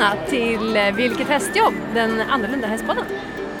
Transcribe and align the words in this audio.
välkomna 0.00 0.26
till 0.26 0.76
eh, 0.76 0.92
Vilket 0.92 1.28
hästjobb, 1.28 1.74
den 1.94 2.20
annorlunda 2.20 2.66
hästpodden. 2.66 3.04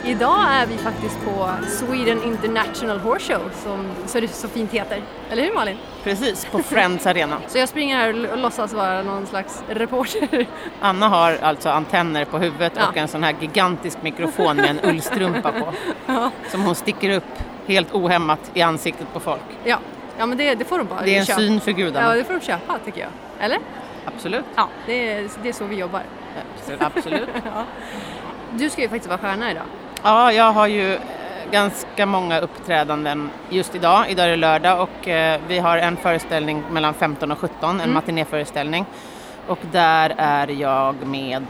Idag 0.04 0.38
är 0.50 0.66
vi 0.66 0.76
faktiskt 0.76 1.18
på 1.24 1.50
Sweden 1.68 2.22
International 2.22 2.98
Horse 2.98 3.32
Show 3.34 3.50
som 3.64 3.86
så 4.06 4.20
det 4.20 4.28
så 4.28 4.48
fint 4.48 4.72
heter. 4.72 5.02
Eller 5.30 5.42
hur 5.42 5.54
Malin? 5.54 5.76
Precis, 6.04 6.44
på 6.44 6.58
Friends 6.62 7.06
Arena. 7.06 7.36
Så 7.48 7.58
jag 7.58 7.68
springer 7.68 7.96
här 7.96 8.32
och 8.32 8.38
låtsas 8.38 8.72
vara 8.72 9.02
någon 9.02 9.26
slags 9.26 9.62
reporter. 9.68 10.46
Anna 10.80 11.08
har 11.08 11.38
alltså 11.42 11.68
antenner 11.68 12.24
på 12.24 12.38
huvudet 12.38 12.72
Ja. 12.76 12.88
och 12.88 12.96
en 12.96 13.08
sån 13.08 13.22
här 13.24 13.34
gigantisk 13.40 14.02
mikrofon 14.02 14.56
med 14.56 14.70
en 14.70 14.80
ullstrumpa 14.90 15.52
på. 15.52 15.72
Ja. 16.06 16.30
Som 16.50 16.62
hon 16.62 16.74
sticker 16.74 17.10
upp 17.16 17.38
helt 17.66 17.94
ohämmat 17.94 18.50
i 18.54 18.62
ansiktet 18.62 19.12
på 19.12 19.20
folk. 19.20 19.40
Ja, 19.64 19.78
ja 20.18 20.26
men 20.26 20.38
det, 20.38 20.54
det 20.54 20.64
får 20.64 20.78
de 20.78 20.86
bara 20.86 21.02
Det 21.02 21.14
är 21.16 21.20
en 21.20 21.26
köpa. 21.26 21.38
syn 21.40 21.60
för 21.60 21.70
Ja, 21.70 21.76
gudarna. 21.76 22.14
det 22.14 22.24
får 22.24 22.34
de 22.34 22.40
köpa 22.40 22.78
tycker 22.84 23.00
jag. 23.00 23.10
Eller? 23.40 23.58
Absolut. 24.04 24.44
Ja, 24.54 24.68
det 24.86 25.12
är, 25.12 25.28
det 25.42 25.48
är 25.48 25.52
så 25.52 25.64
vi 25.64 25.76
jobbar. 25.76 26.02
Absolut. 26.80 27.28
Du 28.52 28.70
ska 28.70 28.82
ju 28.82 28.88
faktiskt 28.88 29.08
vara 29.08 29.18
stjärna 29.18 29.50
idag. 29.50 29.62
Ja, 30.02 30.32
jag 30.32 30.52
har 30.52 30.66
ju 30.66 30.94
eh, 30.94 31.00
ganska 31.50 32.06
många 32.06 32.40
uppträdanden 32.40 33.30
just 33.50 33.74
idag. 33.74 34.04
Idag 34.08 34.26
är 34.26 34.30
det 34.30 34.36
lördag 34.36 34.82
och 34.82 35.08
eh, 35.08 35.40
vi 35.48 35.58
har 35.58 35.78
en 35.78 35.96
föreställning 35.96 36.62
mellan 36.70 36.94
15 36.94 37.32
och 37.32 37.38
17, 37.38 37.70
en 37.70 37.80
Mm. 37.80 37.94
matinéföreställning. 37.94 38.86
Och 39.46 39.58
där 39.72 40.14
är 40.18 40.48
jag 40.48 41.06
med 41.06 41.46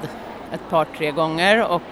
ett 0.53 0.71
par, 0.71 0.85
tre 0.99 1.11
gånger 1.11 1.65
och 1.67 1.83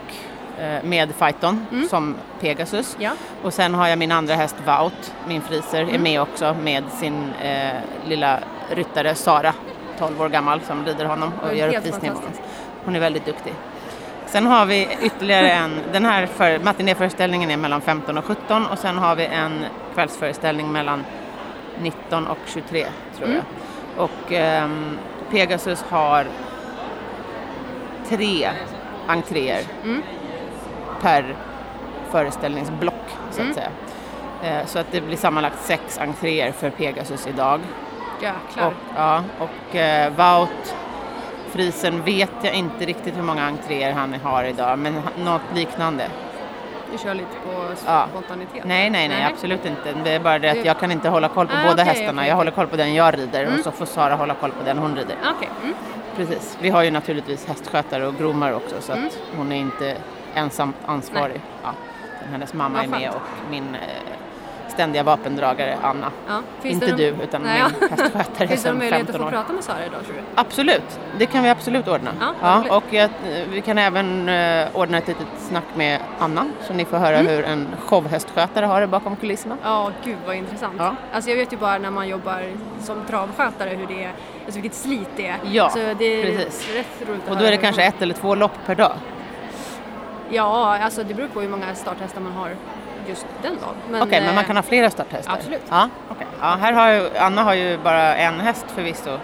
eh, 0.63 0.83
med 0.85 1.15
Fighton 1.15 1.67
som 1.91 2.15
Pegasus. 2.41 2.97
Ja. 3.01 3.11
Och 3.43 3.55
sen 3.55 3.75
har 3.75 3.89
jag 3.89 3.99
min 3.99 4.13
andra 4.13 4.35
häst 4.35 4.57
Vaut, 4.67 5.13
min 5.29 5.41
friser, 5.43 5.95
är 5.95 5.99
med 5.99 6.21
också 6.21 6.57
med 6.63 6.85
sin 7.01 7.33
eh, 7.43 7.73
lilla 8.07 8.39
ryttare 8.75 9.15
Sara, 9.15 9.55
12 9.99 10.23
år 10.23 10.29
gammal, 10.29 10.61
som 10.61 10.85
rider 10.87 11.05
honom 11.05 11.33
och 11.43 11.49
Ja, 11.49 11.53
gör 11.53 11.77
uppvisning. 11.77 12.13
Hon 12.89 12.97
är 12.97 13.01
väldigt 13.01 13.25
duktig. 13.27 13.55
Sen 14.27 14.47
har 14.47 14.67
vi 14.67 14.89
ytterligare 15.03 15.51
en, 15.51 15.81
den 15.93 16.05
här 16.05 16.27
för, 16.27 16.59
matinéföreställningen 16.59 17.51
är 17.51 17.57
mellan 17.57 17.81
15 17.81 18.19
och 18.19 18.25
17 18.25 18.67
och 18.67 18.79
sen 18.79 18.99
har 18.99 19.17
vi 19.17 19.27
en 19.27 19.65
kvällsföreställning 19.95 20.73
mellan 20.73 21.05
19 21.83 22.27
och 22.27 22.39
23 22.47 22.87
tror 23.19 23.31
jag. 23.31 23.43
Och 23.97 24.33
ehm, 24.33 24.99
Pegasus 25.31 25.85
har 25.89 26.27
tre 28.09 28.49
entréer 29.07 29.63
per 31.03 31.35
föreställningsblock 32.11 33.05
så 33.31 33.43
att 33.43 33.55
säga. 33.55 33.71
Eh, 34.43 34.67
Så 34.67 34.79
att 34.79 34.87
det 34.93 35.01
blir 35.01 35.17
sammanlagt 35.17 35.65
sex 35.65 35.99
entréer 35.99 36.53
för 36.53 36.71
Pegasus 36.71 37.27
idag. 37.27 37.61
Jäklar. 38.23 38.67
Och, 38.67 38.73
ja, 38.97 39.23
och 39.39 39.77
eh, 39.77 40.13
Wout 40.13 40.75
Friesen 41.53 42.03
vet 42.05 42.31
jag 42.43 42.55
inte 42.55 42.85
riktigt 42.85 43.17
hur 43.17 43.23
många 43.23 43.43
entréer 43.47 43.93
han 43.93 44.15
har 44.23 44.45
idag, 44.45 44.79
men 44.79 45.03
något 45.25 45.43
liknande. 45.55 46.09
Du 46.93 46.99
kör 46.99 47.15
lite 47.15 47.29
på 47.45 47.65
Ja. 47.87 48.07
spontanitet. 48.11 48.65
Nej, 48.65 48.91
nej, 48.91 49.09
nej, 49.09 49.25
absolut 49.33 49.67
inte. 49.67 49.93
Det 50.05 50.11
är 50.11 50.21
bara 50.21 50.39
det 50.39 50.51
att 50.51 50.65
jag 50.65 50.79
kan 50.79 50.91
inte 50.93 51.09
hålla 51.09 51.29
koll 51.29 51.47
på 51.47 51.55
Ah, 51.57 51.63
båda 51.63 51.73
okej, 51.83 51.85
hästarna. 51.85 52.21
okej, 52.23 52.29
Jag 52.29 52.37
håller 52.37 52.51
koll 52.51 52.67
på 52.67 52.77
den 52.77 52.95
jag 52.95 53.19
rider 53.19 53.45
Mm. 53.45 53.59
och 53.59 53.65
så 53.65 53.71
får 53.71 53.87
Sara 53.87 54.15
hålla 54.15 54.35
koll 54.35 54.51
på 54.51 54.65
den 54.65 54.79
hon 54.79 54.97
rider. 54.97 55.17
Okej. 55.37 55.49
Mm. 55.63 55.75
Precis. 56.17 56.59
Vi 56.61 56.71
har 56.71 56.83
ju 56.83 56.91
naturligtvis 56.91 57.47
hästskötare 57.47 58.07
och 58.07 58.17
gromare 58.19 58.55
också 58.55 58.75
så 58.81 58.93
att 58.93 58.99
Mm. 58.99 59.11
hon 59.37 59.53
är 59.53 59.57
inte 59.57 59.97
ensam 60.35 60.73
ansvarig. 60.87 61.41
Ja. 61.63 61.71
Hennes 62.31 62.55
mamma 62.55 62.83
är 62.85 62.89
med 62.89 63.11
och 63.11 63.51
min 63.51 63.75
eh, 63.75 63.81
ständiga 64.79 65.03
vapendragare 65.03 65.77
Anna. 65.83 66.11
Ja. 66.29 66.43
Inte 66.69 66.87
du, 66.93 67.05
utan 67.05 67.43
Nej, 67.43 67.63
min 67.81 67.91
hästskötare 67.91 68.49
Finns 68.49 68.63
det 68.63 68.69
någon 68.69 68.79
möjlighet 68.79 69.03
att 69.11 69.17
15 69.17 69.21
få 69.21 69.27
år. 69.27 69.31
prata 69.31 69.53
med 69.53 69.65
Sara 69.65 69.87
idag 69.87 70.05
tror 70.05 70.15
du? 70.15 70.21
Absolut, 70.35 71.01
det 71.19 71.27
kan 71.27 71.43
vi 71.43 71.49
absolut 71.51 71.89
ordna. 71.89 72.11
Ja, 72.43 72.57
roligt. 72.61 72.73
och 72.73 72.83
jag, 72.91 73.11
vi 73.51 73.61
kan 73.61 73.79
även 73.79 74.29
eh, 74.29 74.69
ordna 74.75 74.99
ett 74.99 75.09
litet 75.09 75.27
snack 75.39 75.65
med 75.75 76.01
Anna 76.19 76.47
så 76.67 76.73
ni 76.75 76.85
får 76.85 76.97
höra 76.99 77.17
Mm. 77.19 77.27
hur 77.33 77.45
en 77.45 77.69
showhästskötare 77.87 78.67
har 78.67 78.81
det 78.81 78.87
bakom 78.87 79.17
kulisserna. 79.17 79.57
Ja, 79.63 79.91
gud 80.05 80.17
vad 80.27 80.37
intressant. 80.37 80.75
Ja. 80.79 80.95
Alltså 81.13 81.31
jag 81.31 81.37
vet 81.37 81.53
ju 81.53 81.57
bara 81.57 81.79
när 81.79 81.91
man 81.91 82.09
jobbar 82.09 82.43
som 82.83 83.05
travskötare 83.09 83.71
hur 83.71 83.87
det 83.87 84.05
är, 84.05 84.13
alltså 84.45 84.61
vilket 84.61 84.75
slit 84.79 85.09
det 85.17 85.27
är. 85.27 85.37
Ja, 85.45 85.71
Så 85.71 85.79
det 85.79 86.05
är 86.05 86.23
precis. 86.23 86.75
rätt 86.75 87.09
roligt 87.09 87.23
att 87.25 87.31
Och 87.31 87.37
då 87.37 87.45
är 87.45 87.51
det 87.51 87.57
kanske 87.57 87.83
ett 87.83 88.03
eller 88.03 88.15
två 88.15 88.35
lopp 88.35 88.53
per 88.67 88.75
dag. 88.75 88.93
Ja, 90.31 90.79
alltså 90.79 91.03
det 91.05 91.15
beror 91.15 91.29
på 91.29 91.41
hur 91.41 91.49
många 91.49 91.75
starthästar 91.75 92.21
man 92.21 92.33
har 92.33 92.51
just 93.09 93.27
den 93.43 93.53
dagen. 93.91 94.03
Okej, 94.03 94.21
men 94.21 94.35
man 94.35 94.45
eh, 94.45 94.47
kan 94.47 94.57
ha 94.57 94.63
flera 94.63 94.91
starthästar? 94.91 95.33
absolut. 95.33 95.63
Ja, 95.71 95.89
okej. 96.11 96.27
ja, 96.41 96.59
här 96.61 96.73
har 96.73 96.91
ju, 96.93 97.09
Anna 97.19 97.43
har 97.43 97.55
ju 97.55 97.79
bara 97.79 98.17
en 98.17 98.41
häst 98.41 98.67
förvisso, 98.75 99.19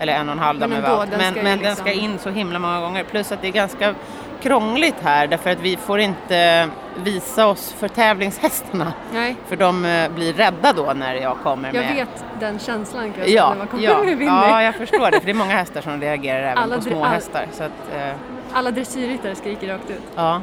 eller 0.00 0.12
en 0.12 0.28
och 0.28 0.32
en 0.32 0.38
halv 0.38 0.58
Men 0.60 0.72
ändå, 0.72 1.04
den 1.10 1.18
Men, 1.18 1.32
ska 1.34 1.42
men 1.42 1.58
den 1.58 1.68
liksom- 1.68 1.84
ska 1.86 1.92
in 1.92 2.18
så 2.18 2.30
himla 2.30 2.58
många 2.58 2.80
gånger. 2.80 3.04
Plus 3.04 3.32
att 3.32 3.42
det 3.42 3.48
är 3.48 3.52
ganska 3.52 3.94
krångligt 4.42 4.94
här 5.02 5.26
därför 5.26 5.50
att 5.50 5.60
vi 5.60 5.76
får 5.76 6.00
inte 6.00 6.68
visa 6.96 7.46
oss 7.46 7.72
för 7.78 7.88
tävlingshästarna. 7.88 8.92
Nej, 9.12 9.36
För 9.48 9.56
de 9.56 9.84
eh, 9.84 10.08
blir 10.10 10.32
rädda 10.32 10.72
då 10.72 10.92
när 10.96 11.14
jag 11.14 11.36
kommer 11.42 11.74
jag 11.74 11.84
med... 11.84 11.94
vet 11.94 12.24
den 12.40 12.58
känslan 12.58 13.06
jag 13.06 13.14
säga 13.14 13.26
Ja, 13.36 13.48
när 13.50 13.56
man 13.56 13.66
kommer 13.66 13.82
ja, 13.84 13.98
med 13.98 14.18
Winnie. 14.18 14.26
ja, 14.50 14.62
jag 14.62 14.74
förstår 14.74 15.10
det. 15.10 15.18
För 15.20 15.26
det 15.26 15.32
är 15.32 15.34
många 15.34 15.56
hästar 15.56 15.80
som 15.80 16.00
reagerar 16.00 16.38
även 16.42 16.58
Alla 16.58 16.76
på 16.76 16.82
små 16.82 17.04
all- 17.04 17.10
hästar. 17.10 17.46
Så 17.52 17.64
att, 17.64 17.70
eh, 17.96 18.08
Alla 18.52 18.70
dressyrryttare 18.70 19.34
skriker 19.34 19.68
rakt 19.68 19.90
ut. 19.90 20.02
ja. 20.16 20.40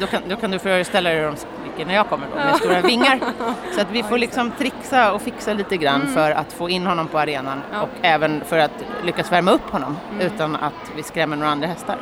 då, 0.00 0.06
kan, 0.06 0.22
då 0.28 0.36
kan 0.36 0.50
du 0.50 0.58
föreställa 0.58 1.10
dig 1.10 1.18
hur 1.18 1.26
de 1.26 1.36
skriker 1.36 1.86
när 1.86 1.94
jag 1.94 2.08
kommer 2.08 2.26
då, 2.30 2.36
med 2.36 2.56
stora 2.56 2.80
vingar. 2.80 3.20
Så 3.74 3.80
att 3.80 3.90
vi 3.92 4.02
får 4.02 4.18
liksom 4.18 4.50
trixa 4.50 5.12
och 5.12 5.22
fixa 5.22 5.52
lite 5.52 5.76
grann 5.76 6.06
för 6.14 6.30
att 6.30 6.52
få 6.52 6.70
in 6.70 6.86
honom 6.86 7.08
på 7.08 7.18
arenan 7.18 7.52
Mm. 7.52 7.62
Ja. 7.72 7.76
Mm. 7.76 7.88
och 7.90 7.96
även 8.02 8.40
för 8.44 8.58
att 8.58 8.84
lyckas 9.04 9.32
värma 9.32 9.50
upp 9.50 9.70
honom 9.70 9.96
utan 10.20 10.56
att 10.56 10.92
vi 10.96 11.02
skrämmer 11.02 11.36
några 11.36 11.52
andra 11.52 11.66
hästar. 11.68 11.96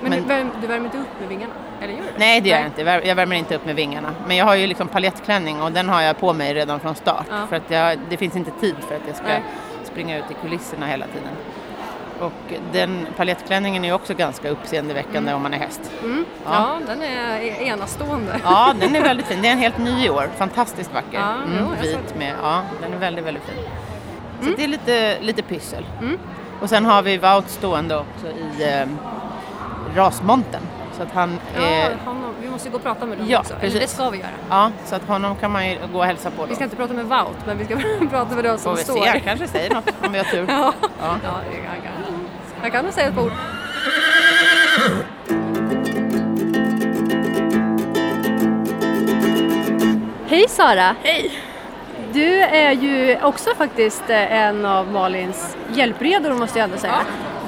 Men, 0.00 0.10
Men- 0.10 0.22
Du, 0.22 0.28
värm, 0.28 0.50
du 0.60 0.66
värmer 0.66 0.84
inte 0.84 0.98
upp 0.98 1.20
med 1.20 1.28
vingarna? 1.28 1.52
Eller 1.82 1.92
gör 1.92 2.00
du? 2.02 2.18
Nej, 2.18 2.40
det 2.40 2.48
gör 2.48 2.56
jag 2.56 2.66
inte. 2.66 2.82
Jag 3.08 3.14
värmer 3.14 3.36
inte 3.36 3.56
upp 3.56 3.66
med 3.66 3.74
vingarna. 3.76 4.08
Men 4.26 4.36
jag 4.36 4.44
har 4.44 4.54
ju 4.54 4.66
liksom 4.66 4.88
paljettklänning 4.88 5.62
och 5.62 5.72
den 5.72 5.88
har 5.88 6.02
jag 6.02 6.18
på 6.20 6.32
mig 6.32 6.54
redan 6.54 6.80
från 6.80 6.94
start. 6.94 7.26
Ja. 7.30 7.46
För 7.48 7.56
att 7.56 7.70
jag, 7.70 7.98
det 8.10 8.16
finns 8.16 8.36
inte 8.36 8.50
tid 8.50 8.74
för 8.88 8.94
att 8.94 9.02
jag 9.06 9.16
ska 9.16 9.26
Nej. 9.26 9.42
springa 9.84 10.18
ut 10.18 10.24
i 10.30 10.34
kulisserna 10.42 10.86
hela 10.86 11.06
tiden. 11.06 11.28
Och 12.20 12.32
den 12.72 13.06
paljettklänningen 13.16 13.84
är 13.84 13.92
också 13.92 14.14
ganska 14.14 14.48
uppseendeväckande 14.48 15.32
om 15.34 15.42
man 15.42 15.54
är 15.54 15.58
häst. 15.58 15.80
Mm. 16.02 16.24
Ja. 16.44 16.50
Ja. 16.52 16.78
den 16.86 17.02
är 17.02 17.36
e- 17.40 17.64
enastående. 17.66 18.40
Ja, 18.44 18.74
den 18.80 18.96
är 18.96 19.02
väldigt 19.02 19.26
fin. 19.26 19.42
Det 19.42 19.48
är 19.48 19.52
en 19.52 19.58
helt 19.58 19.78
ny 19.78 20.06
i 20.06 20.10
år. 20.10 20.28
Fantastiskt 20.36 20.94
vacker. 20.94 21.18
Ja, 21.18 21.34
mm, 21.34 21.58
jo, 21.60 21.66
vit 21.82 22.14
med, 22.18 22.34
ja, 22.42 22.62
den 22.82 22.92
är 22.92 22.96
väldigt, 22.98 23.24
väldigt 23.24 23.42
fin. 23.44 23.62
Så 24.40 24.44
Mm. 24.46 24.54
det 24.56 24.64
är 24.64 24.68
lite, 24.68 25.20
lite 25.20 25.42
pyssel. 25.42 25.84
Och 26.60 26.68
sen 26.68 26.84
har 26.86 27.02
vi 27.02 27.18
Wout 27.18 27.48
stående 27.50 27.96
också 27.96 28.26
i 28.26 28.72
eh, 28.72 28.86
rasmonten. 29.96 30.60
Så 30.96 31.02
att 31.02 31.12
han 31.12 31.40
Ja, 31.56 31.60
är, 31.62 31.96
han, 32.04 32.34
vi 32.42 32.48
måste 32.50 32.68
gå 32.70 32.76
och 32.76 32.82
prata 32.82 33.06
med 33.06 33.18
dem 33.18 33.26
Ja, 33.30 33.38
också. 33.40 33.52
Eller 33.52 33.60
precis. 33.60 33.80
det 33.80 33.88
ska 33.88 34.10
vi 34.10 34.18
göra. 34.18 34.28
ja, 34.50 34.70
så 34.84 34.94
att 34.94 35.08
honom 35.08 35.36
kan 35.36 35.50
man 35.50 35.68
ju 35.70 35.78
gå 35.92 35.98
och 35.98 36.04
hälsa 36.04 36.30
på 36.30 36.42
då. 36.42 36.48
Vi 36.48 36.54
ska 36.54 36.64
inte 36.64 36.76
prata 36.76 36.94
med 36.94 37.04
Wout, 37.06 37.36
men 37.46 37.58
vi 37.58 37.64
ska 37.64 37.76
prata 38.10 38.34
med 38.34 38.44
dem 38.44 38.58
Får 38.58 38.62
som 38.62 38.76
vi 38.76 38.82
står. 38.84 39.02
se, 39.04 39.08
han 39.10 39.20
kanske 39.20 39.48
säger 39.48 39.74
något 39.74 39.90
om 40.06 40.12
vi 40.12 40.18
har 40.18 40.24
tur. 40.24 40.44
Ja, 40.48 40.72
Ja. 41.00 41.16
ja 41.24 41.30
han 41.68 41.80
kan. 41.82 41.92
Han 42.60 42.70
kan 42.70 42.84
nog 42.84 42.94
säga 42.94 43.08
ett 43.08 43.14
par 43.14 43.22
ord. 43.22 43.32
Hej 50.26 50.48
Sara! 50.48 50.96
Hej! 51.02 51.30
Du 52.12 52.40
är 52.40 52.72
ju 52.72 53.18
också 53.22 53.50
faktiskt 53.56 54.10
eh, 54.10 54.32
en 54.32 54.64
av 54.64 54.92
Malins 54.92 55.56
hjälpredor 55.74 56.32
måste 56.34 56.58
jag 56.58 56.64
ändå 56.64 56.76
säga. 56.78 56.94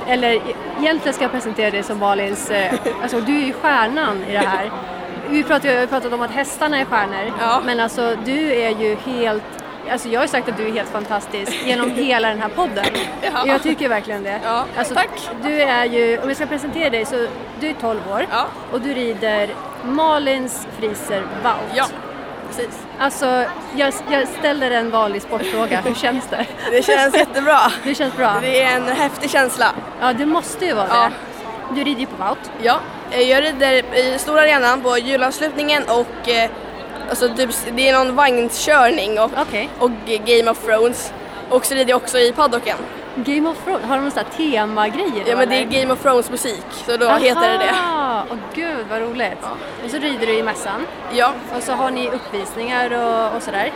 Eller 0.09 0.41
egentligen 0.81 1.15
ska 1.15 1.25
jag 1.25 1.33
presentera 1.33 1.71
dig 1.71 1.83
som 1.83 1.99
Malins, 1.99 2.51
eh, 2.51 2.75
alltså 3.03 3.21
du 3.21 3.37
är 3.43 3.47
ju 3.47 3.53
stjärnan 3.53 4.25
i 4.29 4.33
det 4.33 4.39
här. 4.39 4.71
Vi 5.29 5.43
pratade, 5.43 5.73
jag 5.73 5.81
har 5.81 5.87
pratat 5.87 6.13
om 6.13 6.21
att 6.23 6.31
hästarna 6.31 6.79
är 6.81 6.85
stjärnor, 6.85 7.33
Ja. 7.41 7.61
men 7.65 7.81
alltså 7.81 8.17
du 8.25 8.53
är 8.53 8.71
ju 8.71 8.97
helt 9.07 9.43
Alltså 9.93 10.09
jag 10.09 10.21
har 10.21 10.25
ju 10.25 10.29
sagt 10.31 10.49
att 10.49 10.57
du 10.57 10.67
är 10.69 10.73
helt 10.73 10.89
fantastisk 10.89 11.67
genom 11.67 11.91
hela 11.95 12.29
den 12.29 12.41
här 12.41 12.49
podden. 12.49 12.85
Ja. 13.23 13.47
Jag 13.47 13.63
tycker 13.63 13.89
verkligen 13.89 14.23
det. 14.23 14.41
Ja, 14.45 14.65
alltså, 14.79 14.95
tack. 14.95 15.31
Du 15.43 15.63
är 15.63 15.85
ju, 15.85 16.19
om 16.23 16.29
jag 16.29 16.37
ska 16.37 16.47
presentera 16.47 16.91
dig 16.91 17.05
så, 17.05 17.27
du 17.61 17.69
är 17.69 17.75
12 17.81 18.01
år 18.13 18.27
och 18.73 18.81
du 18.81 18.95
rider 18.95 19.49
Malins 19.85 20.67
Friser 20.79 21.23
Wout. 21.43 21.77
Precis. 22.49 22.79
Alltså, 22.99 23.45
jag, 23.77 23.95
jag 24.11 24.29
ställer 24.29 24.71
en 24.71 24.91
vanlig 24.91 25.23
sportfråga. 25.23 25.81
Hur 25.81 25.95
känns 25.95 26.25
det? 26.31 26.47
Det 26.71 26.83
känns 26.85 27.15
jättebra. 27.17 27.59
Det 27.85 27.95
känns 27.95 28.17
bra? 28.17 28.35
Det 28.41 28.63
är 28.63 28.77
en 28.77 28.89
häftig 28.89 29.31
känsla. 29.31 29.67
Ja, 30.01 30.13
det 30.13 30.27
måste 30.27 30.65
ju 30.67 30.73
vara 30.75 30.87
Ja. 30.91 31.11
det. 31.69 31.75
Du 31.75 31.85
rider 31.85 32.01
ju 32.01 32.07
på 32.07 32.25
Wout. 32.25 32.51
Ja, 32.63 32.81
jag 33.11 33.43
rider 33.45 33.73
i 33.97 34.19
stora 34.19 34.41
arenan 34.41 34.81
på 34.81 34.99
julavslutningen 34.99 35.83
och 35.89 36.29
eh, 36.29 36.51
alltså 37.11 37.29
typ, 37.29 37.51
det 37.77 37.89
är 37.89 37.93
någon 37.99 38.17
vagnskörning 38.17 39.19
och, 39.21 39.31
Okej. 39.37 39.69
och 39.79 39.91
Game 40.07 40.51
of 40.51 40.59
Thrones. 40.67 41.13
Och 41.51 41.67
så 41.67 41.75
rider 41.75 41.91
jag 41.91 41.97
också 42.03 42.19
i 42.19 42.33
paddocken. 42.33 42.77
Game 43.25 43.49
of 43.49 43.65
Thrones, 43.65 43.85
har 43.85 43.97
de 43.97 44.03
någon 44.03 44.25
temagrejer 44.37 45.25
Ja 45.27 45.37
men 45.37 45.49
det 45.49 45.57
är? 45.57 45.65
Game 45.65 45.93
of 45.93 46.03
Thrones 46.03 46.31
musik 46.31 46.65
så 46.71 46.97
då 46.97 47.09
heter 47.09 47.49
det 47.53 47.59
det. 47.59 47.71
Aha! 47.71 48.25
Åh 48.31 48.37
gud 48.55 48.87
vad 48.91 49.01
roligt. 49.01 49.39
Och 49.85 49.91
så 49.91 49.97
rider 49.97 50.27
du 50.27 50.39
i 50.39 50.43
mässan 50.43 50.87
Ja, 51.13 51.33
och 51.57 51.63
så 51.63 51.73
har 51.73 51.91
ni 51.91 52.11
uppvisningar 52.11 52.91
och, 52.93 53.37
och 53.37 53.43
sådär. 53.43 53.73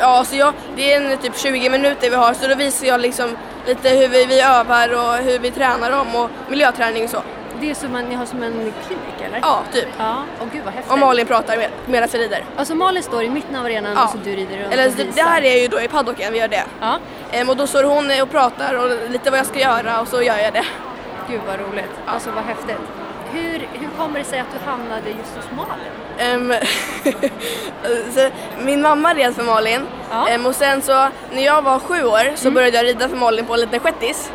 ja 0.00 0.24
så 0.24 0.36
jag, 0.36 0.54
det 0.76 0.92
är 0.92 1.00
en, 1.12 1.18
typ 1.18 1.38
20 1.38 1.70
minuter 1.70 2.10
vi 2.10 2.16
har 2.16 2.34
så 2.34 2.48
då 2.48 2.54
visar 2.54 2.86
jag 2.86 3.00
liksom 3.00 3.36
lite 3.66 3.88
hur 3.88 4.08
vi, 4.08 4.24
vi 4.24 4.40
övar 4.40 4.92
och 4.94 5.14
hur 5.14 5.38
vi 5.38 5.50
tränar 5.50 5.90
dem 5.90 6.06
och 6.16 6.30
miljöträning 6.50 7.04
och 7.04 7.10
så. 7.10 7.22
Det 7.60 7.70
är 7.70 7.74
som 7.74 7.96
en, 7.96 8.04
ni 8.04 8.14
har 8.14 8.26
som 8.26 8.42
en 8.42 8.72
klinik 8.86 9.15
eller? 9.26 9.38
Ja, 9.42 9.62
typ. 9.72 9.88
Ja, 9.98 10.16
och 10.40 10.46
gud 10.52 10.62
vad 10.64 10.74
häftigt. 10.74 10.92
Och 10.92 10.98
Malin 10.98 11.26
pratar 11.26 11.56
med, 11.56 11.68
medan 11.86 12.08
jag 12.12 12.20
rider. 12.20 12.44
Alltså 12.56 12.74
Malin 12.74 13.02
står 13.02 13.22
i 13.22 13.28
mitten 13.30 13.56
av 13.56 13.64
arenan 13.64 13.92
Ja. 13.96 14.04
och 14.04 14.10
så 14.10 14.18
du 14.24 14.30
rider 14.36 14.58
runt 14.58 14.72
Eller 14.72 14.86
och 14.88 14.92
det, 14.96 15.04
visar. 15.04 15.22
det 15.24 15.28
här 15.30 15.42
är 15.44 15.62
ju 15.62 15.68
då 15.68 15.80
i 15.80 15.88
paddocken 15.88 16.32
vi 16.32 16.38
gör 16.38 16.48
det. 16.48 16.64
Ja, 16.80 16.98
Ehm, 17.32 17.48
och 17.48 17.56
då 17.56 17.66
står 17.66 17.84
hon 17.84 18.10
och 18.22 18.30
pratar 18.30 18.74
och 18.74 19.10
lite 19.10 19.30
vad 19.30 19.38
jag 19.38 19.46
ska 19.46 19.58
göra 19.58 20.00
och 20.00 20.08
så 20.08 20.22
gör 20.22 20.38
jag 20.38 20.52
det. 20.52 20.64
gud 21.28 21.40
vad 21.46 21.60
roligt. 21.60 21.90
Alltså 22.06 22.30
vad 22.30 22.44
häftigt. 22.44 22.76
Hur, 23.32 23.68
hur 23.72 23.88
kommer 23.98 24.18
det 24.18 24.24
sig 24.24 24.38
att 24.40 24.46
du 24.52 24.70
hamnade 24.70 25.10
just 25.10 25.36
hos 25.36 25.44
Malin? 25.56 25.92
Ehm, 26.18 26.54
min 28.64 28.82
mamma 28.82 29.14
red 29.14 29.34
för 29.34 29.42
Malin 29.42 29.80
Ja. 30.10 30.28
Ehm, 30.28 30.46
och 30.46 30.54
sen 30.54 30.82
så 30.82 31.08
när 31.32 31.44
jag 31.44 31.62
var 31.62 31.78
sju 31.78 32.04
år 32.04 32.36
så 32.36 32.50
började 32.50 32.76
jag 32.76 32.86
rida 32.86 33.08
för 33.08 33.16
Malin 33.16 33.46
på 33.46 33.54
en 33.54 33.60
liten 33.60 33.80
shettis. 33.80 34.30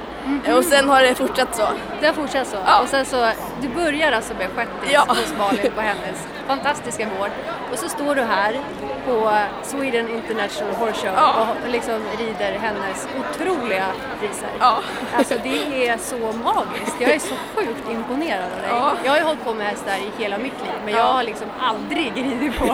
Ehm, 0.46 0.56
Och 0.58 0.64
sen 0.66 0.90
har 0.90 1.02
det 1.02 1.16
fortsatt 1.16 1.56
så. 1.56 1.68
Det 2.02 2.06
har 2.08 2.14
fortsatt 2.14 2.48
så. 2.48 2.58
Ja. 2.66 2.82
Och 2.82 2.88
sen 2.88 3.06
så, 3.06 3.30
du 3.62 3.68
börjar 3.68 4.12
alltså 4.12 4.34
med 4.34 4.48
shettis 4.56 4.92
Ja. 4.94 5.06
hos 5.08 5.34
Malin 5.40 5.72
på 5.76 5.82
hennes 5.82 6.28
fantastiska 6.48 7.04
gård. 7.04 7.30
Och 7.72 7.78
så 7.80 7.90
står 7.90 8.16
du 8.16 8.22
här 8.22 8.60
på 9.08 9.32
Sweden 9.64 10.10
International 10.10 10.74
Horse 10.76 11.02
Show 11.08 11.14
Ja. 11.16 11.48
och 11.66 11.70
liksom 11.72 12.00
rider 12.20 12.60
hennes 12.60 13.08
otroliga 13.20 13.86
priser. 14.20 14.50
Ja. 14.60 14.78
Alltså 15.18 15.34
det 15.44 15.88
är 15.88 15.98
så 15.98 16.16
magiskt. 16.18 16.96
Jag 17.00 17.12
är 17.12 17.20
så 17.20 17.36
sjukt 17.56 17.90
imponerad 17.92 18.44
av 18.44 18.62
dig. 18.62 18.70
Ja. 18.70 18.92
Jag 19.04 19.12
har 19.12 19.18
ju 19.18 19.24
hållit 19.24 19.44
på 19.46 19.54
med 19.54 19.68
hästar 19.68 19.94
i 19.96 20.24
hela 20.24 20.38
mitt 20.38 20.54
liv 20.64 20.72
men 20.86 20.94
Ja. 20.94 21.00
jag 21.00 21.06
har 21.14 21.24
liksom 21.24 21.48
aldrig 21.62 22.12
ridit 22.16 22.58
på, 22.60 22.66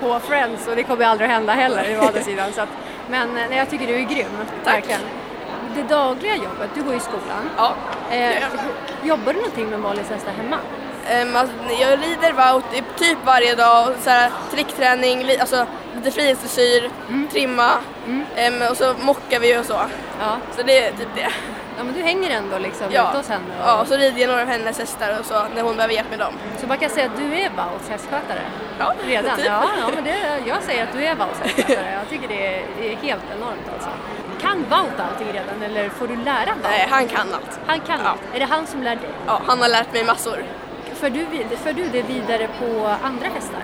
på 0.00 0.20
Friends 0.20 0.66
och 0.68 0.76
det 0.76 0.82
kommer 0.82 1.04
aldrig 1.04 1.30
att 1.30 1.34
hända 1.36 1.52
heller 1.52 1.98
å 2.00 2.06
andra 2.06 2.20
sidan. 2.20 2.52
Så 2.52 2.60
att, 2.60 2.68
men 3.10 3.36
eh, 3.38 3.44
nej, 3.48 3.58
jag 3.58 3.70
tycker 3.70 3.86
du 3.86 3.94
är 3.94 4.00
grym, 4.00 4.26
Tack. 4.64 4.74
verkligen. 4.74 5.00
Det 5.74 5.82
dagliga 5.82 6.34
jobbet, 6.36 6.70
du 6.74 6.82
går 6.82 6.94
i 6.94 7.00
skolan. 7.00 7.50
Ja. 7.56 7.74
Eh, 8.10 8.42
jobbar 9.02 9.32
du 9.32 9.38
någonting 9.38 9.70
med 9.70 9.80
Malins 9.80 10.08
hästar 10.10 10.32
hemma? 10.32 10.56
Ehm, 11.08 11.36
alltså, 11.36 11.54
jag 11.80 11.92
rider 12.02 12.60
i 12.74 12.82
typ 12.98 13.18
varje 13.24 13.54
dag, 13.54 13.94
så 14.00 14.10
här, 14.10 14.30
trickträning, 14.50 15.22
li, 15.24 15.38
alltså 15.38 15.66
lite 15.94 16.10
frihetsdressyr, 16.10 16.90
trimma 17.32 17.70
Ehm, 18.36 18.62
och 18.70 18.76
så 18.76 18.94
mockar 19.00 19.40
vi 19.40 19.58
och 19.58 19.64
så. 19.64 19.80
Ja. 20.20 20.36
Så 20.56 20.62
det 20.62 20.86
är 20.86 20.90
typ 20.90 21.08
det. 21.14 21.28
ja, 21.76 21.84
men 21.84 21.94
du 21.94 22.00
hänger 22.02 22.30
ändå 22.30 22.58
liksom 22.58 22.86
Ja, 22.90 23.08
ute 23.08 23.18
hos 23.18 23.28
henne. 23.28 23.44
Och, 23.62 23.68
ja 23.68 23.80
och 23.80 23.86
så 23.86 23.96
rider 23.96 24.20
jag 24.20 24.28
några 24.28 24.42
av 24.42 24.48
hennes 24.48 24.78
hästar 24.78 25.18
och 25.20 25.26
så 25.26 25.42
när 25.54 25.62
hon 25.62 25.76
behöver 25.76 25.94
hjälp 25.94 26.10
med 26.10 26.18
dem. 26.18 26.32
Så 26.58 26.66
man 26.66 26.78
kan 26.78 26.90
säga 26.90 27.06
att 27.06 27.16
du 27.16 27.34
är 27.34 27.50
Vauts 27.56 27.88
hästskötare? 27.88 28.42
Ja, 28.78 28.92
Redan? 29.06 29.36
typ. 29.36 29.46
Ja, 29.46 29.62
ja 29.80 29.90
men 29.94 30.04
det, 30.04 30.16
jag 30.46 30.62
säger 30.62 30.82
att 30.82 30.92
du 30.92 31.04
är 31.04 31.14
Vauts 31.14 31.40
hästskötare. 31.40 31.92
Jag 31.92 32.08
tycker 32.10 32.28
det 32.28 32.46
är, 32.46 32.62
det 32.80 32.92
är 32.92 32.96
helt 32.96 33.24
enormt 33.36 33.66
alltså. 33.74 33.90
Kan 34.40 34.64
Vaut 34.68 35.00
allting 35.00 35.26
redan 35.32 35.62
eller 35.64 35.88
får 35.88 36.06
du 36.08 36.16
lära 36.16 36.46
Vaut? 36.46 36.62
Nej, 36.62 36.86
han 36.90 37.06
kan 37.08 37.34
allt. 37.34 37.58
Han 37.66 37.80
kan 37.80 37.98
Ja. 38.04 38.08
allt. 38.10 38.20
Är 38.34 38.38
det 38.40 38.44
han 38.50 38.66
som 38.66 38.82
lär 38.82 38.96
dig? 38.96 39.10
Ja, 39.26 39.40
han 39.46 39.60
har 39.60 39.68
lärt 39.68 39.92
mig 39.92 40.04
massor. 40.04 40.44
För 40.94 41.10
du, 41.10 41.26
för 41.64 41.72
du 41.72 41.84
det 41.92 42.02
vidare 42.02 42.48
på 42.58 42.96
andra 43.02 43.26
hästar? 43.34 43.62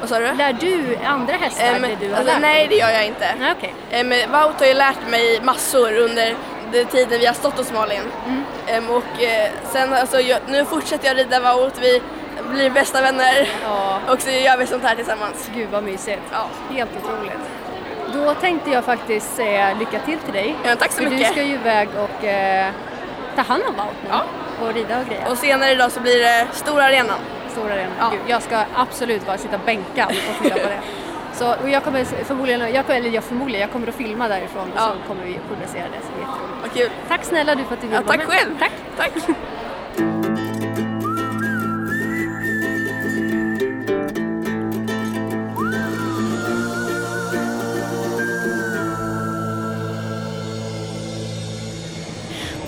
Vad 0.00 0.08
sa 0.08 0.18
du? 0.18 0.32
Lär 0.34 0.52
du 0.52 0.96
andra 1.04 1.32
hästar 1.34 1.64
Ehm, 1.64 1.82
det 1.82 1.96
du 2.00 2.08
har 2.10 2.16
alltså, 2.16 2.32
lärt 2.32 2.40
nej, 2.42 2.58
dig? 2.58 2.68
det 2.68 2.76
gör 2.76 2.90
jag 2.90 3.06
inte. 3.06 3.34
Nej, 3.40 3.54
okej. 3.58 3.74
Ehm, 3.90 4.08
Wout 4.32 4.60
har 4.60 4.66
ju 4.66 4.74
lärt 4.74 5.10
mig 5.10 5.40
massor 5.42 5.96
under 5.96 6.34
den 6.72 6.86
tiden 6.86 7.20
vi 7.20 7.26
har 7.26 7.34
stått 7.34 7.58
hos 7.58 7.72
Malin. 7.72 8.00
Mm. 8.26 8.42
Ehm, 8.66 8.90
och 8.90 9.22
eh, 9.22 9.50
sen, 9.72 9.92
alltså, 9.92 10.20
jag, 10.20 10.38
nu 10.48 10.64
fortsätter 10.64 11.06
jag 11.08 11.18
rida 11.18 11.40
Wout, 11.56 11.74
vi 11.80 12.02
blir 12.50 12.70
bästa 12.70 13.02
vänner 13.02 13.48
Ja. 13.64 13.98
och 14.08 14.20
så 14.22 14.30
gör 14.30 14.56
vi 14.56 14.66
sånt 14.66 14.82
här 14.82 14.94
tillsammans. 14.96 15.50
Gud 15.54 15.68
vad 15.72 15.82
mysigt. 15.82 16.22
Ja. 16.32 16.46
Helt 16.74 16.90
otroligt. 17.04 17.32
Då 18.14 18.34
tänkte 18.34 18.70
jag 18.70 18.84
faktiskt 18.84 19.36
säga 19.36 19.74
lycka 19.78 19.98
till 19.98 20.18
till 20.18 20.32
dig. 20.34 20.56
Ja, 20.64 20.76
tack 20.76 20.90
så 20.92 20.96
För 20.96 21.04
du 21.04 21.10
mycket. 21.10 21.30
ska 21.32 21.42
ju 21.42 21.54
iväg 21.54 21.88
och 21.98 22.24
eh, 22.24 22.70
ta 23.36 23.42
hand 23.42 23.62
om 23.68 23.74
Vaut 23.76 23.94
nu 24.02 24.08
Ja. 24.10 24.22
och 24.62 24.74
rida 24.74 25.00
och 25.00 25.06
grejer. 25.06 25.30
Och 25.30 25.38
senare 25.38 25.70
idag 25.70 25.92
så 25.92 26.00
blir 26.00 26.18
det 26.18 26.46
stora 26.52 26.84
arenan. 26.84 27.18
Stora 27.52 27.72
arenan. 27.74 27.92
Ja. 28.00 28.08
Gud, 28.10 28.20
jag 28.26 28.42
ska 28.42 28.60
absolut 28.74 29.26
bara 29.26 29.38
sitta 29.38 29.58
bänkad 29.66 30.06
och 30.08 30.42
titta 30.44 30.54
på 30.58 30.68
det. 30.68 30.80
Så, 31.32 31.54
och 31.62 31.68
jag 31.70 31.84
kommer 31.84 32.04
förmodligen, 32.04 32.60
jag, 32.74 32.90
eller 32.90 33.10
jag 33.10 33.24
förmodligen, 33.24 33.60
jag 33.60 33.70
kommer 33.72 33.88
att 33.88 33.94
filma 33.94 34.28
därifrån 34.28 34.62
och 34.62 34.68
Ja. 34.76 34.92
så 35.02 35.08
kommer 35.08 35.24
vi 35.24 35.38
publicera 35.48 35.82
det. 35.92 36.00
Så 36.06 36.12
det 36.16 36.22
är. 36.22 36.28
Vad 36.62 36.72
kul. 36.72 36.90
Tack 37.08 37.24
snälla 37.24 37.54
du 37.54 37.64
för 37.64 37.74
att 37.74 37.80
du 37.80 37.86
ville 37.86 38.00
Ja, 38.00 38.06
vara 38.06 38.16
tack 38.18 38.28
med. 38.28 38.36
själv. 38.38 38.50
Tack. 38.58 38.72
Tack. 38.96 39.12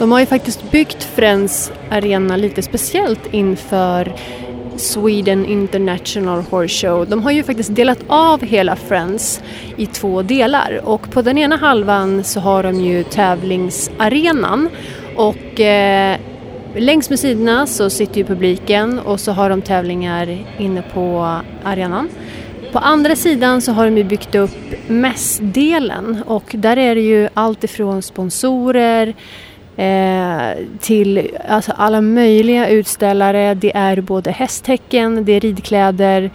De 0.00 0.12
har 0.12 0.20
ju 0.20 0.26
faktiskt 0.26 0.70
byggt 0.70 1.02
Friends 1.02 1.72
Arena 1.90 2.36
lite 2.36 2.62
speciellt 2.62 3.34
inför 3.34 4.12
Sweden 4.76 5.46
International 5.46 6.42
Horse 6.50 6.86
Show. 6.86 7.08
De 7.08 7.22
har 7.22 7.30
ju 7.30 7.42
faktiskt 7.42 7.74
delat 7.74 7.98
av 8.06 8.42
hela 8.42 8.76
Friends 8.76 9.42
i 9.76 9.86
två 9.86 10.22
delar 10.22 10.80
och 10.84 11.10
på 11.10 11.22
den 11.22 11.38
ena 11.38 11.56
halvan 11.56 12.24
så 12.24 12.40
har 12.40 12.62
de 12.62 12.80
ju 12.80 13.02
tävlingsarenan 13.04 14.68
och 15.16 15.60
eh, 15.60 16.16
längs 16.76 17.10
med 17.10 17.18
sidorna 17.18 17.66
så 17.66 17.90
sitter 17.90 18.18
ju 18.18 18.24
publiken 18.24 18.98
och 18.98 19.20
så 19.20 19.32
har 19.32 19.50
de 19.50 19.62
tävlingar 19.62 20.38
inne 20.58 20.82
på 20.94 21.38
arenan. 21.64 22.08
På 22.72 22.78
andra 22.78 23.16
sidan 23.16 23.62
så 23.62 23.72
har 23.72 23.84
de 23.84 23.96
ju 23.96 24.04
byggt 24.04 24.34
upp 24.34 24.88
mässdelen 24.88 26.22
och 26.26 26.44
där 26.52 26.76
är 26.76 26.94
det 26.94 27.00
ju 27.00 27.28
allt 27.34 27.64
ifrån 27.64 28.02
sponsorer 28.02 29.14
eh, 29.80 30.66
till 30.80 31.30
alltså 31.48 31.72
alla 31.76 32.00
möjliga 32.00 32.68
utställare. 32.68 33.54
Det 33.54 33.76
är 33.76 34.00
både 34.00 34.30
hästtäcken, 34.30 35.24
det 35.24 35.32
är 35.32 35.40
ridkläder, 35.40 36.30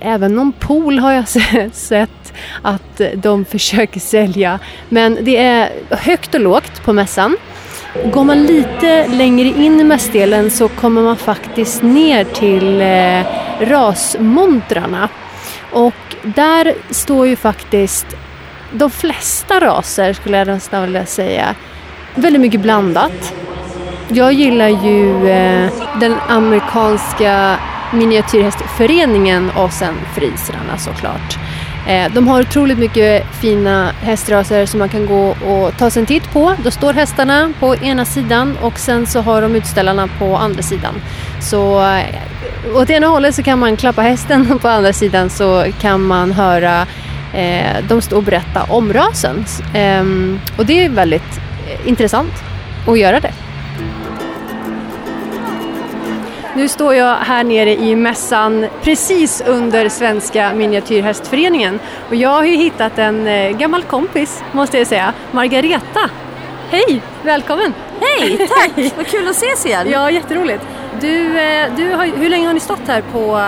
även 0.00 0.34
någon 0.34 0.52
pool 0.52 0.98
har 0.98 1.12
jag 1.12 1.28
sett 1.72 2.32
att 2.62 3.00
de 3.14 3.44
försöker 3.44 4.00
sälja. 4.00 4.58
Men 4.88 5.18
det 5.20 5.36
är 5.36 5.70
högt 5.90 6.34
och 6.34 6.40
lågt 6.40 6.84
på 6.84 6.92
mässan. 6.92 7.36
Går 8.12 8.24
man 8.24 8.42
lite 8.42 9.08
längre 9.08 9.48
in 9.48 9.80
i 9.80 9.84
mässdelen 9.84 10.50
så 10.50 10.68
kommer 10.68 11.02
man 11.02 11.16
faktiskt 11.16 11.82
ner 11.82 12.24
till 12.24 12.80
eh, 12.80 13.70
rasmontrarna. 13.70 15.08
Och 15.72 15.94
där 16.22 16.74
står 16.90 17.26
ju 17.26 17.36
faktiskt 17.36 18.06
de 18.72 18.90
flesta 18.90 19.60
raser 19.60 20.12
skulle 20.12 20.38
jag 20.38 20.46
nästan 20.46 20.82
vilja 20.82 21.06
säga. 21.06 21.54
Väldigt 22.14 22.40
mycket 22.40 22.60
blandat. 22.60 23.34
Jag 24.08 24.32
gillar 24.32 24.68
ju 24.68 25.28
eh, 25.28 25.70
den 26.00 26.16
amerikanska 26.28 27.56
miniatyrhästföreningen 27.92 29.50
och 29.50 29.72
sen 29.72 29.94
frisrarna 30.14 30.78
såklart. 30.78 31.38
Eh, 31.88 32.12
de 32.12 32.28
har 32.28 32.40
otroligt 32.40 32.78
mycket 32.78 33.26
fina 33.40 33.90
hästraser 34.00 34.66
som 34.66 34.78
man 34.78 34.88
kan 34.88 35.06
gå 35.06 35.28
och 35.28 35.76
ta 35.78 35.90
sig 35.90 36.00
en 36.00 36.06
titt 36.06 36.32
på. 36.32 36.54
Då 36.64 36.70
står 36.70 36.92
hästarna 36.92 37.52
på 37.60 37.76
ena 37.76 38.04
sidan 38.04 38.56
och 38.62 38.78
sen 38.78 39.06
så 39.06 39.20
har 39.20 39.42
de 39.42 39.56
utställarna 39.56 40.08
på 40.18 40.36
andra 40.36 40.62
sidan. 40.62 40.94
Så 41.40 41.80
eh, 41.80 42.76
åt 42.76 42.90
ena 42.90 43.06
hållet 43.06 43.34
så 43.34 43.42
kan 43.42 43.58
man 43.58 43.76
klappa 43.76 44.02
hästen 44.02 44.52
och 44.52 44.60
på 44.62 44.68
andra 44.68 44.92
sidan 44.92 45.30
så 45.30 45.64
kan 45.80 46.02
man 46.02 46.32
höra 46.32 46.86
eh, 47.34 47.84
de 47.88 48.00
stå 48.00 48.16
och 48.16 48.22
berätta 48.22 48.62
om 48.62 48.92
rasen. 48.92 49.44
Ehm, 49.74 50.40
och 50.56 50.66
det 50.66 50.84
är 50.84 50.88
väldigt 50.88 51.40
intressant 51.84 52.32
att 52.88 52.98
göra 52.98 53.20
det. 53.20 53.32
Nu 56.56 56.68
står 56.68 56.94
jag 56.94 57.14
här 57.14 57.44
nere 57.44 57.70
i 57.74 57.96
mässan 57.96 58.66
precis 58.82 59.42
under 59.46 59.88
Svenska 59.88 60.52
miniatyrhästföreningen 60.54 61.80
och 62.08 62.14
jag 62.14 62.30
har 62.30 62.44
ju 62.44 62.56
hittat 62.56 62.98
en 62.98 63.26
eh, 63.26 63.50
gammal 63.50 63.82
kompis 63.82 64.42
måste 64.52 64.78
jag 64.78 64.86
säga, 64.86 65.12
Margareta. 65.30 66.10
Hej, 66.70 67.02
välkommen! 67.22 67.74
Hej, 68.00 68.48
tack! 68.48 68.92
Vad 68.96 69.06
kul 69.06 69.28
att 69.28 69.36
ses 69.36 69.66
igen! 69.66 69.86
Ja, 69.90 70.10
jätteroligt. 70.10 70.62
Du, 71.00 71.38
eh, 71.38 71.66
du 71.76 71.94
har, 71.94 72.06
hur 72.06 72.28
länge 72.28 72.46
har 72.46 72.54
ni 72.54 72.60
stått 72.60 72.88
här 72.88 73.02
på 73.12 73.40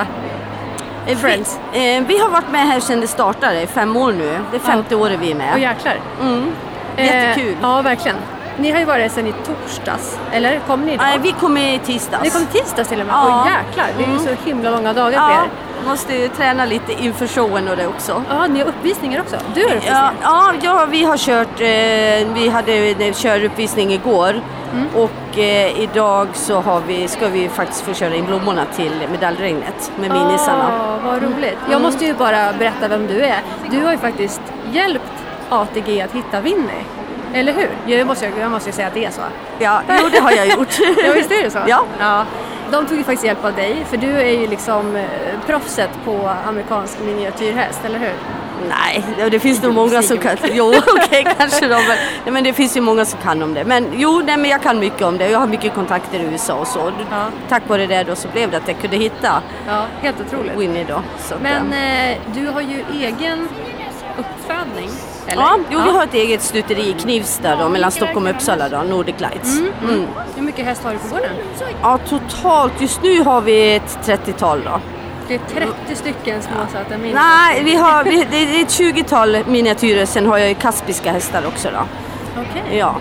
Eh, 1.07 1.17
Friends? 1.17 1.59
Vi, 1.73 1.97
eh, 1.97 2.03
vi 2.09 2.19
har 2.19 2.31
varit 2.31 2.51
med 2.51 2.67
här 2.67 2.81
sedan 2.81 3.01
det 3.01 3.07
startade, 3.07 3.67
fem 3.67 3.97
år 3.97 4.13
nu. 4.13 4.39
Det 4.51 4.57
är 4.57 4.61
femte 4.61 4.97
året 4.97 5.19
vi 5.23 5.31
är 5.31 5.35
med. 5.35 5.61
jäklar. 5.61 6.01
Mm. 6.21 6.53
Eh, 6.97 7.05
Jättekul. 7.05 7.57
ja, 7.63 7.83
verkligen. 7.83 8.17
Ni 8.59 8.71
har 8.73 8.79
ju 8.79 8.85
varit 8.85 9.13
sedan 9.13 9.27
i 9.27 9.33
torsdags, 9.33 10.19
eller 10.33 10.61
kom 10.67 10.81
ni 10.81 10.93
idag? 10.93 11.07
Nej, 11.07 11.19
vi 11.23 11.33
kom 11.33 11.57
i 11.57 11.81
tisdags. 11.85 12.23
Ni 12.25 12.31
kom 12.31 12.43
i 12.43 12.47
tisdags 12.47 12.89
till 12.89 13.01
och 13.01 13.07
med? 13.07 13.15
Ja. 13.15 13.43
Åh 13.45 13.53
jäklar, 13.53 13.87
det 13.99 14.05
är 14.05 14.07
ju 14.09 14.13
Mm. 14.13 14.25
så 14.25 14.49
himla 14.49 14.71
långa 14.71 14.93
dagar 14.93 15.13
för 15.29 15.35
Ja, 15.35 15.43
er. 15.43 15.89
måste 15.89 16.15
ju 16.17 16.29
träna 16.29 16.65
lite 16.65 16.93
inför 16.93 17.27
showen 17.27 17.69
och 17.69 17.77
det 17.77 17.87
också. 17.87 18.23
Ja, 18.29 18.47
ni 18.47 18.59
har 18.61 18.67
uppvisningar 18.69 19.21
också? 19.21 19.37
Du 19.55 19.61
har 19.61 19.69
uppvisningar? 19.69 20.13
Ja, 20.23 20.53
ja, 20.63 20.77
ja, 20.81 20.87
vi 20.91 21.05
har 21.05 21.17
kört, 21.17 21.61
eh, 21.61 22.35
vi 22.35 22.49
hade 22.53 22.73
en 23.05 23.15
köruppvisning 23.15 23.93
igår 23.93 24.41
Mm. 24.73 24.87
och 24.95 25.39
eh, 25.39 25.81
idag 25.81 26.29
så 26.33 26.61
har 26.61 26.81
vi, 26.87 27.09
ska 27.09 27.29
vi 27.29 27.49
faktiskt 27.49 27.81
få 27.81 27.95
köra 27.95 28.15
in 28.15 28.27
blommorna 28.27 28.63
till 28.77 28.93
medaljregnet 29.13 29.93
med 29.97 30.11
minisarna. 30.11 30.69
Åh, 30.81 31.11
vad 31.11 31.23
roligt. 31.23 31.59
Jag 31.71 31.81
måste 31.81 32.05
ju 32.05 32.15
bara 32.15 32.53
berätta 32.53 32.89
vem 32.89 33.07
du 33.07 33.23
är. 33.25 33.41
Du 33.71 33.85
har 33.85 33.93
ju 33.93 33.99
faktiskt 33.99 34.41
hjälpt 34.73 35.03
ATG 35.49 36.01
att 36.01 36.13
hitta 36.13 36.41
Winnie. 36.41 36.85
Eller 37.35 37.53
hur? 37.53 37.69
Jag 37.87 38.07
måste, 38.07 38.31
jag 38.41 38.51
måste 38.51 38.69
ju 38.69 38.73
säga 38.73 38.89
att 38.89 38.95
det 38.95 39.05
är 39.05 39.11
så. 39.11 39.21
Ja, 39.59 39.83
jo 40.03 40.09
det 40.13 40.19
har 40.21 40.33
jag 40.33 40.47
gjort. 40.47 40.79
Ja, 41.05 41.13
visst 41.13 41.31
är 41.31 41.43
det 41.43 41.51
så? 41.51 41.59
Ja. 41.67 41.85
ja. 41.99 42.25
De 42.71 42.87
tog 42.87 42.99
ju 42.99 43.05
faktiskt 43.05 43.25
hjälp 43.25 43.45
av 43.45 43.55
dig, 43.55 43.85
för 43.91 43.97
du 43.97 44.11
är 44.11 44.41
ju 44.41 44.47
liksom 44.47 44.97
eh, 44.97 45.05
proffset 45.47 45.91
på 46.05 46.31
amerikansk 46.49 46.99
miniatyrhäst, 47.01 47.81
eller 47.85 47.99
hur? 47.99 48.13
Nej, 48.69 49.05
det 49.31 49.41
finns 49.41 49.63
nog 49.63 49.75
många 49.75 50.03
som 50.03 50.19
kan. 50.19 50.37
Jo, 50.53 50.75
okej, 50.97 51.27
kanske 51.39 51.69
de. 51.69 51.75
Nej, 52.25 52.33
men 52.33 52.45
det 52.45 52.53
finns 52.53 52.77
ju 52.77 52.81
många 52.81 53.05
som 53.05 53.21
kan 53.21 53.43
om 53.43 53.55
det. 53.55 53.65
Men 53.65 53.87
jo, 53.95 54.23
nej, 54.27 54.37
men 54.37 54.51
jag 54.51 54.63
kan 54.63 54.79
mycket 54.79 55.03
om 55.03 55.19
det. 55.19 55.31
Jag 55.31 55.39
har 55.39 55.47
mycket 55.47 55.75
kontakter 55.75 56.21
i 56.21 56.23
USA 56.23 56.55
och 56.55 56.67
så. 56.67 56.93
Ja. 57.11 57.27
Tack 57.49 57.69
vare 57.69 57.87
det 57.87 58.03
då 58.03 58.15
så 58.15 58.29
blev 58.29 58.51
det 58.51 58.57
att 58.57 58.69
jag 58.69 58.81
kunde 58.81 58.97
hitta 58.97 59.43
Ja, 59.67 59.85
helt 60.03 60.17
otroligt. 60.21 60.59
Winnie 60.59 60.85
då. 60.89 60.95
Att, 60.95 61.41
Men 61.43 61.73
eh, 61.73 62.11
eh, 62.11 62.17
du 62.35 62.47
har 62.47 62.61
ju 62.61 62.85
egen 62.93 63.49
uppfödning, 64.19 64.91
eller? 65.27 65.43
Ja, 65.43 65.59
jo, 65.71 65.81
vi 65.85 65.91
har 65.91 66.05
ett 66.05 66.15
eget 66.15 66.43
stuteri 66.43 66.89
i 66.89 66.93
Knivsta 66.93 67.57
då, 67.57 67.69
mellan 67.69 67.91
Stockholm 67.91 68.27
och 68.27 68.33
Uppsala 68.33 68.69
då, 68.69 68.77
Nordic 68.83 69.15
Lights. 69.21 69.59
Mm. 69.59 70.07
Hur 70.37 70.43
mycket 70.43 70.65
häst 70.65 70.85
har 70.85 70.93
du 70.93 70.99
på 70.99 71.09
gården? 71.09 71.31
Ja, 71.83 71.99
totalt 72.09 72.81
just 72.81 73.03
nu 73.03 73.23
har 73.23 73.41
vi 73.41 73.75
ett 73.77 73.99
30-tal 74.05 74.61
då. 74.65 74.81
Det 75.29 75.35
är 75.35 75.41
30 75.55 75.71
stycken 75.95 76.43
småsöta 76.43 76.99
mini. 76.99 77.15
Nej, 77.15 77.63
vi 77.65 77.77
har, 77.77 78.05
vi, 78.05 78.27
det 78.31 78.37
är 78.37 78.63
ett 78.63 78.69
20-tal 78.69 79.39
miniatyrer, 79.47 80.07
sen 80.07 80.27
har 80.27 80.39
jag 80.39 80.49
ju 80.49 80.55
kaspiska 80.55 81.13
hästar 81.13 81.43
också 81.47 81.69
då. 81.73 81.81
Okej, 82.41 82.79
Ja. 82.79 82.95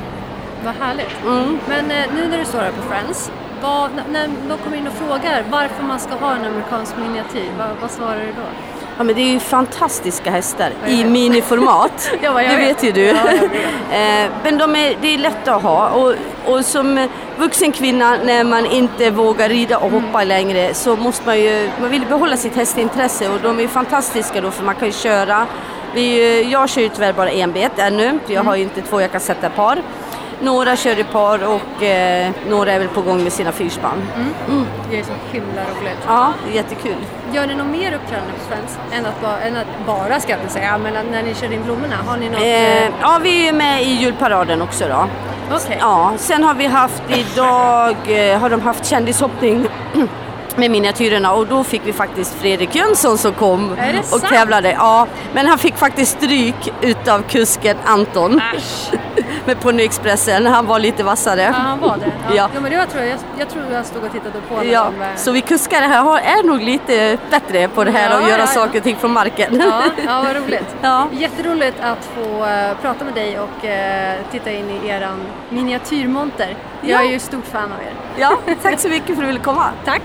vad 0.66 0.74
härligt. 0.88 1.24
Mm. 1.26 1.60
Men 1.70 1.92
eh, 1.92 2.06
nu 2.16 2.28
när 2.28 2.38
du 2.38 2.46
står 2.46 2.60
här 2.60 2.72
på 2.72 2.82
Friends, 2.90 3.32
vad, 3.62 3.90
när 4.12 4.28
de 4.50 4.58
kommer 4.64 4.78
in 4.78 4.88
och 4.88 4.94
frågar 4.94 5.44
varför 5.52 5.84
man 5.84 6.00
ska 6.00 6.16
ha 6.16 6.36
en 6.36 6.46
amerikansk 6.46 6.94
miniatyr, 6.98 7.50
vad, 7.58 7.68
vad 7.82 7.92
svarar 7.92 8.20
du 8.20 8.26
då? 8.28 8.48
Ja 8.98 9.04
men 9.04 9.16
det 9.16 9.22
är 9.22 9.32
ju 9.32 9.40
fantastiska 9.40 10.32
hästar 10.32 10.72
i 10.88 11.06
miniformat. 11.06 12.12
Ja, 12.22 12.32
det 12.34 12.48
vet. 12.48 12.60
vet 12.60 12.84
ju 12.84 12.92
du. 12.92 13.02
Ja, 13.06 13.24
vet. 13.24 13.42
Eh, 13.92 14.30
men 14.44 14.58
de 14.58 14.76
är, 14.76 14.96
det 15.02 15.14
är 15.14 15.18
lätta 15.18 15.56
att 15.56 15.64
ha 15.64 15.90
och, 15.90 16.14
och 16.46 16.66
som 16.66 17.08
vuxen 17.38 17.72
kvinna 17.72 18.18
när 18.24 18.44
man 18.44 18.66
inte 18.66 19.10
vågar 19.10 19.50
rida 19.50 19.78
och 19.78 19.92
hoppa 19.92 20.24
längre 20.24 20.74
så 20.74 20.96
måste 20.96 21.26
man 21.26 21.40
ju, 21.40 21.70
man 21.82 21.90
vill 21.92 22.06
behålla 22.06 22.38
sitt 22.38 22.56
hästintresse 22.56 23.30
och 23.30 23.40
de 23.44 23.58
är 23.58 23.62
ju 23.62 23.68
fantastiska 23.68 24.42
då 24.42 24.52
för 24.52 24.64
man 24.64 24.76
kan 24.76 24.88
ju 24.88 24.92
köra. 24.94 25.46
Vi, 25.94 26.02
ju- 26.42 26.50
jag 26.52 26.70
kör 26.70 26.82
ju 26.82 26.90
tyvärr 26.90 27.14
bara 27.14 27.30
enbet 27.30 27.80
ännu 27.80 28.20
för 28.26 28.34
jag 28.34 28.44
har 28.44 28.56
ju 28.56 28.64
inte 28.64 28.82
två 28.82 29.02
jag 29.02 29.12
kan 29.12 29.22
sätta 29.22 29.50
par. 29.50 29.78
Några 30.42 30.76
kör 30.76 31.00
i 31.00 31.04
par 31.04 31.44
och 31.44 31.84
eh, 31.84 32.32
några 32.50 32.72
är 32.72 32.80
väl 32.80 32.88
på 32.88 33.02
gång 33.02 33.24
med 33.24 33.34
sina 33.34 33.52
fyrspann. 33.52 34.02
Det 34.90 35.00
är 35.00 35.04
så 35.04 35.12
himla 35.32 35.62
roligt. 35.62 36.00
Ja, 36.08 36.34
jättekul. 36.54 36.96
Gör 37.34 37.48
ni 37.48 37.56
något 37.56 37.68
mer 37.68 37.94
uppträdande 37.94 38.34
på 38.34 38.40
Friends 38.50 38.78
än 38.92 39.06
att 39.06 39.22
bara, 39.22 39.40
än 39.42 39.58
att 39.58 39.68
bara 39.88 40.20
ska 40.20 40.32
jag 40.32 40.40
inte 40.42 40.54
säga, 40.54 40.78
men 40.78 40.94
när 41.12 41.24
ni 41.24 41.36
kör 41.36 41.54
in 41.54 41.64
blommorna, 41.64 41.96
har 42.08 42.18
ni 42.18 42.30
något? 42.30 42.40
Eh, 42.42 42.84
ja, 43.02 43.20
vi 43.24 43.48
är 43.48 43.54
med 43.54 43.84
i 43.84 43.90
julparaden 43.90 44.62
också 44.62 44.88
då. 44.88 45.08
Okej. 45.56 45.78
Ja, 45.80 46.14
sen 46.18 46.44
har 46.44 46.54
vi 46.54 46.66
haft 46.66 47.04
idag, 47.08 47.96
eh, 48.08 48.40
har 48.40 48.50
de 48.50 48.62
haft 48.62 48.86
kändishoppning 48.86 49.68
med 50.56 50.72
miniatyrerna 50.72 51.34
och 51.34 51.48
då 51.48 51.64
fick 51.64 51.82
vi 51.86 51.94
faktiskt 51.94 52.34
Fredrik 52.36 52.76
Jönsson 52.76 53.18
som 53.18 53.34
kom 53.34 53.72
och 54.02 54.20
sant? 54.20 54.24
tävlade. 54.30 54.72
Ja, 54.72 55.08
men 55.34 55.48
han 55.48 55.58
fick 55.58 55.76
faktiskt 55.78 56.18
stryk 56.18 56.74
utav 56.82 57.22
kusken 57.22 57.78
Anton 57.86 58.42
med 59.46 59.60
Ponnyexpressen. 59.62 60.46
Han 60.46 60.66
var 60.66 60.80
lite 60.80 61.04
vassare. 61.04 61.42
Ja, 61.42 61.52
han 61.52 61.80
var 61.80 61.98
det. 61.98 62.12
Ja. 62.30 62.36
Ja. 62.36 62.50
Men 62.62 62.72
det 62.72 62.78
var, 62.78 62.86
tror 62.86 63.04
jag, 63.04 63.12
jag, 63.12 63.20
jag 63.40 63.50
tror 63.50 63.64
jag 63.72 63.86
stod 63.86 64.04
och 64.04 64.12
tittade 64.12 64.40
på 64.50 64.56
när 64.56 64.64
Ja, 64.64 64.92
de... 65.00 65.02
eh, 65.06 65.16
så 65.16 65.32
vi 65.32 65.42
kuskare 65.42 65.86
här 65.86 66.18
är 66.20 66.44
nog 66.48 66.62
lite 66.62 67.18
bättre 67.30 67.68
på 67.68 67.84
det 67.84 67.92
här 67.92 68.10
Ja, 68.10 68.22
och 68.24 68.30
göra 68.30 68.40
ja, 68.42 68.48
saker 68.48 68.78
och 68.78 68.84
ting 68.84 68.96
från 68.96 69.12
marken. 69.14 69.56
Ja, 69.60 69.82
ja, 70.06 70.24
vad 70.28 70.36
roligt. 70.44 70.76
Ja. 70.82 71.08
Jätteroligt 71.12 71.78
att 71.82 72.06
få 72.16 72.46
eh, 72.46 72.78
prata 72.82 73.06
med 73.06 73.14
dig 73.14 73.40
och 73.40 73.66
eh, 73.66 74.16
titta 74.32 74.52
in 74.52 74.70
i 74.70 74.88
eran 74.88 75.20
miniatyrmonter. 75.50 76.56
Jag 76.82 77.02
Ja. 77.02 77.08
är 77.08 77.12
ju 77.12 77.20
stort 77.20 77.46
fan 77.46 77.64
av 77.72 77.80
er. 77.82 77.94
ja, 78.18 78.38
tack 78.62 78.80
så 78.80 78.90
mycket 78.90 79.06
för 79.08 79.14
att 79.14 79.20
du 79.20 79.26
ville 79.28 79.40
komma. 79.40 79.66
Tack! 79.86 80.02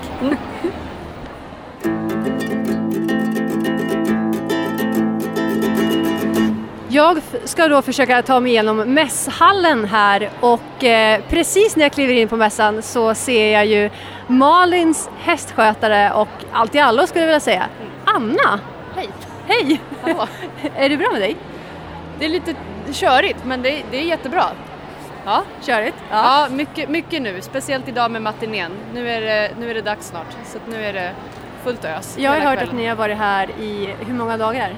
Jag 6.92 7.20
ska 7.44 7.68
då 7.68 7.82
försöka 7.82 8.22
ta 8.22 8.40
mig 8.40 8.52
igenom 8.52 8.76
mässhallen 8.76 9.84
här 9.84 10.30
och 10.40 10.84
eh, 10.84 11.20
precis 11.28 11.76
när 11.76 11.84
jag 11.84 11.92
kliver 11.92 12.14
in 12.14 12.28
på 12.28 12.36
mässan 12.36 12.82
så 12.82 13.14
ser 13.14 13.52
jag 13.52 13.66
ju 13.66 13.90
Malins 14.26 15.10
hästskötare 15.18 16.12
och 16.12 16.28
allt 16.52 16.74
i 16.74 16.78
allo 16.78 17.06
skulle 17.06 17.20
jag 17.20 17.26
vilja 17.26 17.40
säga, 17.40 17.66
Anna. 18.04 18.60
Hej! 18.96 19.08
Hej! 19.46 19.80
Hallå. 20.02 20.26
är 20.76 20.88
det 20.88 20.96
bra 20.96 21.10
med 21.12 21.20
dig? 21.20 21.36
Det 22.18 22.24
är 22.24 22.28
lite 22.28 22.54
körigt 22.92 23.44
men 23.44 23.62
det, 23.62 23.82
det 23.90 23.96
är 23.96 24.04
jättebra. 24.04 24.44
Ja, 25.24 25.42
Körigt? 25.62 25.96
ja. 26.10 26.48
mycket, 26.50 26.88
mycket 26.88 27.22
nu, 27.22 27.40
speciellt 27.40 27.88
idag 27.88 28.10
med 28.10 28.22
matinén. 28.22 28.72
Nu 28.94 29.10
är 29.10 29.20
det, 29.20 29.50
nu 29.60 29.70
är 29.70 29.74
det 29.74 29.82
dags 29.82 30.06
snart 30.08 30.36
så 30.46 30.58
att 30.58 30.68
nu 30.68 30.84
är 30.84 30.92
det 30.92 31.12
fullt 31.64 31.84
ös. 31.84 32.16
Jag 32.18 32.30
har 32.30 32.38
hört 32.38 32.52
att 32.52 32.58
kvällen. 32.58 32.76
ni 32.76 32.86
har 32.86 32.96
varit 32.96 33.18
här 33.18 33.50
i 33.50 33.94
hur 34.06 34.14
många 34.14 34.36
dagar? 34.36 34.74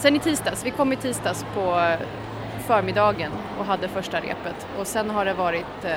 Sen 0.00 0.16
i 0.16 0.18
tisdags, 0.18 0.66
vi 0.66 0.70
kom 0.70 0.92
i 0.92 0.96
tisdags 0.96 1.44
på 1.54 1.60
eh, 1.60 1.98
förmiddagen 2.66 3.32
och 3.58 3.64
hade 3.64 3.88
första 3.88 4.20
repet 4.20 4.66
och 4.78 4.86
sen 4.86 5.10
har 5.10 5.24
det 5.24 5.34
varit 5.34 5.84
eh, 5.84 5.92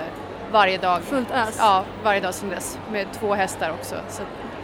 varje 0.52 0.78
dag. 0.78 1.02
Fullt 1.02 1.32
ös? 1.32 1.56
Ja, 1.60 1.84
varje 2.04 2.20
dag 2.20 2.34
sedan 2.34 2.50
dess 2.50 2.80
med 2.92 3.08
två 3.20 3.34
hästar 3.34 3.70
också. 3.70 3.96
Så 4.10 4.24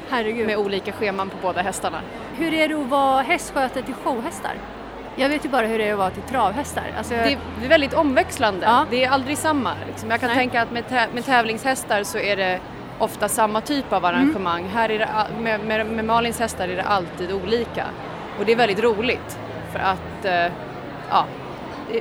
Herregud. 0.10 0.48
med 0.48 0.58
olika 0.58 0.92
scheman 0.92 1.30
på 1.30 1.36
båda 1.42 1.62
hästarna. 1.62 2.02
Hur 2.38 2.54
är 2.54 2.68
det 2.68 2.76
att 2.76 2.90
vara 2.90 3.22
hästskötare 3.22 3.84
till 3.84 3.94
showhästar? 3.94 4.54
Jag 5.16 5.30
vet 5.30 5.46
ju 5.46 5.50
bara 5.50 5.68
hur 5.68 5.78
det 5.78 5.88
är 5.88 5.94
att 5.94 6.00
vara 6.00 6.10
till 6.10 6.24
travhästar. 6.24 6.84
Alltså, 6.98 7.14
Det 7.14 7.38
är, 7.64 7.70
väldigt 7.70 7.94
omväxlande. 7.94 8.66
Ja. 8.66 8.86
Det 8.90 9.04
är 9.04 9.10
aldrig 9.10 9.38
samma. 9.38 9.74
Liksom. 9.88 10.12
Jag 10.12 10.20
kan 10.20 10.28
Nej. 10.28 10.38
tänka 10.38 10.62
att 10.62 10.72
med, 10.72 10.84
med 11.14 11.26
tävlingshästar 11.26 12.04
så 12.04 12.18
är 12.18 12.36
det 12.38 12.60
ofta 13.00 13.28
samma 13.28 13.62
typ 13.62 13.94
av 13.94 14.06
arrangemang. 14.06 14.62
Mm. 14.62 14.74
Här 14.74 14.90
är 14.92 15.00
det, 15.00 15.10
med, 15.40 15.60
med, 15.60 15.86
med 15.86 16.06
Malins 16.06 16.40
hästar 16.40 16.68
är 16.68 16.76
det 16.76 16.84
alltid 16.84 17.32
olika. 17.32 17.86
Och 18.40 18.46
det 18.46 18.52
är 18.52 18.56
väldigt 18.56 18.80
roligt 18.84 19.40
för 19.72 19.80
att, 19.80 20.26
eh, 20.26 20.52
ja. 21.10 21.26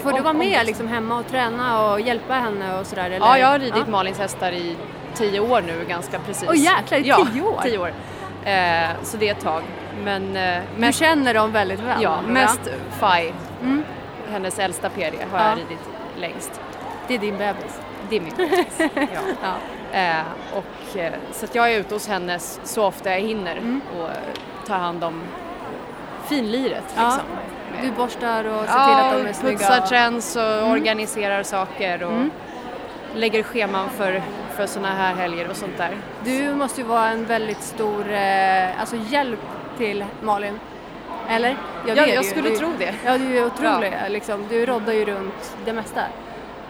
får 0.03 0.13
du 0.13 0.21
vara 0.21 0.33
med 0.33 0.67
liksom 0.67 0.89
hemma 0.89 1.19
och 1.19 1.27
träna 1.27 1.91
och 1.93 2.01
hjälpa 2.01 2.35
henne 2.35 2.79
och 2.81 2.87
sådär? 2.87 3.05
Eller? 3.05 3.17
Ja, 3.27 3.39
jag 3.39 3.47
har 3.49 3.59
ridit 3.59 3.75
Ja. 3.77 3.91
Malins 3.91 4.19
hästar 4.19 4.53
i 4.53 4.77
tio 5.15 5.41
år 5.41 5.61
nu 5.63 5.85
ganska 5.89 6.19
precis. 6.19 6.49
Åh, 6.49 6.57
jäklar, 6.59 6.99
i 6.99 7.03
ja, 7.09 7.27
tio 7.33 7.43
år? 7.43 7.61
tio 7.63 7.79
år. 7.79 7.93
Eh, 8.45 8.89
så 9.03 9.17
det 9.17 9.29
är 9.29 9.33
ett 9.33 9.41
tag. 9.45 9.63
Men 10.05 10.37
eh, 10.37 10.59
Du 10.75 10.81
mest, 10.81 10.99
känner 10.99 11.35
dem 11.35 11.53
väldigt 11.53 11.81
väl? 11.81 12.03
ja, 12.03 12.21
mest 12.27 12.61
Fai, 13.01 13.33
Mm. 13.63 13.85
hennes 14.31 14.59
äldsta 14.59 14.89
PD, 14.91 15.17
har 15.33 15.39
Ja. 15.39 15.49
jag 15.49 15.59
ridit 15.59 15.79
längst. 16.17 16.61
Det 17.09 17.15
är 17.15 17.19
din 17.19 17.39
bebis? 17.39 17.81
Det 18.11 18.17
är 18.17 18.21
min 18.21 18.35
bebis. 18.37 18.79
ja. 18.95 19.21
Ja. 19.43 19.99
Eh, 19.99 20.23
och, 20.53 20.97
eh, 20.99 21.13
så 21.33 21.45
att 21.45 21.55
jag 21.55 21.73
är 21.73 21.79
ute 21.81 21.95
hos 21.95 22.09
henne 22.09 22.39
så 22.65 22.85
ofta 22.87 23.11
jag 23.11 23.21
hinner 23.21 23.57
Mm. 23.57 23.81
och 24.01 24.09
tar 24.67 24.79
hand 24.79 25.05
om 25.05 25.23
finliret. 26.29 26.85
Ja. 26.97 27.03
Liksom. 27.05 27.23
Du 27.83 27.91
borstar 27.91 28.45
och 28.45 28.61
ser 28.61 28.85
till 28.85 28.95
att 29.07 29.13
de 29.23 29.29
är 29.29 29.33
snygga? 29.33 29.59
putsar 29.59 29.81
träns 29.81 30.37
och 30.37 30.71
organiserar 30.71 31.43
saker 31.43 32.03
och 32.03 32.13
Mm. 32.13 32.31
lägger 33.15 33.43
scheman 33.43 33.89
för, 33.91 34.23
för 34.57 34.67
sådana 34.67 34.95
här 34.95 35.15
helger 35.15 35.51
och 35.51 35.57
sånt 35.57 35.77
där. 35.79 35.91
Du 36.25 36.55
måste 36.55 36.81
ju 36.81 36.87
vara 36.87 37.09
en 37.09 37.25
väldigt 37.25 37.63
stor 37.63 38.13
eh, 38.13 38.81
alltså 38.81 38.97
hjälp 39.09 39.41
till 39.79 40.05
Malin. 40.23 40.61
Eller? 41.29 41.57
Ja, 41.87 41.95
jag 41.95 42.09
du 42.09 42.13
ju. 42.13 42.23
skulle 42.23 42.49
du, 42.51 42.57
tro 42.57 42.69
det. 42.79 42.95
Ja, 43.05 43.19
du 43.19 43.39
är 43.39 43.47
otrolig. 43.47 43.93
Liksom. 44.09 44.45
Du 44.49 44.67
roddar 44.67 44.93
ju 44.93 45.05
runt 45.05 45.57
det 45.65 45.73
mesta. 45.73 46.01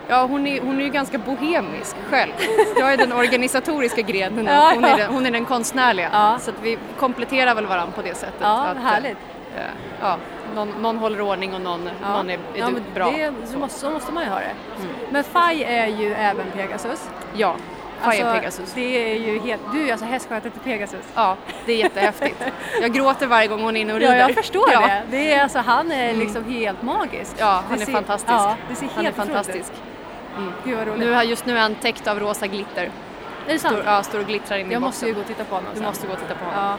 Ja, 0.08 0.26
hon 0.26 0.46
är, 0.46 0.60
hon 0.60 0.80
är 0.80 0.84
ju 0.84 0.90
ganska 0.90 1.18
bohemisk 1.18 1.96
själv. 2.10 2.32
Jag 2.78 2.92
är 2.92 2.96
den 2.96 3.12
organisatoriska 3.12 4.02
grenen 4.02 4.48
och 4.48 4.54
Ja, 4.54 4.70
hon, 4.74 4.82
ja. 4.82 4.88
är 4.88 4.96
den, 4.98 5.10
hon 5.14 5.26
är 5.26 5.30
den 5.30 5.44
konstnärliga. 5.44 6.08
Ja. 6.12 6.38
Så 6.40 6.52
vi 6.62 6.78
kompletterar 6.98 7.54
väl 7.54 7.66
varandra 7.66 7.92
på 7.96 8.02
det 8.02 8.14
sättet. 8.14 8.34
Ja, 8.40 8.48
att, 8.66 8.76
eh, 8.76 8.82
härligt. 8.82 9.18
Eh, 9.58 9.64
ja, 10.00 10.16
någon, 10.54 10.68
någon 10.68 10.98
håller 10.98 11.20
ordning 11.20 11.54
och 11.54 11.60
någon, 11.60 11.88
Ja. 12.02 12.08
någon 12.16 12.30
är, 12.30 12.34
är 12.34 12.38
ja, 12.54 12.66
du- 12.70 12.94
bra. 12.94 13.10
Det, 13.10 13.32
så, 13.52 13.58
måste, 13.58 13.78
så 13.80 13.90
måste 13.90 14.12
man 14.12 14.22
ju 14.24 14.30
ha 14.30 14.38
det. 14.38 14.52
Men 15.10 15.24
Faj 15.24 15.64
är 15.64 15.86
ju 15.86 16.14
även 16.14 16.46
Pegasus. 16.54 17.08
Ja, 17.34 17.56
Fire 18.00 18.08
Alltså, 18.10 18.32
Pegasus. 18.40 18.72
Det 18.74 19.12
är 19.12 19.18
ju 19.18 19.38
helt, 19.40 19.62
du 19.72 19.88
är 19.88 19.92
alltså 19.92 20.06
hästskötare 20.06 20.50
till 20.50 20.60
Pegasus. 20.60 21.04
Ja, 21.14 21.36
det 21.66 21.72
är 21.72 21.76
jättehäftigt. 21.76 22.44
Jag 22.82 22.92
gråter 22.94 23.26
varje 23.26 23.48
gång 23.48 23.62
hon 23.62 23.76
är 23.76 23.80
inne 23.80 23.92
och 23.94 24.02
Ja, 24.02 24.06
rider. 24.12 24.18
jag 24.18 24.34
förstår 24.34 24.72
ja. 24.72 24.80
det. 24.80 25.02
det 25.10 25.32
är, 25.34 25.42
alltså, 25.42 25.58
han 25.58 25.92
är 25.92 26.14
liksom 26.14 26.44
helt 26.44 26.82
magisk. 26.82 27.34
Ja, 27.38 27.46
Det 27.46 27.68
han 27.68 27.80
är 27.80 27.84
ser- 27.86 27.92
fantastisk. 27.92 28.32
Ja, 28.32 28.56
det 28.68 28.74
ser 28.74 28.86
han 28.86 28.98
är 28.98 29.02
helt 29.04 29.16
fantastisk. 29.16 29.58
ut. 29.72 29.82
Gud 30.64 30.76
vad 30.78 30.86
roligt. 30.86 31.00
Nu, 31.00 31.12
har- 31.12 31.22
just 31.22 31.46
nu 31.46 31.56
är 31.56 31.60
han 31.60 31.74
täckt 31.74 32.06
av 32.08 32.20
rosa 32.20 32.46
glitter. 32.46 32.90
Är 33.48 33.52
det 33.52 33.58
sant? 33.58 33.74
Står, 33.74 33.86
ja, 33.86 34.02
står 34.02 34.18
och 34.20 34.26
glittrar 34.26 34.58
in 34.58 34.70
i 34.70 34.72
jag 34.72 34.82
boxen. 34.82 34.88
måste 34.88 35.06
ju 35.06 35.14
gå 35.14 35.20
och 35.20 35.26
titta 35.26 35.44
på 35.44 35.54
honom 35.54 35.70
Du 35.72 35.78
sen. 35.78 35.86
måste 35.88 36.06
gå 36.06 36.12
och 36.12 36.18
titta 36.18 36.34
på 36.34 36.44
honom. 36.44 36.60
Ja. 36.60 36.76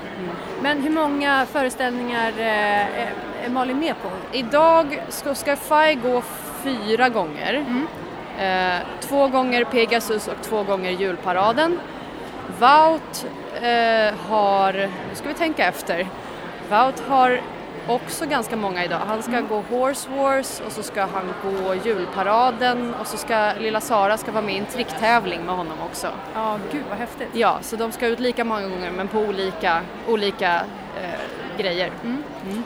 Men 0.62 0.82
hur 0.82 0.90
många 0.90 1.46
föreställningar 1.46 2.34
eh, 2.38 3.00
är 3.02 3.14
är 3.46 3.50
Malin 3.50 3.80
med 3.80 3.96
på? 4.02 4.10
Idag 4.38 5.02
ska, 5.10 5.36
ska 5.36 5.56
Fai 5.56 5.96
gå 5.96 6.22
fyra 6.64 7.10
gånger. 7.10 7.54
Mm. 7.54 7.88
Eh, 8.40 8.82
två 9.00 9.28
gånger 9.28 9.64
Pegasus 9.64 10.28
och 10.28 10.42
två 10.42 10.64
gånger 10.64 10.92
julparaden. 10.92 11.80
Wout 12.60 13.26
eh, 13.62 14.14
har, 14.30 14.74
nu 14.74 15.16
ska 15.16 15.28
vi 15.28 15.34
tänka 15.34 15.66
efter, 15.68 16.08
Wout 16.70 17.00
har 17.08 17.42
också 17.90 18.26
ganska 18.26 18.56
många 18.56 18.86
idag. 18.86 19.00
Han 19.08 19.24
ska 19.24 19.42
gå 19.42 19.64
Horse 19.70 20.10
Wars 20.10 20.62
och 20.66 20.72
så 20.72 20.84
ska 20.84 21.02
han 21.02 21.34
gå 21.44 21.76
julparaden 21.76 22.94
och 22.94 23.08
så 23.08 23.18
ska 23.18 23.54
lilla 23.60 23.82
Sara 23.82 24.18
ska 24.18 24.32
vara 24.32 24.46
med 24.46 24.56
i 24.56 24.58
en 24.58 24.66
tricktävling 24.66 25.46
med 25.46 25.56
honom 25.56 25.78
också. 25.86 26.08
Ja, 26.34 26.60
gud 26.72 26.84
vad 26.90 26.98
häftigt. 26.98 27.28
Ja, 27.34 27.60
så 27.62 27.76
de 27.76 27.92
ska 27.92 28.08
ut 28.08 28.20
lika 28.20 28.44
många 28.44 28.62
gånger 28.62 28.92
men 28.92 29.08
på 29.08 29.20
olika, 29.20 29.82
olika 30.08 30.56
eh, 31.02 31.58
grejer. 31.58 31.92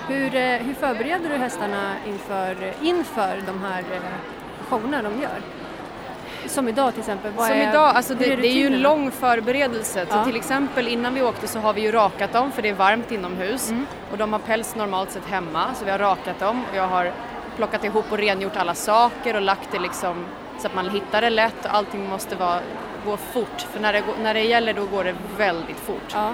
Hur, 0.08 0.36
eh, 0.36 0.58
hur 0.58 0.74
förbereder 0.74 1.30
du 1.30 1.36
hästarna 1.36 1.96
inför, 2.08 2.74
inför 2.82 3.42
de 3.46 3.62
här 3.62 3.80
eh, 3.80 4.02
showerna 4.70 5.02
de 5.02 5.22
gör? 5.22 5.42
Som 6.48 6.68
idag 6.68 6.92
till 6.92 7.00
exempel. 7.00 7.32
Vad 7.38 7.48
Som 7.48 7.56
är, 7.58 7.70
idag, 7.70 7.96
alltså 7.96 8.14
det, 8.16 8.34
är 8.34 8.38
det 8.38 8.48
är 8.48 8.54
ju 8.54 8.70
lång 8.70 9.12
förberedelse. 9.12 10.06
Så 10.10 10.16
Ja. 10.18 10.26
till 10.26 10.36
exempel 10.36 10.88
innan 10.88 11.14
vi 11.14 11.22
åkte 11.22 11.48
så 11.48 11.60
har 11.60 11.74
vi 11.74 11.82
ju 11.82 11.92
rakat 11.92 12.34
dem 12.34 12.52
för 12.52 12.62
det 12.62 12.70
är 12.70 12.74
varmt 12.74 13.12
inomhus 13.12 13.70
Mm. 13.70 13.86
och 14.12 14.18
de 14.18 14.34
har 14.34 14.40
päls 14.40 14.76
normalt 14.76 15.12
sett 15.12 15.26
hemma 15.26 15.74
så 15.76 15.86
vi 15.86 15.92
har 15.92 16.00
rakat 16.00 16.40
dem 16.40 16.62
och 16.72 16.78
jag 16.78 16.88
har 16.88 17.12
plockat 17.56 17.84
ihop 17.84 18.12
och 18.12 18.18
rengjort 18.18 18.56
alla 18.56 18.76
saker 18.76 19.36
och 19.36 19.42
lagt 19.42 19.72
det 19.72 19.80
liksom 19.80 20.26
så 20.60 20.68
att 20.68 20.76
man 20.76 20.90
hittar 20.90 21.22
det 21.22 21.30
lätt 21.30 21.66
och 21.66 21.76
allting 21.76 22.10
måste 22.10 22.36
vara, 22.36 22.60
gå 23.06 23.18
fort 23.18 23.62
för 23.72 23.80
när 23.80 23.94
det, 23.94 24.04
när 24.24 24.34
det 24.34 24.42
gäller 24.42 24.74
då 24.74 24.86
går 24.86 25.04
det 25.04 25.16
väldigt 25.38 25.80
fort. 25.80 26.12
Ja. 26.14 26.30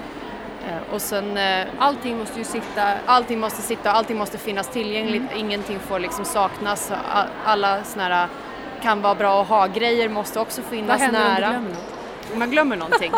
Eh, 0.67 0.93
Och 0.93 1.01
sen 1.01 1.37
eh, 1.37 1.65
Allting 1.79 2.17
måste 2.17 2.37
ju 2.39 2.45
sitta... 2.45 2.83
allting 3.05 3.39
måste 3.39 3.61
sitta, 3.61 3.91
allting 3.91 4.17
måste 4.17 4.37
finnas 4.37 4.67
tillgängligt, 4.67 5.23
Mm. 5.31 5.37
ingenting 5.45 5.79
får 5.79 5.99
liksom 5.99 6.25
saknas. 6.25 6.91
Alla 7.45 7.83
såna 7.83 8.03
här 8.03 8.27
kan 8.79 9.01
vara 9.01 9.15
bra 9.15 9.41
att 9.41 9.47
ha-grejer 9.47 10.09
måste 10.09 10.39
också 10.39 10.61
Vad 10.61 10.69
finnas 10.71 11.01
händer 11.01 11.19
om 11.21 11.35
du 11.35 11.41
nära. 11.41 11.49
glömmer 11.51 11.69
något? 11.69 11.95
Om 12.33 12.41
jag 12.41 12.51
glömmer 12.51 12.75
någonting, 12.75 13.11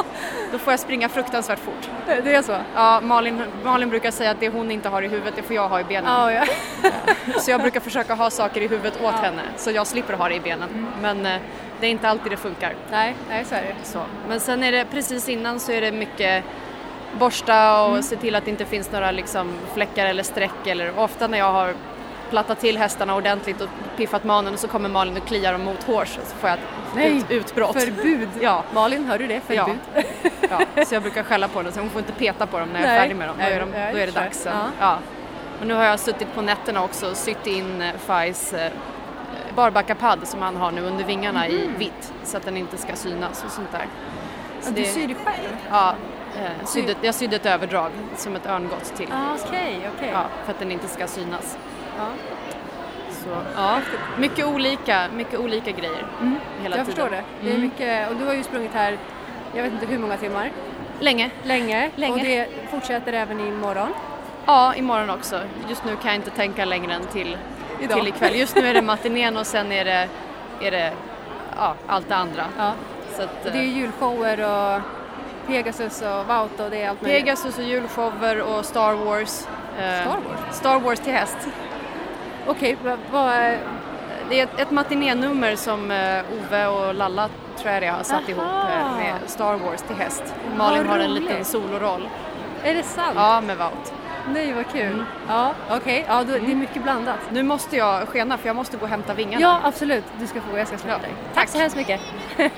då 0.51 0.57
får 0.57 0.73
jag 0.73 0.79
springa 0.79 1.09
fruktansvärt 1.09 1.59
fort. 1.59 1.89
Det 2.05 2.35
är 2.35 2.41
så? 2.41 2.55
Ja, 2.75 3.01
Malin, 3.01 3.41
Malin 3.63 3.89
brukar 3.89 4.11
säga 4.11 4.31
att 4.31 4.39
det 4.39 4.49
hon 4.49 4.71
inte 4.71 4.89
har 4.89 5.01
i 5.01 5.07
huvudet, 5.07 5.33
det 5.35 5.41
får 5.43 5.55
jag 5.55 5.69
ha 5.69 5.79
i 5.79 5.83
benen. 5.83 6.11
Ja, 6.13 6.31
ja. 6.33 6.43
Så 7.39 7.51
jag 7.51 7.61
brukar 7.61 7.79
försöka 7.79 8.13
ha 8.15 8.29
saker 8.29 8.61
i 8.61 8.67
huvudet 8.67 9.01
åt 9.03 9.13
henne, 9.13 9.41
så 9.57 9.71
jag 9.71 9.87
slipper 9.87 10.13
ha 10.13 10.29
det 10.29 10.35
i 10.35 10.39
benen. 10.39 10.69
Mm. 10.69 10.87
Men 11.01 11.25
eh, 11.35 11.41
det 11.79 11.87
är 11.87 11.91
inte 11.91 12.09
alltid 12.09 12.31
det 12.31 12.37
funkar. 12.37 12.73
Nej, 12.91 13.15
nej, 13.29 13.45
så 13.45 13.55
är 13.55 13.61
det. 13.61 13.75
Så. 13.83 13.99
Men 14.27 14.39
sen 14.39 14.63
är 14.63 14.71
det 14.71 14.85
precis 14.91 15.29
innan 15.29 15.59
så 15.59 15.71
är 15.71 15.81
det 15.81 15.91
mycket 15.91 16.43
borsta 17.19 17.81
och 17.83 17.89
Mm. 17.89 18.03
se 18.03 18.15
till 18.15 18.35
att 18.35 18.45
det 18.45 18.51
inte 18.51 18.65
finns 18.65 18.91
några 18.91 19.11
liksom 19.11 19.53
fläckar 19.73 20.05
eller 20.05 20.23
streck. 20.23 20.67
Eller, 20.67 20.99
ofta 20.99 21.27
när 21.27 21.37
jag 21.37 21.51
har 21.51 21.73
plattat 22.31 22.59
till 22.59 22.77
hästarna 22.77 23.15
ordentligt 23.15 23.61
och 23.61 23.69
piffat 23.97 24.23
manen 24.23 24.53
och 24.53 24.59
så 24.59 24.67
kommer 24.67 24.89
Malin 24.89 25.17
och 25.17 25.27
kliar 25.27 25.51
dem 25.53 25.63
mot 25.63 25.83
hårs 25.83 26.17
och 26.17 26.27
så 26.27 26.35
får 26.35 26.49
jag 26.49 26.57
ett 26.59 26.65
Nej, 26.95 27.17
ut, 27.17 27.31
utbrott. 27.31 27.81
Förbud. 27.81 28.29
Ja. 28.41 28.63
Malin, 28.73 29.05
hör 29.05 29.17
du 29.19 29.27
det? 29.27 29.41
Ja. 29.47 29.65
Förbud. 29.65 30.05
ja, 30.75 30.85
så 30.85 30.95
jag 30.95 31.01
brukar 31.01 31.23
skälla 31.23 31.47
på 31.47 31.59
henne 31.59 31.71
så 31.71 31.79
hon 31.79 31.89
får 31.89 31.99
inte 31.99 32.13
peta 32.13 32.47
på 32.47 32.59
dem 32.59 32.69
när 32.69 32.79
jag 32.79 32.89
är 32.89 32.91
Nej. 32.93 32.99
färdig 33.01 33.15
med 33.15 33.27
dem. 33.27 33.35
Då 33.39 33.43
är, 33.45 33.59
de, 33.59 33.71
då 33.71 33.97
är 33.97 34.05
det 34.05 34.11
dags 34.11 34.37
sen. 34.39 34.53
Ja. 34.57 34.65
Ja. 34.79 34.97
Och 35.61 35.67
nu 35.67 35.73
har 35.73 35.83
jag 35.83 35.99
suttit 35.99 36.35
på 36.35 36.41
nätterna 36.41 36.83
också 36.83 37.09
och 37.09 37.17
sytt 37.17 37.47
in 37.47 37.81
eh, 37.81 37.93
Fais 37.97 38.53
eh, 38.53 38.71
barbackapadd 39.55 40.27
som 40.27 40.41
han 40.41 40.55
har 40.55 40.71
nu 40.71 40.81
under 40.81 41.03
vingarna 41.05 41.47
i 41.47 41.69
vitt 41.77 42.13
så 42.23 42.37
att 42.37 42.43
den 42.45 42.57
inte 42.57 42.77
ska 42.77 42.95
synas 42.95 43.43
och 43.45 43.51
sånt 43.51 43.71
där. 43.71 43.85
Så 44.61 44.71
Du 44.71 44.81
det- 44.81 44.87
syr 44.87 45.07
det 45.07 45.13
själv? 45.15 45.57
Ja, 45.71 45.95
eh, 46.37 46.65
sydde, 46.65 46.95
jag 47.01 47.15
sydde 47.15 47.35
ett 47.35 47.45
överdrag 47.45 47.91
som 48.15 48.35
ett 48.35 48.45
örngott 48.45 48.93
till. 48.97 49.09
Ah, 49.13 49.35
Okej, 49.47 49.89
okej. 49.95 50.09
Ja, 50.13 50.23
för 50.45 50.51
att 50.53 50.59
den 50.59 50.71
inte 50.71 50.87
ska 50.87 51.07
synas. 51.07 51.57
Ja. 52.01 52.07
Så, 53.11 53.29
ja, 53.55 53.79
mycket 54.17 54.45
olika, 54.45 55.07
mycket 55.13 55.39
olika 55.39 55.71
grejer 55.71 56.05
hela 56.61 56.77
Jag 56.77 56.85
tiden. 56.85 56.85
förstår 56.85 57.09
det. 57.09 57.23
det 57.41 57.47
är 57.47 57.55
Mm. 57.55 57.61
mycket, 57.61 58.09
och 58.09 58.15
du 58.15 58.25
har 58.25 58.33
ju 58.33 58.43
sprungit 58.43 58.73
här, 58.73 58.97
jag 59.55 59.63
vet 59.63 59.73
inte 59.73 59.85
hur 59.85 59.97
många 59.99 60.17
timmar, 60.17 60.51
Länge. 60.99 61.29
länge. 61.43 61.89
Länge. 61.95 62.13
Och 62.13 62.19
det 62.19 62.47
fortsätter 62.71 63.13
även 63.13 63.39
imorgon. 63.39 63.93
Ja, 64.45 64.75
imorgon 64.75 65.09
också. 65.09 65.39
Just 65.69 65.85
nu 65.85 65.95
kan 65.95 66.05
jag 66.11 66.15
inte 66.15 66.29
tänka 66.29 66.65
längre 66.65 66.93
än 66.93 67.05
till, 67.05 67.37
Idag. 67.81 67.97
till 67.97 68.07
ikväll. 68.07 68.35
Just 68.35 68.55
nu 68.55 68.67
är 68.67 68.73
det 68.73 68.81
matinén 68.93 69.37
och 69.37 69.47
sen 69.47 69.71
är 69.71 69.85
det, 69.85 70.07
är 70.61 70.71
det 70.71 70.93
ja, 71.57 71.75
allt 71.87 72.09
det 72.09 72.15
andra. 72.15 72.43
Ja. 72.57 72.71
Så 73.15 73.21
att, 73.23 73.43
Det 73.43 73.49
är 73.49 73.55
eh, 73.55 73.77
julshower 73.77 74.39
och 74.75 74.81
Pegasus 75.47 76.01
och 76.01 76.25
Vaut 76.27 76.59
och 76.59 76.69
det 76.69 76.81
är 76.83 76.89
allt 76.89 77.01
möjligt. 77.01 77.23
Pegasus 77.25 77.57
och 77.57 77.63
julshower 77.63 78.41
och 78.41 78.65
Star 78.65 78.93
Wars. 78.93 79.45
Eh, 79.79 80.01
Star 80.01 80.15
Wars? 80.15 80.55
Star 80.55 80.79
Wars 80.79 80.99
till 80.99 81.13
häst. 81.13 81.37
Okej, 82.47 82.77
vad 83.11 83.31
Det 84.29 84.39
är 84.39 84.43
ett, 84.43 84.59
ett 84.59 84.71
matinénummer 84.71 85.55
som 85.55 85.91
eh, 85.91 86.19
Ove 86.39 86.67
och 86.67 86.95
Lalla 86.95 87.29
tror 87.57 87.71
jag 87.73 87.81
det 87.81 87.87
har 87.87 88.03
satt 88.03 88.21
Aha. 88.21 88.29
ihop 88.29 88.43
eh, 88.43 88.97
med 88.97 89.15
Star 89.29 89.53
Wars 89.55 89.81
till 89.81 89.95
häst. 89.95 90.23
Malin 90.57 90.87
har 90.87 90.99
en 90.99 91.13
liten 91.13 91.45
soloroll. 91.45 92.09
är 92.63 92.73
det 92.73 92.83
sant? 92.83 93.13
Ja, 93.15 93.41
med 93.41 93.57
Wout. 93.57 93.93
Nej, 94.33 94.53
vad 94.53 94.71
kul. 94.71 95.05
Ja, 95.27 95.51
okej. 95.71 96.05
Ja, 96.07 96.23
då, 96.23 96.31
det 96.33 96.51
är 96.51 96.55
mycket 96.55 96.83
blandat. 96.83 97.19
Nu 97.31 97.43
måste 97.43 97.77
jag 97.77 98.07
skena 98.07 98.37
för 98.37 98.47
jag 98.47 98.55
måste 98.55 98.77
gå 98.77 98.83
och 98.83 98.89
hämta 98.89 99.13
vingarna. 99.13 99.41
Ja, 99.41 99.59
absolut. 99.63 100.03
Du 100.19 100.27
ska 100.27 100.41
få, 100.41 100.57
jag 100.57 100.67
ska 100.67 100.77
släppa 100.77 100.93
Ja, 100.93 101.01
dig. 101.01 101.11
tack. 101.33 101.35
Tack 101.35 101.49
så 101.49 101.57
hemskt 101.57 101.75
mycket. 101.75 102.01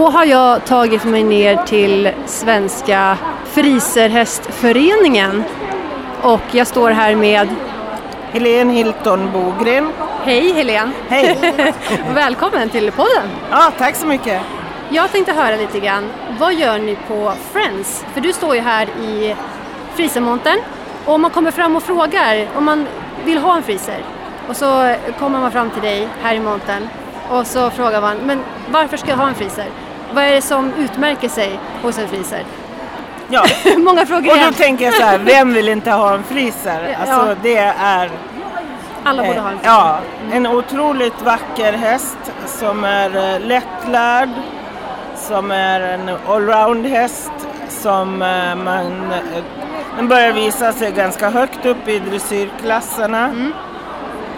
Då 0.00 0.10
har 0.10 0.24
jag 0.24 0.64
tagit 0.64 1.04
mig 1.04 1.22
ner 1.22 1.56
till 1.56 2.10
Svenska 2.26 3.18
Friserhästföreningen 3.44 5.44
och 6.22 6.40
jag 6.50 6.66
står 6.66 6.90
här 6.90 7.14
med 7.14 7.48
Helene 8.32 8.72
Hilton 8.72 9.32
Bogren. 9.32 9.92
Hej 10.24 10.52
Helene! 10.52 10.92
Hej! 11.08 11.38
Välkommen 12.14 12.68
till 12.68 12.92
podden! 12.92 13.28
Ja, 13.50 13.72
tack 13.78 13.96
så 13.96 14.06
mycket. 14.06 14.42
Jag 14.88 15.12
tänkte 15.12 15.32
höra 15.32 15.56
lite 15.56 15.80
grann, 15.80 16.10
vad 16.38 16.54
gör 16.54 16.78
ni 16.78 16.98
på 17.08 17.32
Friends? 17.52 18.04
För 18.14 18.20
du 18.20 18.32
står 18.32 18.54
ju 18.54 18.60
här 18.60 18.86
i 18.86 19.36
frisermontern 19.94 20.58
och 21.04 21.14
om 21.14 21.22
man 21.22 21.30
kommer 21.30 21.50
fram 21.50 21.76
och 21.76 21.82
frågar 21.82 22.48
om 22.56 22.64
man 22.64 22.86
vill 23.24 23.38
ha 23.38 23.56
en 23.56 23.62
friser 23.62 24.04
och 24.48 24.56
så 24.56 24.94
kommer 25.18 25.40
man 25.40 25.52
fram 25.52 25.70
till 25.70 25.82
dig 25.82 26.08
här 26.22 26.34
i 26.34 26.40
montern 26.40 26.88
och 27.30 27.46
så 27.46 27.70
frågar 27.70 28.00
man, 28.00 28.16
men 28.16 28.40
varför 28.70 28.96
ska 28.96 29.08
jag 29.08 29.16
ha 29.16 29.28
en 29.28 29.34
friser? 29.34 29.66
Vad 30.14 30.24
är 30.24 30.32
det 30.32 30.42
som 30.42 30.72
utmärker 30.78 31.28
sig 31.28 31.58
hos 31.82 31.98
en 31.98 32.08
friser? 32.08 32.44
Ja. 33.28 33.44
Många 33.78 34.06
frågor 34.06 34.20
Och 34.30 34.34
då 34.36 34.40
igen. 34.40 34.54
tänker 34.54 34.84
jag 34.84 34.94
så 34.94 35.02
här, 35.02 35.18
vem 35.18 35.52
vill 35.52 35.68
inte 35.68 35.90
ha 35.90 36.14
en 36.14 36.22
friser? 36.22 36.96
Alltså 37.00 37.28
Ja. 37.28 37.34
det 37.42 37.56
är 37.56 38.10
Alla 39.04 39.22
borde 39.22 39.34
eh, 39.36 39.42
ha 39.42 39.50
en 39.50 39.58
friser. 39.58 39.72
ja, 39.74 39.98
en 40.32 40.46
otroligt 40.46 41.22
vacker 41.22 41.72
häst 41.72 42.18
som 42.46 42.84
är 42.84 43.34
eh, 43.34 43.40
lättlärd, 43.40 44.28
som 45.16 45.50
är 45.50 45.80
en 45.80 46.10
allround-häst 46.28 47.32
som 47.68 48.22
eh, 48.22 48.54
man 48.54 49.12
eh, 49.12 49.42
den 49.96 50.08
börjar 50.08 50.32
visa 50.32 50.72
sig 50.72 50.92
ganska 50.92 51.30
högt 51.30 51.66
upp 51.66 51.88
i 51.88 51.98
dressyrklasserna. 51.98 53.24
Mm. 53.24 53.52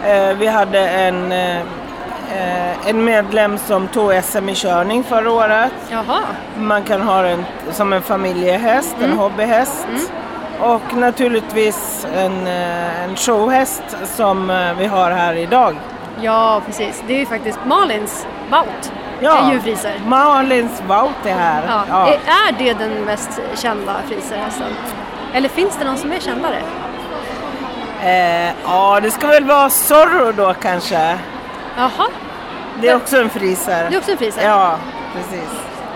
Eh, 0.05 0.37
Vi 0.37 0.47
hade 0.47 0.79
en, 0.89 1.31
eh, 2.33 2.89
en 2.89 3.03
medlem 3.03 3.57
som 3.57 3.87
tog 3.87 4.23
SM 4.23 4.49
i 4.49 4.55
körning 4.55 5.03
förra 5.03 5.31
året. 5.31 5.71
Jaha, 5.91 6.19
Man 6.57 6.83
kan 6.83 7.01
ha 7.01 7.21
den 7.21 7.45
som 7.71 7.93
en 7.93 8.01
familjehäst, 8.01 8.95
Mm. 8.97 9.11
en 9.11 9.17
hobbyhäst. 9.17 9.87
Och 10.59 10.93
naturligtvis 10.95 12.07
en, 12.15 12.47
eh, 12.47 13.03
en 13.03 13.15
showhäst 13.15 13.83
som 14.15 14.49
eh, 14.49 14.73
vi 14.77 14.85
har 14.85 15.11
här 15.11 15.33
idag. 15.35 15.75
ja 16.21 16.61
precis. 16.65 17.03
Det 17.07 17.13
är 17.15 17.19
ju 17.19 17.25
faktiskt 17.25 17.59
Malins 17.65 18.27
Wout. 18.51 18.91
är 19.21 19.51
ju 19.53 19.59
friser. 19.59 19.93
Malins 20.05 20.81
Wout 20.87 21.25
är 21.25 21.33
här. 21.33 21.63
Ja. 21.67 21.83
Ja. 21.89 22.07
Är- 22.07 22.13
Är 22.49 22.51
det 22.57 22.73
den 22.73 22.91
mest 23.05 23.41
kända 23.55 23.93
friserhästen? 24.07 24.67
Eller 25.33 25.49
finns 25.49 25.77
det 25.77 25.85
någon 25.85 25.97
som 25.97 26.11
är 26.11 26.19
kändare? 26.19 26.57
Eh, 28.03 28.53
ja, 28.65 28.99
det 29.01 29.11
ska 29.11 29.27
väl 29.27 29.45
vara 29.45 29.69
Zorro 29.69 30.31
då 30.31 30.53
kanske. 30.61 31.17
Jaha, 31.77 32.07
Det 32.81 32.89
är 32.89 32.95
också 32.95 33.17
en 33.17 33.29
friser. 33.29 33.87
det 33.89 33.95
är 33.95 33.99
också 33.99 34.11
en 34.11 34.17
friser? 34.17 34.41
Ja, 34.43 34.75
precis. 35.15 35.49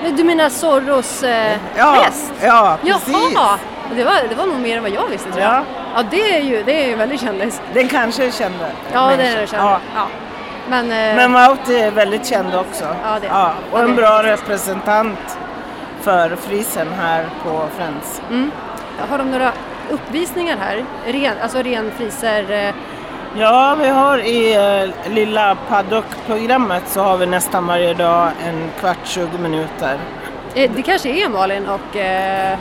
Men 0.03 0.15
Du 0.15 0.23
menar 0.23 0.49
Zorros 0.49 1.23
eh, 1.23 1.57
Ja, 1.77 1.91
häst? 2.03 2.33
ja 2.41 2.77
precis. 2.81 3.13
Jaha! 3.35 3.57
Det 3.95 4.03
var, 4.03 4.13
det 4.29 4.35
var 4.35 4.45
nog 4.45 4.59
mer 4.59 4.77
än 4.77 4.83
vad 4.83 4.91
jag 4.91 5.07
visste 5.07 5.29
tror 5.31 5.41
jag. 5.43 5.53
Ja. 5.53 5.63
Ja, 5.95 6.03
det 6.11 6.35
är 6.37 6.41
ju, 6.41 6.63
det 6.63 6.83
är 6.83 6.87
ju 6.87 6.95
väldigt 6.95 7.21
kändis. 7.21 7.61
Den 7.73 7.87
kanske 7.87 8.25
är 8.27 8.31
känd. 8.31 8.55
Ja, 8.93 9.11
det 9.17 9.23
är 9.23 9.45
känd. 9.47 9.63
Ja. 9.63 9.79
Ja. 9.95 10.07
Men, 10.69 10.85
eh, 10.91 11.15
Men 11.15 11.33
Wout 11.33 11.69
är 11.69 11.91
väldigt 11.91 12.25
känd 12.25 12.55
också. 12.55 12.83
Ja, 13.03 13.19
det 13.21 13.27
är- 13.27 13.31
ja, 13.31 13.53
och 13.71 13.79
en 13.79 13.95
bra 13.95 14.23
representant 14.23 15.37
för 16.01 16.35
frisen 16.35 16.87
här 16.99 17.25
på 17.43 17.65
Friends. 17.77 18.21
har 19.09 19.17
de 19.17 19.31
några 19.31 19.51
uppvisningar 19.89 20.57
här? 20.57 20.85
Ren, 21.05 21.33
alltså 21.43 21.57
ren 21.61 21.91
friser... 21.97 22.51
Eh, 22.51 22.73
Ja, 23.35 23.75
vi 23.81 23.87
har 23.89 24.17
i 24.17 24.53
eh, 24.55 25.11
lilla 25.13 25.57
paddock-programmet 25.69 26.83
så 26.87 27.01
har 27.01 27.17
vi 27.17 27.25
nästan 27.25 27.67
varje 27.67 27.93
dag 27.93 28.29
en 28.47 28.69
kvart, 28.79 28.97
20 29.03 29.37
minuter. 29.37 29.97
eh, 30.55 30.71
det 30.75 30.81
kanske 30.81 31.09
är 31.09 31.29
Malin 31.29 31.67
och, 31.69 31.95
eh, 31.97 32.57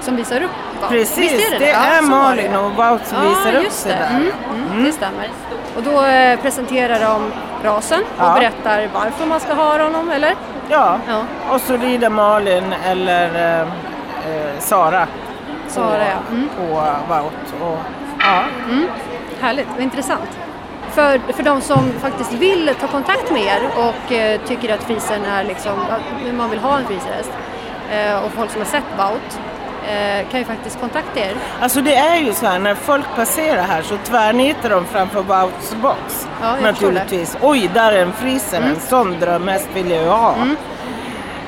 som 0.00 0.16
visar 0.16 0.42
upp 0.42 0.50
Precis, 0.88 1.18
Visst 1.18 1.46
är 1.46 1.50
det 1.50 1.58
det, 1.58 1.64
det? 1.64 1.70
Ja, 1.70 1.78
är 1.78 2.02
var 2.02 2.08
Malin 2.08 2.54
och 2.56 2.70
Wout 2.70 3.06
som 3.06 3.20
visar 3.28 3.54
upp 3.64 3.72
sig 3.72 3.92
det. 3.92 3.98
där. 3.98 4.10
Mm, 4.10 4.32
mm, 4.72 4.84
det 4.84 4.92
stämmer. 4.92 5.28
Och 5.76 5.82
då 5.82 6.04
eh, 6.04 6.40
presenterar 6.40 7.00
de 7.00 7.32
rasen 7.68 8.00
och 8.00 8.24
Ja. 8.24 8.34
berättar 8.38 8.88
varför 8.94 9.26
man 9.26 9.40
ska 9.40 9.54
ha 9.54 9.82
honom, 9.82 10.10
eller? 10.10 10.34
Ja, 10.68 10.98
Ja. 11.08 11.22
och 11.54 11.60
så 11.60 11.76
rider 11.76 12.08
Malin 12.10 12.74
eller 12.86 13.66
Sara 14.58 15.06
Sara, 15.68 15.86
på, 15.88 15.94
ja. 16.00 16.34
Mm. 16.36 16.48
på 16.58 16.64
Wout. 17.14 17.62
Och, 17.62 17.78
ja. 18.18 18.42
Härligt, 19.40 19.66
vad 19.74 19.82
intressant. 19.82 20.38
För, 20.90 21.18
för 21.32 21.42
de 21.42 21.60
som 21.60 21.92
faktiskt 22.00 22.32
vill 22.32 22.70
ta 22.80 22.86
kontakt 22.86 23.30
med 23.30 23.42
er 23.42 23.60
och 23.76 24.12
eh, 24.12 24.40
tycker 24.46 24.74
att 24.74 24.82
frisen 24.84 25.24
är 25.24 25.44
liksom, 25.44 25.72
att 25.80 26.34
man 26.34 26.50
vill 26.50 26.58
ha 26.58 26.78
en 26.78 26.86
friserhäst 26.86 27.30
eh, 27.92 28.24
och 28.24 28.32
folk 28.32 28.50
som 28.50 28.60
har 28.60 28.66
sett 28.68 28.84
Wout 28.98 29.38
eh, 29.88 30.28
kan 30.30 30.40
ju 30.40 30.46
faktiskt 30.46 30.80
kontakta 30.80 31.20
er. 31.20 31.32
Alltså 31.60 31.80
det 31.80 31.96
är 31.96 32.16
ju 32.16 32.32
så 32.32 32.46
här, 32.46 32.58
när 32.58 32.74
folk 32.74 33.04
passerar 33.16 33.62
här 33.62 33.82
så 33.82 33.96
tvärnitar 34.04 34.70
de 34.70 34.84
framför 34.84 35.22
Wouts 35.22 35.74
box. 35.82 36.28
Ja, 36.42 36.56
naturligtvis. 36.62 37.36
Oj, 37.42 37.70
där 37.74 37.92
är 37.92 38.02
en 38.02 38.12
friser, 38.12 38.56
Mm. 38.58 38.70
en 38.70 38.80
sån 38.80 39.20
drömhäst 39.20 39.68
vill 39.74 39.90
jag 39.90 40.02
ju 40.02 40.08
ha. 40.08 40.34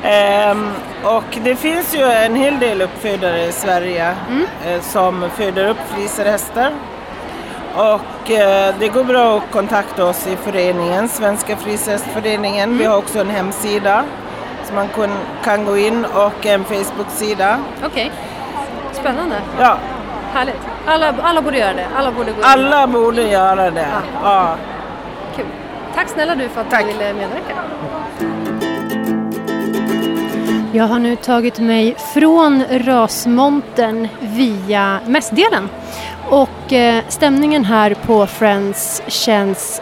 Ehm, 0.02 0.70
och 1.04 1.38
det 1.44 1.56
finns 1.56 1.94
ju 1.94 2.02
en 2.02 2.34
hel 2.34 2.58
del 2.58 2.82
uppfödare 2.82 3.44
i 3.46 3.52
Sverige 3.52 4.14
Mm. 4.28 4.46
eh, 4.66 4.80
som 4.80 5.24
föder 5.36 5.68
upp 5.68 5.78
friserhästar. 5.94 6.72
Och 7.78 8.30
eh, 8.30 8.74
det 8.78 8.88
går 8.88 9.04
bra 9.04 9.36
att 9.36 9.50
kontakta 9.50 10.04
oss 10.04 10.26
i 10.26 10.36
föreningen, 10.36 11.08
Svenska 11.08 11.56
Friserhästföreningen. 11.56 12.68
Mm. 12.68 12.78
Vi 12.78 12.84
har 12.84 12.96
också 12.96 13.18
en 13.18 13.30
hemsida 13.30 14.04
som 14.64 14.74
man 14.76 14.88
kun, 14.88 15.10
kan 15.44 15.64
gå 15.64 15.76
in 15.78 16.04
och 16.04 16.46
en 16.46 16.64
Facebook-sida. 16.64 17.58
Okej, 17.86 18.12
spännande. 18.92 19.36
Ja, 19.58 19.78
Härligt. 20.32 20.60
Alla, 20.86 21.14
alla 21.22 21.42
borde 21.42 21.58
göra 21.58 21.74
det. 21.74 21.86
Alla 21.96 22.12
borde 22.12 22.32
gå 22.32 22.38
in. 22.38 22.44
alla 22.44 22.86
borde 22.86 23.22
göra 23.22 23.70
det. 23.70 23.88
Ja. 24.22 24.56
Kul. 25.36 25.46
Tack 25.94 26.08
snälla 26.08 26.34
du 26.34 26.48
för 26.48 26.60
att 26.60 26.70
Tack. 26.70 26.84
du 26.86 26.92
ville 26.92 27.14
medverka. 27.14 27.54
Jag 30.72 30.84
har 30.84 30.98
nu 30.98 31.16
tagit 31.16 31.58
mig 31.58 31.96
från 32.14 32.64
rasmontern 32.70 34.08
via 34.20 35.00
mässdelen 35.06 35.68
och 36.30 36.72
eh, 36.72 37.04
stämningen 37.08 37.64
här 37.64 37.94
på 37.94 38.26
Friends 38.26 39.02
känns 39.06 39.80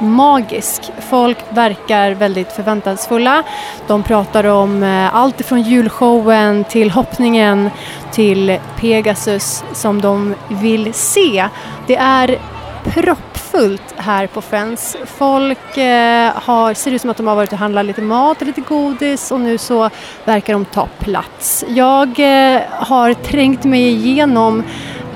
magisk. 0.00 0.90
Folk 1.10 1.38
verkar 1.50 2.10
väldigt 2.10 2.52
förväntansfulla. 2.52 3.42
De 3.86 4.02
pratar 4.02 4.44
om 4.44 4.82
eh, 4.82 5.14
allt 5.14 5.40
ifrån 5.40 5.62
julshowen 5.62 6.64
till 6.64 6.90
hoppningen 6.90 7.70
till 8.12 8.58
Pegasus 8.80 9.64
som 9.72 10.00
de 10.00 10.34
vill 10.48 10.94
se. 10.94 11.48
Det 11.86 11.96
är 11.96 12.38
proppfullt 12.84 13.94
här 13.96 14.26
på 14.26 14.40
Friends. 14.40 14.96
Folk 15.06 15.76
eh, 15.76 16.32
har, 16.34 16.74
ser 16.74 16.90
ut 16.90 17.00
som 17.00 17.10
att 17.10 17.16
de 17.16 17.26
har 17.26 17.36
varit 17.36 17.52
och 17.52 17.58
handlat 17.58 17.86
lite 17.86 18.02
mat 18.02 18.40
och 18.40 18.46
lite 18.46 18.60
godis 18.60 19.30
och 19.30 19.40
nu 19.40 19.58
så 19.58 19.90
verkar 20.24 20.52
de 20.52 20.64
ta 20.64 20.88
plats. 20.98 21.64
Jag 21.68 22.08
eh, 22.08 22.60
har 22.70 23.14
trängt 23.14 23.64
mig 23.64 23.88
igenom 23.88 24.62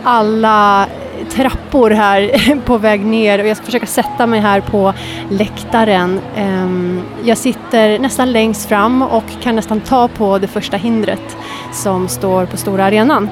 alla 0.07 0.87
trappor 1.31 1.91
här 1.91 2.61
på 2.65 2.79
väg 2.79 3.05
ner 3.05 3.39
och 3.39 3.47
jag 3.47 3.57
ska 3.57 3.67
försöka 3.67 3.87
sätta 3.87 4.27
mig 4.27 4.41
här 4.41 4.61
på 4.61 4.93
läktaren. 5.31 6.21
Ehm, 6.37 7.03
jag 7.25 7.39
sitter 7.39 7.99
nästan 7.99 8.33
längst 8.33 8.69
fram 8.69 9.03
och 9.03 9.25
kan 9.43 9.57
nästan 9.57 9.81
ta 9.81 10.09
på 10.09 10.39
det 10.39 10.47
första 10.47 10.77
hindret 10.77 11.37
som 11.73 12.09
står 12.09 12.47
på 12.47 12.57
stora 12.57 12.85
arenan. 12.85 13.29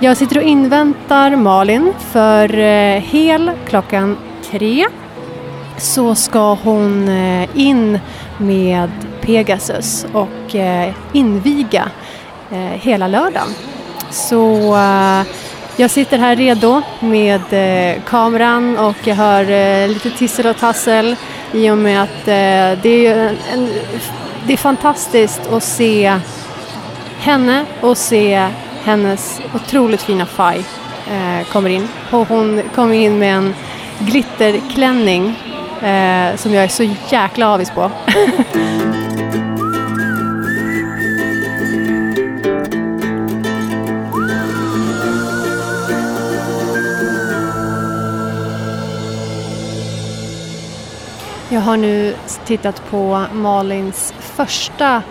Jag 0.00 0.16
sitter 0.16 0.36
och 0.36 0.42
inväntar 0.42 1.36
Malin 1.36 1.92
för 1.98 2.58
eh, 2.58 3.00
hel 3.00 3.50
klockan 3.68 4.16
tre 4.50 4.86
så 5.78 6.14
ska 6.14 6.54
hon 6.54 7.08
eh, 7.08 7.48
in 7.54 7.98
med 8.38 8.90
Pegasus 9.20 10.06
och 10.12 10.54
eh, 10.54 10.94
inviga 11.12 11.90
hela 12.80 13.08
lördagen. 13.08 13.48
Så 14.10 14.76
jag 15.76 15.90
sitter 15.90 16.18
här 16.18 16.36
redo 16.36 16.82
med 17.00 17.40
eh, 17.50 18.02
kameran 18.02 18.78
och 18.78 18.96
jag 19.04 19.14
hör 19.14 19.50
eh, 19.50 19.88
lite 19.88 20.10
tissel 20.10 20.46
och 20.46 20.56
tassel 20.56 21.16
i 21.52 21.70
och 21.70 21.78
med 21.78 22.02
att 22.02 22.28
eh, 22.28 22.82
det 22.82 22.88
är 22.88 22.98
ju 22.98 23.12
en, 23.12 23.36
en, 23.52 23.68
det 24.46 24.52
är 24.52 24.56
fantastiskt 24.56 25.46
att 25.46 25.62
se 25.62 26.18
henne 27.18 27.64
och 27.80 27.96
se 27.96 28.48
hennes 28.84 29.40
otroligt 29.54 30.02
fina 30.02 30.26
faj 30.26 30.64
eh, 31.10 31.46
kommer 31.46 31.70
in. 31.70 31.88
Och 32.10 32.28
hon 32.28 32.62
kommer 32.74 32.94
in 32.94 33.18
med 33.18 33.36
en 33.36 33.54
glitterklänning 33.98 35.26
eh, 35.82 36.36
som 36.36 36.54
jag 36.54 36.64
är 36.64 36.68
så 36.68 36.94
jäkla 37.08 37.54
avis 37.54 37.70
på. 37.70 37.90
har 51.66 51.76
nu 51.76 52.14
tittat 52.44 52.90
på 52.90 53.26
Malins 53.32 54.14
första 54.18 55.02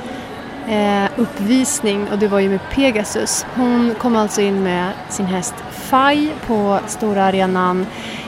eh, 0.67 1.05
uppvisning 1.15 2.07
och 2.11 2.19
det 2.19 2.27
var 2.27 2.39
ju 2.39 2.49
med 2.49 2.59
Pegasus. 2.71 3.45
Hon 3.55 3.95
kom 3.99 4.15
alltså 4.15 4.41
in 4.41 4.63
med 4.63 4.91
sin 5.09 5.25
häst 5.25 5.53
Faj 5.71 6.33
på 6.47 6.79
stora 6.87 7.23
arenan 7.23 7.85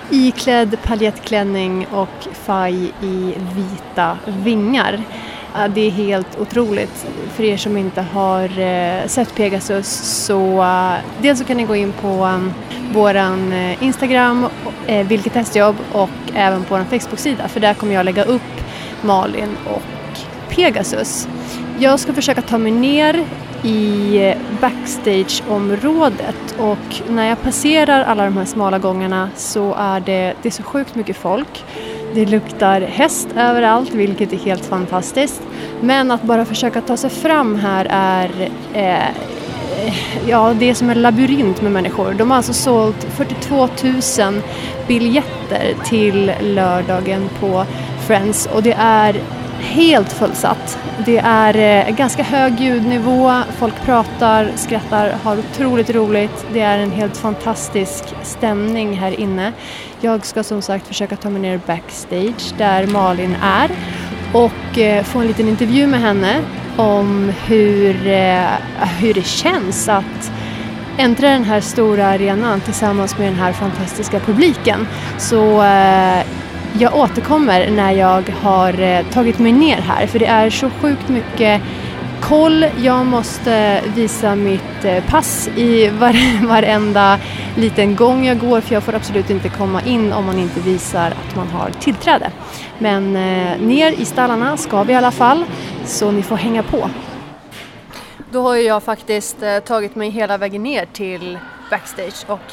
iklädd 0.09 0.77
paljettklänning 0.83 1.87
och 1.91 2.27
Faj 2.33 2.93
i 3.01 3.33
vita 3.55 4.17
vingar. 4.25 5.01
Ja, 5.59 5.67
Det 5.67 5.81
är 5.81 5.91
helt 5.91 6.39
otroligt. 6.39 7.07
För 7.33 7.43
er 7.43 7.57
som 7.57 7.77
inte 7.77 8.01
har 8.01 8.59
eh, 8.59 9.07
sett 9.07 9.35
Pegasus 9.35 9.87
så 10.25 10.61
eh, 10.63 10.93
dels 11.21 11.39
så 11.39 11.45
kan 11.45 11.57
ni 11.57 11.63
gå 11.63 11.75
in 11.75 11.93
på 12.01 12.25
um, 12.25 12.53
våran 12.93 13.53
eh, 13.53 13.83
Instagram, 13.83 14.47
eh, 14.87 15.07
Vilket 15.07 15.35
hästjobb 15.35 15.75
och 15.91 16.09
även 16.35 16.63
på 16.63 16.77
vår 16.77 16.99
Facebook-sida 16.99 17.47
för 17.47 17.59
där 17.59 17.73
kommer 17.73 17.93
jag 17.93 18.05
lägga 18.05 18.23
upp 18.23 18.61
Malin 19.01 19.57
och 19.65 20.19
Pegasus. 20.49 21.27
Jag 21.79 21.99
ska 21.99 22.13
försöka 22.13 22.41
ta 22.41 22.57
mig 22.57 22.71
ner 22.71 23.25
i 23.63 24.17
eh, 24.27 24.37
backstageområdet 24.61 26.55
och 26.57 27.01
när 27.09 27.29
jag 27.29 27.41
passerar 27.41 28.03
alla 28.03 28.25
de 28.25 28.37
här 28.37 28.45
smala 28.45 28.79
gångarna 28.79 29.29
så 29.35 29.73
är 29.73 29.99
det, 29.99 30.33
det 30.41 30.49
är 30.49 30.51
så 30.51 30.63
sjukt 30.63 30.95
mycket 30.95 31.17
folk. 31.17 31.63
Det 32.13 32.25
luktar 32.25 32.81
häst 32.81 33.27
överallt 33.37 33.93
vilket 33.93 34.33
är 34.33 34.37
helt 34.37 34.65
fantastiskt. 34.65 35.41
Men 35.81 36.11
att 36.11 36.23
bara 36.23 36.45
försöka 36.45 36.81
ta 36.81 36.97
sig 36.97 37.09
fram 37.09 37.55
här 37.55 37.87
är 37.89 38.49
eh, 38.73 39.09
ja, 40.27 40.55
det 40.59 40.69
är 40.69 40.73
som 40.73 40.89
en 40.89 41.01
labyrint 41.01 41.61
med 41.61 41.71
människor. 41.71 42.13
De 42.13 42.29
har 42.29 42.37
alltså 42.37 42.53
sålt 42.53 43.03
42 43.03 43.67
000 44.23 44.41
biljetter 44.87 45.75
till 45.85 46.31
lördagen 46.41 47.29
på 47.39 47.65
Friends 48.07 48.45
och 48.53 48.63
det 48.63 48.75
är 48.79 49.15
helt 49.59 50.13
fullsatt. 50.13 50.77
Det 51.05 51.17
är 51.17 51.87
eh, 51.87 51.95
ganska 51.95 52.23
hög 52.23 52.59
ljudnivå, 52.59 53.41
folk 53.57 53.81
pratar, 53.85 54.51
skrattar, 54.55 55.09
har 55.23 55.37
otroligt 55.39 55.89
roligt. 55.89 56.45
Det 56.53 56.61
är 56.61 56.79
en 56.79 56.91
helt 56.91 57.17
fantastisk 57.17 58.03
stämning 58.23 58.97
här 58.97 59.19
inne. 59.19 59.53
Jag 60.01 60.25
ska 60.25 60.43
som 60.43 60.61
sagt 60.61 60.87
försöka 60.87 61.15
ta 61.15 61.29
mig 61.29 61.41
ner 61.41 61.59
backstage 61.67 62.53
där 62.57 62.87
Malin 62.87 63.35
är 63.41 63.71
och 64.33 64.77
eh, 64.77 65.03
få 65.03 65.19
en 65.19 65.27
liten 65.27 65.47
intervju 65.47 65.87
med 65.87 65.99
henne 65.99 66.41
om 66.77 67.33
hur, 67.47 68.07
eh, 68.07 68.45
hur 68.99 69.13
det 69.13 69.25
känns 69.25 69.89
att 69.89 70.31
äntra 70.97 71.29
den 71.29 71.43
här 71.43 71.61
stora 71.61 72.07
arenan 72.07 72.61
tillsammans 72.61 73.17
med 73.17 73.27
den 73.27 73.39
här 73.39 73.53
fantastiska 73.53 74.19
publiken. 74.19 74.87
Så 75.17 75.63
eh, 75.63 76.23
jag 76.79 76.95
återkommer 76.95 77.71
när 77.71 77.91
jag 77.91 78.29
har 78.29 78.81
eh, 78.81 79.05
tagit 79.05 79.39
mig 79.39 79.51
ner 79.51 79.77
här 79.77 80.07
för 80.07 80.19
det 80.19 80.25
är 80.25 80.49
så 80.49 80.69
sjukt 80.69 81.09
mycket 81.09 81.61
koll. 82.21 82.65
Jag 82.77 83.05
måste 83.05 83.81
visa 83.95 84.35
mitt 84.35 84.85
eh, 84.85 85.03
pass 85.03 85.47
i 85.47 85.87
var, 85.99 86.47
varenda 86.47 87.19
liten 87.55 87.95
gång 87.95 88.25
jag 88.25 88.39
går 88.39 88.61
för 88.61 88.73
jag 88.73 88.83
får 88.83 88.95
absolut 88.95 89.29
inte 89.29 89.49
komma 89.49 89.81
in 89.81 90.13
om 90.13 90.25
man 90.25 90.39
inte 90.39 90.59
visar 90.59 91.07
att 91.07 91.35
man 91.35 91.47
har 91.47 91.69
tillträde. 91.69 92.31
Men 92.79 93.15
eh, 93.15 93.61
ner 93.61 93.91
i 93.91 94.05
stallarna 94.05 94.57
ska 94.57 94.83
vi 94.83 94.93
i 94.93 94.95
alla 94.95 95.11
fall 95.11 95.45
så 95.85 96.11
ni 96.11 96.23
får 96.23 96.35
hänga 96.35 96.63
på. 96.63 96.89
Då 98.31 98.41
har 98.41 98.55
jag 98.55 98.83
faktiskt 98.83 99.37
tagit 99.65 99.95
mig 99.95 100.09
hela 100.09 100.37
vägen 100.37 100.63
ner 100.63 100.85
till 100.93 101.39
backstage 101.69 102.25
och 102.27 102.51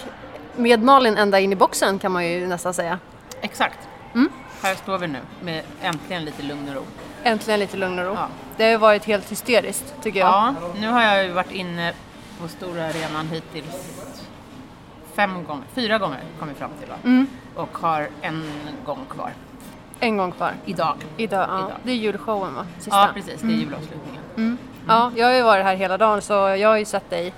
med 0.57 0.83
Malin 0.83 1.17
ända 1.17 1.41
in 1.41 1.53
i 1.53 1.57
boxen 1.57 1.99
kan 1.99 2.13
man 2.13 2.27
ju 2.27 2.47
nästan 2.47 2.75
säga. 2.75 2.99
Exakt. 3.41 3.79
Mm. 4.15 4.29
Här 4.63 4.75
står 4.75 4.99
vi 4.99 5.07
nu 5.07 5.19
med 5.43 5.63
äntligen 5.83 6.25
lite 6.25 6.43
lugn 6.43 6.69
och 6.69 6.75
ro. 6.75 6.83
Äntligen 7.25 7.61
lite 7.61 7.77
lugn 7.77 7.99
och 7.99 8.05
ro. 8.05 8.15
Ja. 8.15 8.29
Det 8.57 8.65
har 8.65 8.71
ju 8.71 8.77
varit 8.77 9.05
helt 9.05 9.33
hysteriskt 9.33 9.95
tycker 10.03 10.21
jag. 10.21 10.29
Ja, 10.29 10.55
nu 10.81 10.89
har 10.89 11.03
jag 11.03 11.25
ju 11.25 11.33
varit 11.33 11.53
inne 11.53 11.93
på 12.41 12.49
stora 12.49 12.85
arenan 12.85 13.29
hittills 13.29 13.95
fem 15.15 15.45
gånger, 15.45 15.65
fyra 15.75 15.99
gånger 15.99 16.21
kom 16.39 16.49
vi 16.49 16.55
fram 16.55 16.71
till 16.81 16.89
va? 16.89 16.97
Mm. 17.05 17.27
Och 17.55 17.79
har 17.79 18.09
en 18.21 18.43
gång 18.87 19.07
kvar. 19.11 19.31
En 20.01 20.17
gång 20.17 20.33
kvar. 20.33 20.53
Idag. 20.65 20.97
Idag, 21.17 21.49
ja. 21.51 21.59
Idag. 21.59 21.79
Det 21.83 21.91
är 21.91 21.97
julshowen 21.97 22.55
va? 22.55 22.67
Sista. 22.79 22.97
Ja 22.97 23.09
precis, 23.15 23.41
det 23.41 23.53
är 23.53 23.57
julavslutningen. 23.57 24.59
Ja, 24.89 25.13
jag 25.17 25.27
har 25.27 25.33
ju 25.35 25.43
varit 25.43 25.65
här 25.65 25.77
hela 25.77 25.99
dagen 25.99 26.23
så 26.23 26.33
jag 26.33 26.69
har 26.69 26.77
ju 26.77 26.85
sett 26.85 27.11
dig 27.11 27.35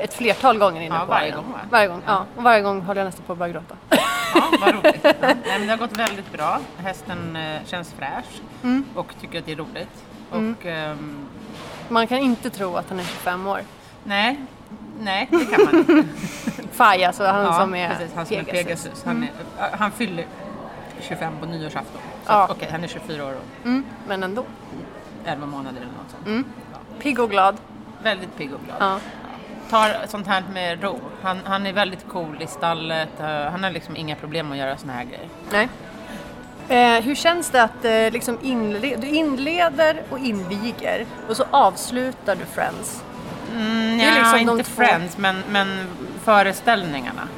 ett 0.00 0.14
flertal 0.14 0.58
gånger 0.58 0.82
inne 0.82 0.94
Ja, 0.94 1.00
på 1.00 1.06
varje 1.06 1.30
gång, 1.30 1.44
va? 1.52 1.58
Varje 1.70 1.88
gång, 1.88 2.02
ja. 2.06 2.24
Och 2.36 2.42
varje 2.42 2.62
gång 2.62 2.80
håller 2.82 3.00
jag 3.00 3.06
nästan 3.06 3.24
på 3.26 3.32
att 3.32 3.38
börja 3.38 3.52
gråta. 3.52 3.76
Ja, 3.90 3.96
vad 4.60 4.74
roligt. 4.74 5.00
Ja. 5.02 5.12
Nej, 5.20 5.36
men 5.46 5.66
det 5.66 5.72
har 5.72 5.76
gått 5.78 5.96
väldigt 5.98 6.32
bra. 6.32 6.60
Hästen 6.76 7.36
eh, 7.36 7.64
känns 7.66 7.92
fräsch 7.92 8.40
Mm. 8.62 8.84
och 8.94 9.14
tycker 9.20 9.38
att 9.38 9.46
det 9.46 9.52
är 9.52 9.56
roligt. 9.56 10.04
Och 10.30 10.66
ehm, 10.66 11.26
Man 11.88 12.06
kan 12.06 12.18
inte 12.18 12.50
tro 12.50 12.76
att 12.76 12.88
han 12.88 13.00
är 13.00 13.04
25 13.04 13.46
år. 13.46 13.60
nej, 14.04 14.40
nej 15.00 15.28
det 15.30 15.44
kan 15.56 15.64
man 15.64 15.76
inte. 15.76 16.04
Faj 16.72 17.04
alltså, 17.04 17.24
han 17.24 17.44
Ja, 17.44 17.52
som 17.60 17.74
är 17.74 17.88
precis, 17.88 18.14
han 18.14 18.26
som 18.26 18.36
är 18.36 18.42
Pegasus. 18.44 19.02
Han, 19.04 19.22
är, 19.22 19.28
äh, 19.58 19.78
han 19.78 19.90
fyller 19.90 20.26
25 21.00 21.32
på 21.40 21.46
nyårsafton. 21.46 22.00
Så 22.24 22.32
Ja. 22.32 22.48
okej, 22.50 22.68
han 22.70 22.84
är 22.84 22.88
24 22.88 23.24
år 23.24 23.32
och 23.32 23.66
Mm, 23.66 23.84
men 24.08 24.22
ändå. 24.22 24.44
11 25.24 25.46
månader 25.46 25.76
eller 25.80 25.92
något 25.92 26.10
sånt. 26.10 26.26
Mm. 26.26 26.44
Pigg 26.98 27.20
och 27.20 27.30
glad. 27.30 27.56
Väldigt 28.02 28.36
pigg 28.36 28.54
och 28.54 28.60
glad. 28.64 28.76
Ja. 28.80 28.98
Tar 29.70 29.96
sånt 30.08 30.26
här 30.26 30.42
med 30.52 30.82
ro. 30.82 31.00
Han, 31.22 31.38
han 31.44 31.66
är 31.66 31.72
väldigt 31.72 32.04
cool 32.08 32.42
i 32.42 32.46
stallet. 32.46 33.08
eh, 33.20 33.26
han 33.26 33.64
har 33.64 33.70
liksom 33.70 33.96
inga 33.96 34.16
problem 34.16 34.52
att 34.52 34.58
göra 34.58 34.76
såna 34.76 34.92
här 34.92 35.04
grejer. 35.04 35.28
Nej. 35.52 35.68
Eh, 36.68 37.02
hur 37.04 37.14
känns 37.14 37.50
det 37.50 37.62
att 37.62 37.84
eh, 37.84 38.10
liksom 38.10 38.38
inle- 38.38 38.96
du 39.00 39.06
inleder 39.08 40.02
och 40.10 40.18
inviger 40.18 41.06
och 41.28 41.36
så 41.36 41.44
avslutar 41.50 42.36
du 42.36 42.44
Friends? 42.44 43.02
Mm, 43.52 43.98
Det 43.98 44.04
är 44.04 44.08
ja, 44.16 44.22
liksom 44.22 44.38
inte 44.58 44.64
två- 44.70 44.82
Friends, 44.82 45.18
men, 45.18 45.42
men 45.50 45.86
föreställningarna. 46.24 47.28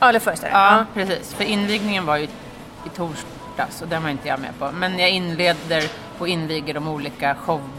Ja, 0.00 0.08
eller 0.08 0.20
föreställningen. 0.20 0.64
Ja, 0.64 0.84
precis. 0.94 1.34
För 1.34 1.44
invigningen 1.44 2.06
var 2.06 2.16
ju 2.16 2.24
i 2.24 2.88
torsdags 2.96 3.82
och 3.82 3.88
den 3.88 4.02
var 4.02 4.10
inte 4.10 4.28
jag 4.28 4.40
med 4.40 4.58
på. 4.58 4.70
Men 4.72 4.98
jag 4.98 5.10
inleder 5.10 5.84
och 6.18 6.28
inviger 6.28 6.74
de 6.74 6.88
olika 6.88 7.34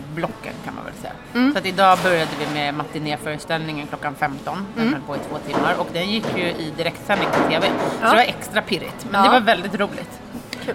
showblocken 0.10 0.54
kan 0.66 0.76
man 0.76 0.86
väl 0.86 0.94
säga. 0.94 1.14
Mm. 1.34 1.52
Så 1.54 1.58
att 1.60 1.66
idag 1.66 1.98
började 2.04 2.32
vi 2.40 2.54
med 2.54 2.74
matinéföreställningen 2.74 3.88
klockan 3.88 4.16
15. 4.16 4.66
Den 4.76 4.84
Mm. 4.88 4.94
höll 4.94 5.02
på 5.04 5.16
i 5.16 5.20
två 5.30 5.38
timmar 5.54 5.76
och 5.78 5.88
den 5.94 6.10
gick 6.10 6.26
ju 6.38 6.44
i 6.44 6.74
direktsändning 6.78 7.28
på 7.32 7.50
TV. 7.50 7.68
Så 7.68 7.74
Ja. 8.02 8.10
det 8.10 8.16
var 8.16 8.24
extra 8.24 8.62
pirrigt. 8.62 9.06
Men 9.12 9.20
Ja. 9.24 9.28
det 9.32 9.40
var 9.40 9.46
väldigt 9.46 9.76
roligt. 9.76 10.20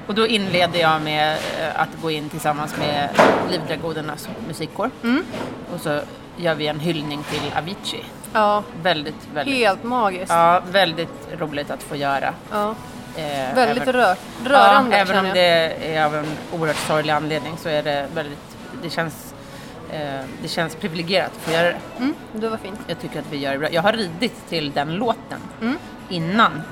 Och 0.06 0.14
då 0.14 0.26
inledde 0.26 0.78
jag 0.78 1.02
med 1.02 1.32
eh, 1.32 1.80
att 1.80 1.88
gå 2.02 2.10
in 2.10 2.28
tillsammans 2.28 2.76
med 2.78 3.08
Livdragonernas 3.50 4.28
musikkår. 4.48 4.90
Mm. 5.02 5.24
Och 5.74 5.80
så 5.80 6.00
gör 6.36 6.54
vi 6.54 6.66
en 6.66 6.80
hyllning 6.80 7.22
till 7.30 7.52
Avicii. 7.58 8.04
Ja, 8.32 8.62
Väldigt, 8.82 9.28
väldigt 9.34 9.54
helt 9.56 9.84
magiskt. 9.84 10.32
Ja, 10.32 10.62
väldigt 10.72 11.28
roligt 11.38 11.70
att 11.70 11.82
få 11.82 11.96
göra. 11.96 12.34
Ja. 12.52 12.74
Eh, 13.16 13.54
Väldigt 13.54 13.82
även, 13.82 13.92
rör, 13.94 14.16
rörande 14.44 14.96
ja, 14.96 15.02
även 15.02 15.26
om 15.26 15.30
det 15.34 15.40
är 15.96 16.04
av 16.04 16.14
en 16.16 16.26
oerhört 16.52 16.76
sorglig 16.76 17.12
anledning 17.12 17.56
så 17.58 17.68
är 17.68 17.82
det 17.82 18.06
väldigt, 18.14 18.53
det 18.84 18.90
känns, 18.90 19.34
eh, 19.92 20.20
det 20.42 20.48
känns 20.48 20.74
privilegierat 20.76 21.30
att 21.36 21.42
få 21.42 21.52
göra 21.52 21.68
det. 21.68 21.78
Mm, 21.98 22.14
det 22.32 22.48
var 22.48 22.56
fint. 22.56 22.80
Jag 22.86 23.00
tycker 23.00 23.18
att 23.20 23.26
vi 23.32 23.36
gör 23.36 23.52
det 23.52 23.58
bra. 23.58 23.70
Jag 23.72 23.82
har 23.82 23.92
ridit 23.92 24.48
till 24.48 24.72
den 24.72 24.94
låten 24.94 25.40
Mm. 25.60 25.76
innan 26.08 26.62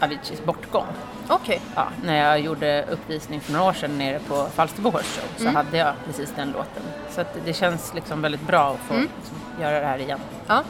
Aviciis 0.00 0.44
bortgång. 0.44 0.86
Okej. 1.28 1.60
Ja, 1.74 1.88
när 2.04 2.16
jag 2.28 2.40
gjorde 2.40 2.84
uppvisning 2.90 3.40
för 3.40 3.52
några 3.52 3.64
år 3.66 3.72
sedan 3.72 3.98
nere 3.98 4.18
på 4.28 4.46
Falsterbo 4.54 4.90
Horse 4.90 5.20
Show 5.20 5.28
så 5.36 5.42
Mm. 5.42 5.54
hade 5.56 5.76
jag 5.78 5.94
precis 6.06 6.32
den 6.36 6.50
låten. 6.50 6.82
Så 7.10 7.24
det 7.44 7.52
känns 7.52 7.94
liksom 7.94 8.22
väldigt 8.22 8.46
bra 8.46 8.70
att 8.72 8.78
få 8.88 8.94
Mm. 8.94 9.08
liksom, 9.18 9.62
göra 9.62 9.80
det 9.80 9.86
här 9.86 9.98
igen. 9.98 10.18
Ja. 10.46 10.62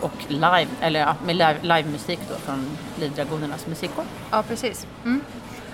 Och 0.00 0.12
live, 0.28 0.66
eller 0.80 1.00
ja, 1.00 1.14
med 1.24 1.36
live, 1.36 1.56
livemusik 1.62 2.18
då 2.28 2.34
från 2.34 2.70
Livdragonernas 3.00 3.66
musikkår. 3.66 4.04
ja, 4.30 4.42
precis. 4.48 4.86
Mm. 5.04 5.20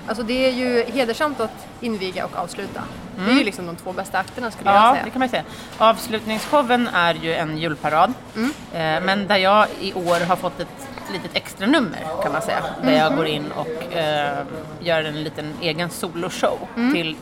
Alltså 0.08 0.22
det 0.22 0.46
är 0.46 0.52
ju 0.52 0.84
hedersamt 0.92 1.40
att 1.40 1.66
inviga 1.80 2.24
och 2.24 2.36
avsluta. 2.36 2.82
Det 3.16 3.30
är 3.30 3.34
ju 3.34 3.44
liksom 3.44 3.66
de 3.66 3.76
två 3.76 3.92
bästa 3.92 4.18
akterna 4.18 4.50
skulle 4.50 4.70
jag 4.70 4.76
Ja, 4.82 4.92
säga. 4.92 5.04
det 5.04 5.10
kan 5.10 5.18
man 5.20 5.28
säga. 5.28 5.42
Avslutningsshowen 5.78 6.88
är 6.94 7.14
ju 7.14 7.34
en 7.34 7.58
julparad. 7.58 8.12
Mm. 8.36 8.50
Eh, 8.72 9.04
men 9.06 9.26
där 9.26 9.36
jag 9.36 9.66
i 9.80 9.92
år 9.94 10.26
har 10.26 10.36
fått 10.36 10.60
ett 10.60 10.88
litet 11.12 11.30
extra 11.34 11.66
nummer 11.66 11.98
kan 12.22 12.32
man 12.32 12.42
säga. 12.42 12.64
Där 12.82 12.92
jag 12.92 13.16
går 13.16 13.26
in 13.26 13.52
och 13.52 13.96
eh, 13.96 14.38
gör 14.80 15.02
en 15.04 15.22
liten 15.22 15.52
egen 15.60 15.90
soloshow 15.90 16.58
Mm. 16.76 16.92
till 16.94 17.16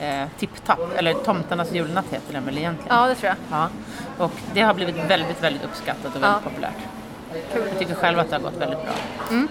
eh, 0.00 0.24
Tipp 0.38 0.64
Tapp, 0.66 0.78
eller 0.96 1.14
Tomtarnas 1.14 1.72
julnatt 1.72 2.04
heter 2.10 2.32
den 2.32 2.44
väl 2.44 2.58
egentligen. 2.58 2.96
Ja, 2.96 3.06
det 3.06 3.14
tror 3.14 3.28
jag. 3.28 3.58
Ja. 3.60 3.68
Och 4.24 4.32
det 4.54 4.60
har 4.60 4.74
blivit 4.74 4.96
väldigt, 4.96 5.42
väldigt 5.42 5.64
uppskattat 5.64 6.04
och 6.06 6.22
väldigt 6.22 6.30
Ja. 6.44 6.50
populärt. 6.50 6.76
Jag 7.70 7.78
tycker 7.78 7.94
själv 7.94 8.18
att 8.18 8.30
det 8.30 8.36
har 8.36 8.42
gått 8.42 8.56
väldigt 8.56 8.78
bra. 8.82 8.92
Såg 9.28 9.48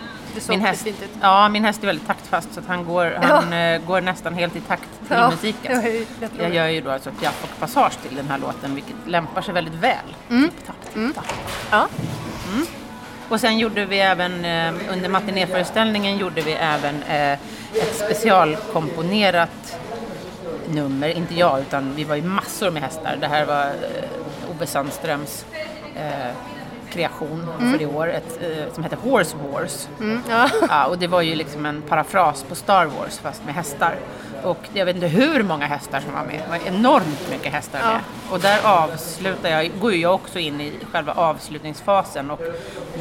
Min 0.49 0.61
häst, 0.61 0.87
ja, 1.21 1.49
min 1.49 1.65
häst 1.65 1.83
är 1.83 1.87
väldigt 1.87 2.07
taktfast 2.07 2.53
så 2.53 2.59
att 2.59 2.67
han, 2.67 2.85
går, 2.85 3.17
han 3.21 3.53
eh, 3.53 3.81
går 3.81 4.01
nästan 4.01 4.33
helt 4.33 4.55
i 4.55 4.61
takt 4.61 4.89
till 5.07 5.17
Ja, 5.17 5.29
musiken. 5.29 5.81
ju 5.85 5.91
jätteroligt. 5.99 6.33
Jag 6.39 6.53
gör 6.53 6.67
ju 6.67 6.81
då 6.81 6.91
alltså 6.91 7.11
piaff 7.11 7.43
och 7.43 7.59
passage 7.59 7.93
till 8.07 8.15
den 8.17 8.27
här 8.27 8.37
låten 8.37 8.75
vilket 8.75 8.95
lämpar 9.05 9.41
sig 9.41 9.53
väldigt 9.53 9.73
väl. 9.73 9.95
Tipp, 10.29 10.65
tapp, 10.67 10.93
tipp, 10.93 11.15
tapp. 11.15 11.25
Ja. 11.71 11.87
Och 13.29 13.39
sen 13.41 13.59
gjorde 13.59 13.85
vi 13.85 13.99
även, 13.99 14.45
eh, 14.45 14.93
under 14.93 15.09
matinéföreställningen 15.09 16.17
gjorde 16.17 16.41
vi 16.41 16.51
även 16.53 17.03
eh, 17.03 17.31
ett 17.73 17.95
specialkomponerat 17.95 19.77
nummer, 20.69 21.09
inte 21.09 21.35
jag 21.35 21.59
utan 21.61 21.95
vi 21.95 22.03
var 22.03 22.15
ju 22.15 22.21
massor 22.21 22.71
med 22.71 22.81
hästar. 22.81 23.17
Det 23.21 23.27
här 23.27 23.45
var 23.45 23.65
eh, 23.65 24.51
Ove 24.51 24.67
Sandströms 24.67 25.45
eh, 25.95 26.31
kreation 26.93 27.47
för 27.59 27.81
i 27.81 27.85
år, 27.85 28.09
ett, 28.09 28.39
eh, 28.41 28.73
som 28.73 28.83
heter 28.83 28.97
Horse 28.97 29.35
Wars. 29.51 29.87
Mm, 29.99 30.21
ja. 30.29 30.49
Ja, 30.69 30.85
och 30.85 30.97
det 30.97 31.07
var 31.07 31.21
ju 31.21 31.35
liksom 31.35 31.65
en 31.65 31.81
parafras 31.81 32.43
på 32.49 32.55
Star 32.55 32.85
Wars 32.85 33.17
fast 33.19 33.45
med 33.45 33.55
hästar. 33.55 33.95
Och 34.43 34.57
jag 34.73 34.85
vet 34.85 34.95
inte 34.95 35.07
hur 35.07 35.43
många 35.43 35.65
hästar 35.65 35.99
som 36.01 36.13
var 36.13 36.23
med. 36.23 36.41
Det 36.45 36.49
var 36.59 36.67
enormt 36.77 37.29
mycket 37.29 37.53
hästar 37.53 37.79
Ja. 37.83 37.87
med. 37.91 38.01
Och 38.31 38.39
där 38.39 38.59
avslutar 38.63 39.49
jag, 39.49 39.71
går 39.81 39.93
jag 39.93 40.13
också 40.15 40.39
in 40.39 40.61
i 40.61 40.73
själva 40.91 41.13
avslutningsfasen 41.13 42.31
och 42.31 42.41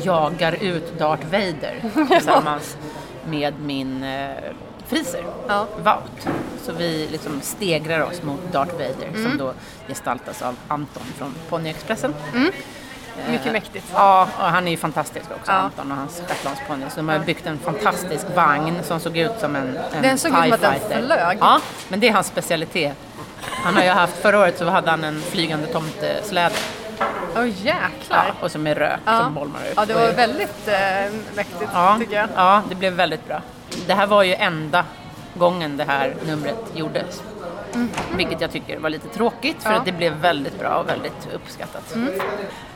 jagar 0.03 0.57
ut 0.63 0.99
Darth 0.99 1.27
Vader 1.27 2.07
tillsammans 2.11 2.77
med 3.27 3.55
min 3.61 4.03
eh, 4.05 4.31
friser, 4.87 5.25
Ja. 5.49 5.67
Vaut. 5.83 6.29
Så 6.63 6.73
vi 6.73 7.09
liksom 7.13 7.41
stegrar 7.41 8.01
oss 8.01 8.23
mot 8.23 8.53
Darth 8.53 8.73
Vader 8.73 9.09
Mm. 9.15 9.25
som 9.31 9.39
då 9.39 9.53
gestaltas 9.89 10.43
av 10.43 10.57
Anton 10.69 11.03
från 11.19 11.35
Ponyexpressen. 11.49 12.15
Mycket 13.31 13.53
mäktigt. 13.53 13.87
Ja, 13.95 14.29
och 14.39 14.45
han 14.45 14.67
är 14.67 14.71
ju 14.71 14.77
fantastisk 14.77 15.27
också, 15.41 15.53
Ja. 15.53 15.59
Anton 15.59 15.93
och 15.93 15.99
hans 15.99 16.23
shetlandsponny. 16.29 16.85
Så 16.91 16.97
de 16.97 17.09
har 17.09 17.19
byggt 17.19 17.47
en 17.47 17.59
fantastisk 17.59 18.27
vagn 18.35 18.79
som 18.85 19.01
såg 19.01 19.17
ut 19.17 19.33
som 19.41 19.57
en, 19.57 19.79
en 19.93 20.03
Den 20.03 20.19
såg 20.19 20.31
ut 20.31 20.37
som 20.45 20.53
att 20.53 20.61
den 20.61 21.03
flög. 21.07 21.39
Ja, 21.41 21.61
men 21.89 22.01
det 22.01 22.09
är 22.09 22.13
hans 22.13 22.27
specialitet. 22.27 22.97
Han 23.41 23.77
har 23.77 23.83
ju 23.83 23.89
haft, 23.91 24.17
förra 24.17 24.39
året 24.39 24.59
så 24.59 24.65
hade 24.65 24.91
han 24.91 25.05
en 25.05 25.21
flygande 25.21 25.67
tomtesläde. 25.67 26.55
Åh 27.01 27.07
Ja, 27.35 27.45
jäklar. 27.47 28.33
och 28.41 28.51
så 28.51 28.59
med 28.59 28.77
rök 28.79 29.01
Ja. 29.05 29.21
som 29.21 29.35
bolmar 29.35 29.61
ut. 29.71 29.73
Ja, 29.77 29.85
det 29.85 29.95
var 29.95 30.13
väldigt 30.13 30.69
eh, 30.69 30.75
mäktigt 31.35 31.71
ja, 31.75 31.97
tycker 32.01 32.17
jag. 32.17 32.29
ja, 32.37 32.63
det 32.69 32.75
blev 32.75 32.93
väldigt 32.93 33.27
bra. 33.29 33.43
Det 33.87 33.95
här 33.95 34.07
var 34.07 34.23
ju 34.23 34.35
enda 34.35 34.85
gången 35.35 35.77
det 35.77 35.85
här 35.85 36.15
numret 36.27 36.65
gjordes. 36.75 37.23
Vilket 38.17 38.41
jag 38.41 38.51
tycker 38.53 38.79
var 38.79 38.91
lite 38.91 39.09
tråkigt 39.09 39.63
för 39.63 39.71
Mm. 39.71 39.71
Ja. 39.71 39.71
Mm. 39.71 39.79
att 39.81 39.85
det 39.87 39.93
blev 39.93 40.13
väldigt 40.13 40.59
bra 40.59 40.69
och 40.75 40.89
väldigt 40.89 41.29
uppskattat. 41.35 41.95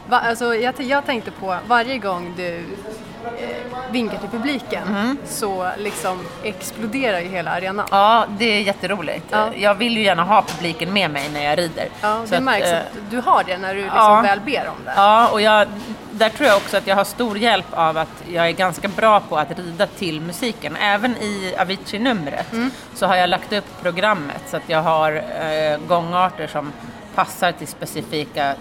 Va, 0.08 0.18
alltså, 0.20 0.54
jag, 0.54 0.74
jag 0.80 1.06
tänkte 1.06 1.30
på 1.30 1.56
varje 1.66 1.98
gång 1.98 2.32
du 2.36 2.56
eh, 2.56 3.48
vinkar 3.90 4.18
till 4.18 4.28
publiken 4.28 4.82
Mm. 4.88 5.18
så 5.26 5.68
liksom 5.78 6.18
exploderar 6.42 7.20
ju 7.20 7.28
hela 7.28 7.50
arenan. 7.50 7.86
Ja, 7.90 8.24
det 8.38 8.44
är 8.44 8.60
jätteroligt. 8.60 9.26
Ja. 9.30 9.48
Jag 9.56 9.74
vill 9.74 9.96
ju 9.96 10.02
gärna 10.02 10.22
ha 10.24 10.42
publiken 10.42 10.92
med 10.92 11.10
mig 11.10 11.28
när 11.32 11.44
jag 11.44 11.58
rider. 11.58 11.88
Ja, 12.00 12.20
Så 12.24 12.30
det 12.30 12.36
att, 12.36 12.42
märks 12.42 12.66
eh, 12.66 12.78
att 12.78 13.10
du 13.10 13.20
har 13.20 13.44
det 13.44 13.58
när 13.58 13.74
du 13.74 13.80
liksom 13.82 13.98
ja. 13.98 14.20
väl 14.22 14.40
ber 14.40 14.68
om 14.68 14.84
det. 14.84 14.92
Ja, 14.96 15.28
och 15.28 15.40
jag, 15.40 15.68
där 16.10 16.28
tror 16.28 16.48
jag 16.48 16.56
också 16.56 16.76
att 16.76 16.86
jag 16.86 16.96
har 16.96 17.04
stor 17.04 17.38
hjälp 17.38 17.66
av 17.70 17.96
att 17.98 18.22
jag 18.32 18.46
är 18.46 18.52
ganska 18.52 18.88
bra 18.88 19.20
på 19.20 19.38
att 19.38 19.58
rida 19.58 19.86
till 19.86 20.20
musiken. 20.20 20.76
Även 20.76 21.16
i 21.16 21.54
Avicii-numret 21.58 22.52
Mm. 22.52 22.70
så 22.94 23.06
har 23.06 23.16
jag 23.16 23.30
lagt 23.30 23.52
upp 23.52 23.82
programmet 23.82 24.42
så 24.46 24.56
att 24.56 24.62
jag 24.68 24.82
har 24.82 25.12
eh, 25.16 25.78
gångarter 25.88 26.46
som 26.46 26.72
passar 27.14 27.52
till 27.52 27.68
specifika 27.68 28.54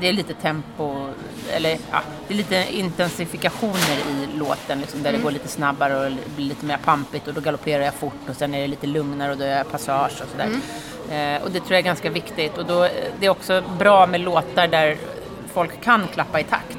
det 0.00 0.08
är 0.08 0.12
lite 0.12 0.34
tempo, 0.34 1.08
eller 1.52 1.70
ja, 1.90 2.00
det 2.28 2.34
är 2.34 2.38
lite 2.38 2.66
intensifikationer 2.70 3.96
i 4.10 4.38
låten 4.38 4.80
liksom, 4.80 5.02
där 5.02 5.12
det 5.12 5.18
går 5.18 5.30
lite 5.30 5.48
snabbare 5.48 6.06
och 6.06 6.12
blir 6.36 6.46
lite 6.46 6.66
mer 6.66 6.76
pampigt 6.76 7.28
och 7.28 7.34
då 7.34 7.40
galopperar 7.40 7.84
jag 7.84 7.94
fort 7.94 8.28
och 8.28 8.36
sen 8.36 8.54
är 8.54 8.60
det 8.60 8.66
lite 8.66 8.86
lugnare 8.86 9.32
och 9.32 9.38
då 9.38 9.44
gör 9.44 9.56
jag 9.56 9.70
passage 9.70 10.22
och 10.22 10.28
sådär. 10.30 10.48
Eh, 11.10 11.42
och 11.42 11.50
det 11.50 11.60
tror 11.60 11.72
jag 11.72 11.78
är 11.78 11.82
ganska 11.82 12.10
viktigt 12.10 12.58
och 12.58 12.66
då, 12.66 12.88
det 13.20 13.26
är 13.26 13.30
också 13.30 13.62
bra 13.78 14.06
med 14.06 14.20
låtar 14.20 14.68
där 14.68 14.96
folk 15.54 15.80
kan 15.80 16.08
klappa 16.08 16.40
i 16.40 16.44
takt. 16.44 16.78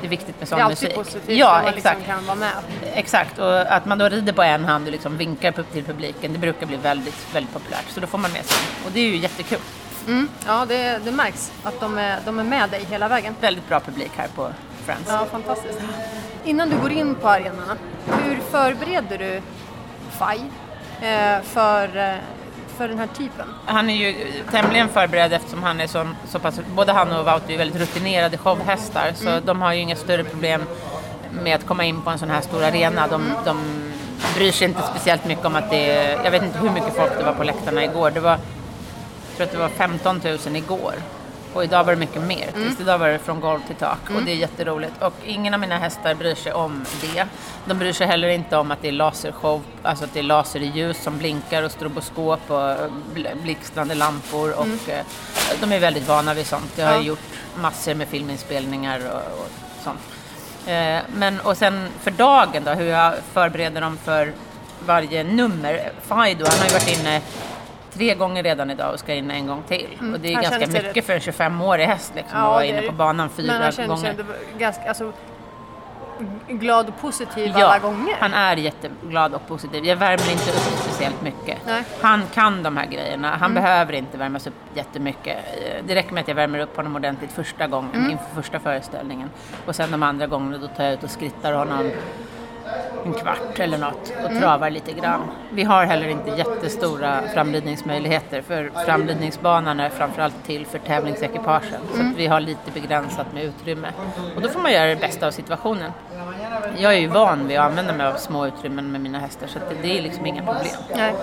Det 0.00 0.06
är 0.06 0.10
viktigt 0.10 0.26
med 0.26 0.34
det 0.40 0.46
sån 0.46 0.58
är 0.58 0.62
alltid 0.62 0.88
musik. 0.88 0.94
positivt 0.94 1.38
ja, 1.38 1.52
man 1.52 1.74
exakt. 1.74 1.98
liksom 1.98 2.14
kan 2.14 2.26
vara 2.26 2.36
med. 2.36 2.52
Exakt, 2.94 3.38
och 3.38 3.72
att 3.72 3.86
man 3.86 3.98
då 3.98 4.08
rider 4.08 4.32
på 4.32 4.42
en 4.42 4.64
hand 4.64 4.86
och 4.86 4.92
liksom 4.92 5.16
vinkar 5.16 5.52
till 5.72 5.84
publiken, 5.84 6.32
det 6.32 6.38
brukar 6.38 6.66
bli 6.66 6.76
väldigt, 6.76 7.34
väldigt 7.34 7.52
populärt. 7.52 7.84
Så 7.88 8.00
då 8.00 8.06
får 8.06 8.18
man 8.18 8.32
med 8.32 8.44
sig. 8.44 8.58
Och 8.86 8.92
det 8.92 9.00
är 9.00 9.04
ju 9.04 9.16
jättekul. 9.16 9.58
Mm. 10.08 10.28
Ja, 10.46 10.64
det, 10.68 10.98
det 11.04 11.12
märks 11.12 11.52
att 11.62 11.80
de 11.80 11.98
är, 11.98 12.18
de 12.24 12.38
är 12.38 12.44
med 12.44 12.70
dig 12.70 12.84
hela 12.90 13.08
vägen. 13.08 13.34
Väldigt 13.40 13.68
bra 13.68 13.80
publik 13.80 14.10
här 14.16 14.28
på 14.34 14.48
Friends. 14.84 15.08
Ja, 15.08 15.26
fantastiskt. 15.32 15.78
Innan 16.44 16.70
du 16.70 16.76
går 16.78 16.92
in 16.92 17.14
på 17.14 17.28
arenorna, 17.28 17.76
hur 18.24 18.40
förbereder 18.50 19.18
du 19.18 19.40
FAI 20.18 20.42
eh, 21.00 21.42
för, 21.42 21.96
eh, 21.96 22.14
för 22.76 22.88
den 22.88 22.98
här 22.98 23.06
typen? 23.06 23.46
Han 23.66 23.90
är 23.90 23.94
ju 23.94 24.32
tämligen 24.50 24.88
förberedd 24.88 25.32
eftersom 25.32 25.62
han 25.62 25.80
är 25.80 25.86
så, 25.86 26.06
så 26.28 26.38
pass, 26.38 26.60
både 26.76 26.92
han 26.92 27.12
och 27.12 27.24
Wout 27.26 27.50
är 27.50 27.58
väldigt 27.58 27.80
rutinerade 27.80 28.38
showhästar 28.38 29.12
så 29.14 29.28
Mm. 29.28 29.42
de 29.46 29.62
har 29.62 29.72
ju 29.72 29.80
inga 29.80 29.96
större 29.96 30.24
problem 30.24 30.62
med 31.42 31.54
att 31.54 31.66
komma 31.66 31.84
in 31.84 32.02
på 32.02 32.10
en 32.10 32.18
sån 32.18 32.30
här 32.30 32.40
stor 32.40 32.64
arena. 32.64 33.06
De, 33.06 33.22
de 33.44 33.56
bryr 34.34 34.52
sig 34.52 34.68
inte 34.68 34.82
speciellt 34.82 35.24
mycket 35.26 35.44
om 35.44 35.56
att 35.56 35.70
det 35.70 35.90
är, 35.90 36.24
jag 36.24 36.30
vet 36.30 36.42
inte 36.42 36.58
hur 36.58 36.70
mycket 36.70 36.96
folk 36.96 37.18
det 37.18 37.24
var 37.24 37.32
på 37.34 37.44
läktarna 37.44 37.84
igår. 37.84 38.10
Det 38.10 38.20
var, 38.20 38.38
tror 39.38 39.46
att 39.46 39.52
det 39.52 39.58
var 39.58 39.68
15 39.88 40.20
000 40.46 40.56
igår. 40.56 40.94
Och 41.54 41.64
idag 41.64 41.84
var 41.84 41.92
det 41.92 41.98
mycket 41.98 42.22
mer. 42.22 42.48
Mm. 42.54 42.76
Idag 42.80 42.98
var 42.98 43.08
det 43.08 43.18
från 43.18 43.40
golv 43.40 43.60
till 43.66 43.76
tak. 43.76 43.98
Och 44.16 44.22
det 44.22 44.30
är 44.32 44.36
jätteroligt. 44.36 45.02
Och 45.02 45.12
ingen 45.24 45.54
av 45.54 45.60
mina 45.60 45.78
hästar 45.78 46.14
bryr 46.14 46.34
sig 46.34 46.52
om 46.52 46.84
det. 47.00 47.24
De 47.64 47.78
bryr 47.78 47.92
sig 47.92 48.06
heller 48.06 48.28
inte 48.28 48.56
om 48.56 48.70
att 48.70 48.82
det 48.82 48.88
är 48.88 48.92
lasershow, 48.92 49.62
alltså 49.82 50.04
att 50.04 50.12
det 50.12 50.18
är 50.18 50.22
laser 50.22 50.60
i 50.60 50.66
ljus 50.66 51.02
som 51.02 51.18
blinkar 51.18 51.62
och 51.62 51.70
stroboskop 51.70 52.40
och 52.50 52.56
bl- 53.14 53.42
blixtrande 53.42 53.94
lampor. 53.94 54.52
Och 54.52 54.88
eh, 54.88 55.04
de 55.60 55.72
är 55.72 55.78
väldigt 55.80 56.08
vana 56.08 56.34
vid 56.34 56.46
sånt. 56.46 56.72
Jag 56.76 56.86
har 56.86 56.94
Ja. 56.94 57.00
gjort 57.00 57.20
massor 57.60 57.94
med 57.94 58.08
filminspelningar 58.08 59.00
och, 59.10 59.40
och 59.40 59.48
sånt. 59.84 60.00
Eh, 60.66 60.98
men 61.14 61.40
och 61.40 61.56
sen 61.56 61.88
för 62.02 62.10
dagen 62.10 62.64
då, 62.64 62.70
hur 62.70 62.86
jag 62.86 63.14
förbereder 63.32 63.80
dem 63.80 63.98
för 64.04 64.32
varje 64.86 65.24
nummer. 65.24 65.92
Fido, 66.02 66.44
han 66.48 66.58
har 66.58 66.66
ju 66.66 66.72
varit 66.72 66.98
inne 67.00 67.20
tre 67.98 68.14
gånger 68.14 68.42
redan 68.42 68.70
idag 68.70 68.92
och 68.92 68.98
ska 69.00 69.14
in 69.14 69.30
en 69.30 69.46
gång 69.46 69.62
till. 69.68 69.98
Och 70.14 70.20
det 70.20 70.28
är 70.28 70.34
Han 70.34 70.42
ganska 70.42 70.66
mycket 70.82 71.04
för 71.06 71.12
en 71.12 71.20
25-årig 71.20 71.86
häst 71.86 72.12
liksom, 72.16 72.38
Ja, 72.38 72.44
att 72.44 72.50
vara 72.50 72.60
det 72.60 72.66
inne 72.68 72.80
det. 72.80 72.86
på 72.86 72.92
banan 72.92 73.16
Men 73.16 73.28
fyra 73.30 73.52
han 73.52 73.60
känner 73.60 73.72
sig 73.72 73.86
gånger. 73.86 74.10
ändå 74.10 74.24
ganska, 74.58 74.88
alltså, 74.88 75.12
glad 76.48 76.88
och 76.88 77.00
positiv 77.00 77.56
alla 77.56 77.78
gånger. 77.78 78.16
han 78.20 78.34
är 78.34 78.56
jätteglad 78.56 79.34
och 79.34 79.48
positiv. 79.48 79.84
Jag 79.84 79.96
värmer 79.96 80.32
inte 80.32 80.50
upp 80.50 80.56
speciellt 80.80 81.22
mycket. 81.22 81.58
Nej. 81.66 81.82
Han 82.00 82.22
kan 82.34 82.62
de 82.62 82.76
här 82.76 82.86
grejerna. 82.86 83.30
Han 83.30 83.50
Mm. 83.50 83.62
behöver 83.62 83.92
inte 83.92 84.18
värmas 84.18 84.46
upp 84.46 84.54
jättemycket. 84.74 85.36
Det 85.86 85.94
räcker 85.94 86.12
med 86.12 86.20
att 86.22 86.28
jag 86.28 86.34
värmer 86.34 86.58
upp 86.58 86.76
honom 86.76 86.96
ordentligt 86.96 87.32
första 87.32 87.66
gången 87.66 87.94
Mm. 87.94 88.10
inför 88.10 88.24
första 88.42 88.58
föreställningen. 88.60 89.30
Och 89.66 89.76
sen 89.76 89.90
de 89.90 90.02
andra 90.02 90.26
gångerna 90.26 90.58
då 90.58 90.66
tar 90.68 90.84
jag 90.84 90.92
ut 90.92 91.02
och 91.02 91.10
skrittar 91.10 91.52
honom 91.52 91.90
en 93.04 93.12
kvart 93.12 93.58
eller 93.58 93.78
något 93.78 94.12
och 94.24 94.30
Mm. 94.30 94.42
travar 94.42 94.70
lite 94.70 94.92
grann. 94.92 95.20
Vi 95.50 95.64
har 95.64 95.84
heller 95.84 96.08
inte 96.08 96.30
jättestora 96.30 97.20
framridningsmöjligheter 97.34 98.42
för 98.42 98.70
framridningsbanan 98.86 99.80
är 99.80 99.88
framförallt 99.90 100.44
till 100.46 100.66
för 100.66 100.78
tävlingsekipagen. 100.78 101.80
Så 101.92 102.00
Mm. 102.00 102.12
att 102.12 102.18
vi 102.18 102.26
har 102.26 102.40
lite 102.40 102.70
begränsat 102.74 103.26
med 103.34 103.44
utrymme. 103.44 103.88
Och 104.36 104.42
då 104.42 104.48
får 104.48 104.60
man 104.60 104.72
göra 104.72 104.86
det 104.88 104.96
bästa 105.00 105.26
av 105.26 105.30
situationen. 105.30 105.92
Jag 106.76 106.94
är 106.94 106.98
ju 106.98 107.06
van 107.08 107.46
vid 107.48 107.58
att 107.58 107.70
använda 107.70 107.92
mig 107.92 108.06
av 108.06 108.14
små 108.14 108.46
utrymmen 108.46 108.92
med 108.92 109.00
mina 109.00 109.18
hästar 109.18 109.46
så 109.46 109.58
det, 109.82 109.98
är 109.98 110.02
liksom 110.02 110.26
inga 110.26 110.42
problem. 110.42 110.76
Nej. 110.96 111.14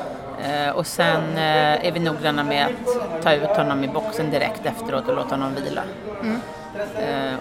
Eh, 0.43 0.69
och 0.75 0.87
sen 0.87 1.37
eh, 1.37 1.87
är 1.87 1.91
vi 1.91 1.99
noggranna 1.99 2.43
med 2.43 2.65
att 2.65 3.21
ta 3.23 3.33
ut 3.33 3.49
honom 3.49 3.83
i 3.83 3.87
boxen 3.87 4.31
direkt 4.31 4.65
efteråt 4.65 5.07
och 5.07 5.15
låta 5.15 5.29
honom 5.35 5.55
vila. 5.55 5.81
Eh, 6.23 6.33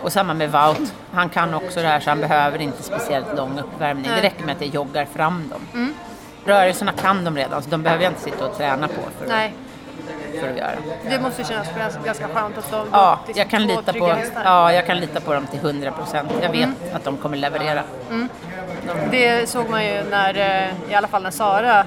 och 0.03 0.13
samma 0.13 0.35
med 0.35 0.53
Wout. 0.53 0.95
Han 1.13 1.29
kan 1.29 1.55
också 1.55 1.81
det 1.83 1.89
här 1.89 2.01
så 2.01 2.11
han 2.11 2.21
behöver 2.21 2.61
inte 2.61 2.83
speciellt 2.83 3.37
lång 3.37 3.59
uppvärmning. 3.59 4.11
Det 4.17 4.23
räcker 4.23 4.45
med 4.45 4.55
att 4.55 4.61
jag 4.61 4.71
joggar 4.71 5.05
fram 5.05 5.49
dem. 5.49 5.95
Rörelserna 6.47 6.93
kan 6.93 7.25
de 7.25 7.37
redan 7.37 7.63
så 7.63 7.71
de 7.71 7.83
behöver 7.83 8.05
jag 8.05 8.11
inte 8.11 8.23
sitta 8.23 8.47
och 8.47 8.57
träna 8.57 8.89
på 8.89 8.95
för, 9.19 9.27
Nej, 9.29 9.55
för 10.41 10.49
att 10.51 10.57
göra. 10.57 10.71
det 11.11 11.21
måste 11.21 11.45
kännas 11.45 11.69
ganska- 12.05 12.29
skönt 12.29 12.59
att 12.59 12.71
de 12.71 12.87
Ja, 12.93 13.19
liksom 13.27 13.41
jag 13.41 13.51
kan, 13.51 13.63
lita 13.67 13.93
på, 13.93 14.17
ja, 14.45 14.73
jag 14.73 14.87
kan 14.87 14.97
lita 15.01 15.21
på 15.21 15.35
dem 15.35 15.47
till 15.47 15.59
100 15.61 15.91
procent. 15.93 16.31
Jag 16.43 16.51
vet 16.53 16.69
att 16.95 17.05
de 17.05 17.17
kommer 17.17 17.37
leverera. 17.37 17.83
Det 19.11 19.49
såg 19.49 19.71
man 19.71 19.85
ju 19.87 20.03
när, 20.11 20.35
eh, 20.69 20.91
i 20.93 20.95
alla 20.95 21.09
fall 21.09 21.23
när 21.23 21.31
Sara 21.31 21.85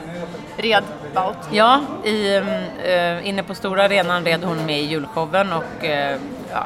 red 0.57 0.83
Bout. 1.15 1.37
Ja, 1.51 1.81
i, 2.03 2.35
eh, 2.85 3.27
inne 3.27 3.43
på 3.43 3.55
stora 3.55 3.83
arenan 3.83 4.25
red 4.25 4.43
hon 4.43 4.65
med 4.65 4.79
i 4.79 4.83
julshowen 4.83 5.53
och 5.53 5.85
eh, 5.85 6.17
ja, 6.51 6.65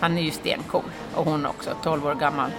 han 0.00 0.18
är 0.18 0.22
ju 0.22 0.30
stencool. 0.30 0.82
Och 1.14 1.24
hon 1.24 1.46
också, 1.46 1.70
12 1.82 2.06
år 2.06 2.14
gammal. 2.14 2.50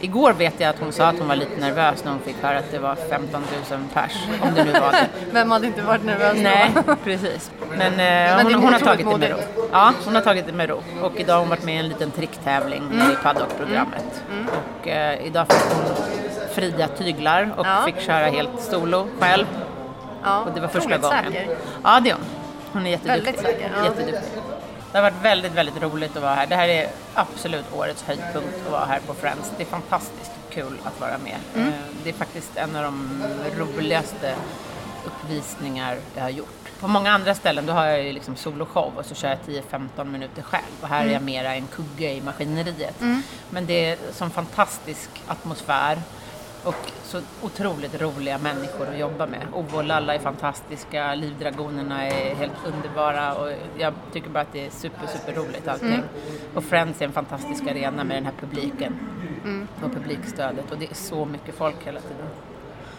Igår 0.00 0.32
vet 0.32 0.60
jag 0.60 0.70
att 0.70 0.78
hon 0.80 0.92
sa 0.92 1.06
att 1.06 1.18
hon 1.18 1.28
var 1.28 1.36
lite 1.36 1.60
nervös 1.60 2.04
när 2.04 2.10
hon 2.12 2.20
fick 2.20 2.42
höra 2.42 2.58
att 2.58 2.70
det 2.70 2.78
var 2.78 2.94
15 2.94 3.42
000 3.70 3.80
pers, 3.94 4.12
om 4.42 4.54
det 4.54 4.64
nu 4.64 4.72
var 4.72 4.92
det. 4.92 5.08
Vem 5.32 5.50
hade 5.50 5.66
inte 5.66 5.82
varit 5.82 6.04
nervös 6.04 6.36
Nej, 6.42 6.70
då? 6.86 6.96
precis. 7.04 7.50
Men, 7.76 7.92
eh, 7.92 8.00
är 8.06 8.42
hon, 8.44 8.54
hon 8.54 8.72
har 8.72 8.80
tagit 8.80 9.06
det 9.06 9.18
med 9.18 9.30
ro. 9.30 9.36
modigt. 9.36 9.48
Ja, 9.72 9.92
hon 10.04 10.14
har 10.14 10.22
tagit 10.22 10.46
det 10.46 10.52
med 10.52 10.68
ro. 10.68 10.82
Och 11.02 11.12
idag 11.16 11.32
har 11.34 11.40
hon 11.40 11.48
varit 11.48 11.64
med 11.64 11.74
i 11.74 11.78
en 11.78 11.88
liten 11.88 12.10
tricktävling 12.10 12.82
Mm. 12.92 13.10
i 13.12 13.14
paddockprogrammet. 13.22 14.22
Och 14.80 14.88
eh, 14.88 15.26
idag 15.26 15.46
fick 15.48 15.62
hon 15.76 15.96
fria 16.54 16.88
tyglar 16.88 17.50
och 17.56 17.66
Ja. 17.66 17.82
fick 17.86 18.00
köra 18.00 18.26
helt 18.26 18.60
solo 18.70 19.06
själv. 19.20 19.46
Ja, 20.24 20.40
Och 20.40 20.50
det 20.54 20.60
var 20.60 20.68
första 20.68 20.98
gången. 20.98 21.24
säker. 21.32 21.48
Ja, 21.84 22.00
det 22.00 22.10
är 22.10 22.14
hon. 22.14 22.24
Hon 22.72 22.86
är 22.86 22.90
jätteduktig. 22.90 23.24
Väldigt 23.24 23.40
säker, 23.46 23.70
ja. 23.76 23.84
jätteduktig. 23.84 24.40
Det 24.96 25.00
har 25.02 25.10
varit 25.10 25.22
väldigt, 25.24 25.52
väldigt 25.52 25.82
roligt 25.82 26.16
att 26.16 26.22
vara 26.22 26.34
här. 26.34 26.46
Det 26.46 26.56
här 26.56 26.68
är 26.68 26.88
absolut 27.14 27.64
årets 27.74 28.02
höjdpunkt 28.02 28.48
att 28.66 28.72
vara 28.72 28.84
här 28.84 29.00
på 29.06 29.14
Friends. 29.14 29.52
Det 29.56 29.62
är 29.62 29.66
fantastiskt 29.66 30.30
kul 30.50 30.78
att 30.84 31.00
vara 31.00 31.18
med. 31.18 31.36
Mm. 31.54 31.68
Eh, 31.68 31.74
Det 32.04 32.08
är 32.10 32.14
faktiskt 32.14 32.56
en 32.56 32.76
av 32.76 32.82
de 32.82 33.22
roligaste 33.58 34.34
uppvisningar 35.06 35.98
jag 36.14 36.22
har 36.22 36.30
gjort. 36.30 36.68
På 36.80 36.88
många 36.88 37.12
andra 37.12 37.34
ställen 37.34 37.66
då 37.66 37.72
har 37.72 37.86
jag 37.86 38.02
ju 38.02 38.12
liksom 38.12 38.36
soloshow 38.36 38.92
och 38.96 39.06
så 39.06 39.14
kör 39.14 39.28
jag 39.28 39.38
10-15 39.46 40.04
minuter 40.04 40.42
själv. 40.42 40.64
Och 40.80 40.88
här 40.88 40.98
är 40.98 41.02
Mm. 41.02 41.12
jag 41.12 41.22
mera 41.22 41.54
en 41.54 41.66
kugge 41.66 42.12
i 42.12 42.20
maskineriet. 42.20 43.00
Men 43.50 43.66
det 43.66 43.90
är 43.90 43.98
som 44.12 44.30
fantastisk 44.30 45.10
atmosfär 45.26 45.98
och 46.66 46.92
så 47.02 47.20
otroligt 47.42 48.00
roliga 48.00 48.38
människor 48.38 48.86
att 48.92 48.98
jobba 48.98 49.26
med. 49.26 49.40
Ove 49.52 49.76
och 49.76 49.84
Lalla 49.84 50.14
är 50.14 50.18
fantastiska, 50.18 51.14
Livdragonerna 51.14 52.06
är 52.06 52.34
helt 52.34 52.52
underbara 52.66 53.34
och 53.34 53.50
jag 53.78 53.92
tycker 54.12 54.30
bara 54.30 54.40
att 54.40 54.52
det 54.52 54.66
är 54.66 54.70
super, 54.70 55.06
super 55.06 55.32
roligt 55.32 55.68
allting. 55.68 56.02
Och 56.54 56.64
Friends 56.64 57.00
är 57.00 57.04
en 57.04 57.12
fantastisk 57.12 57.66
arena 57.66 58.04
med 58.04 58.16
den 58.16 58.24
här 58.24 58.32
publiken 58.40 58.98
och 59.84 59.92
publikstödet 59.92 60.72
och 60.72 60.78
det 60.78 60.90
är 60.90 60.94
så 60.94 61.24
mycket 61.24 61.54
folk 61.54 61.76
hela 61.84 62.00
tiden. 62.00 62.26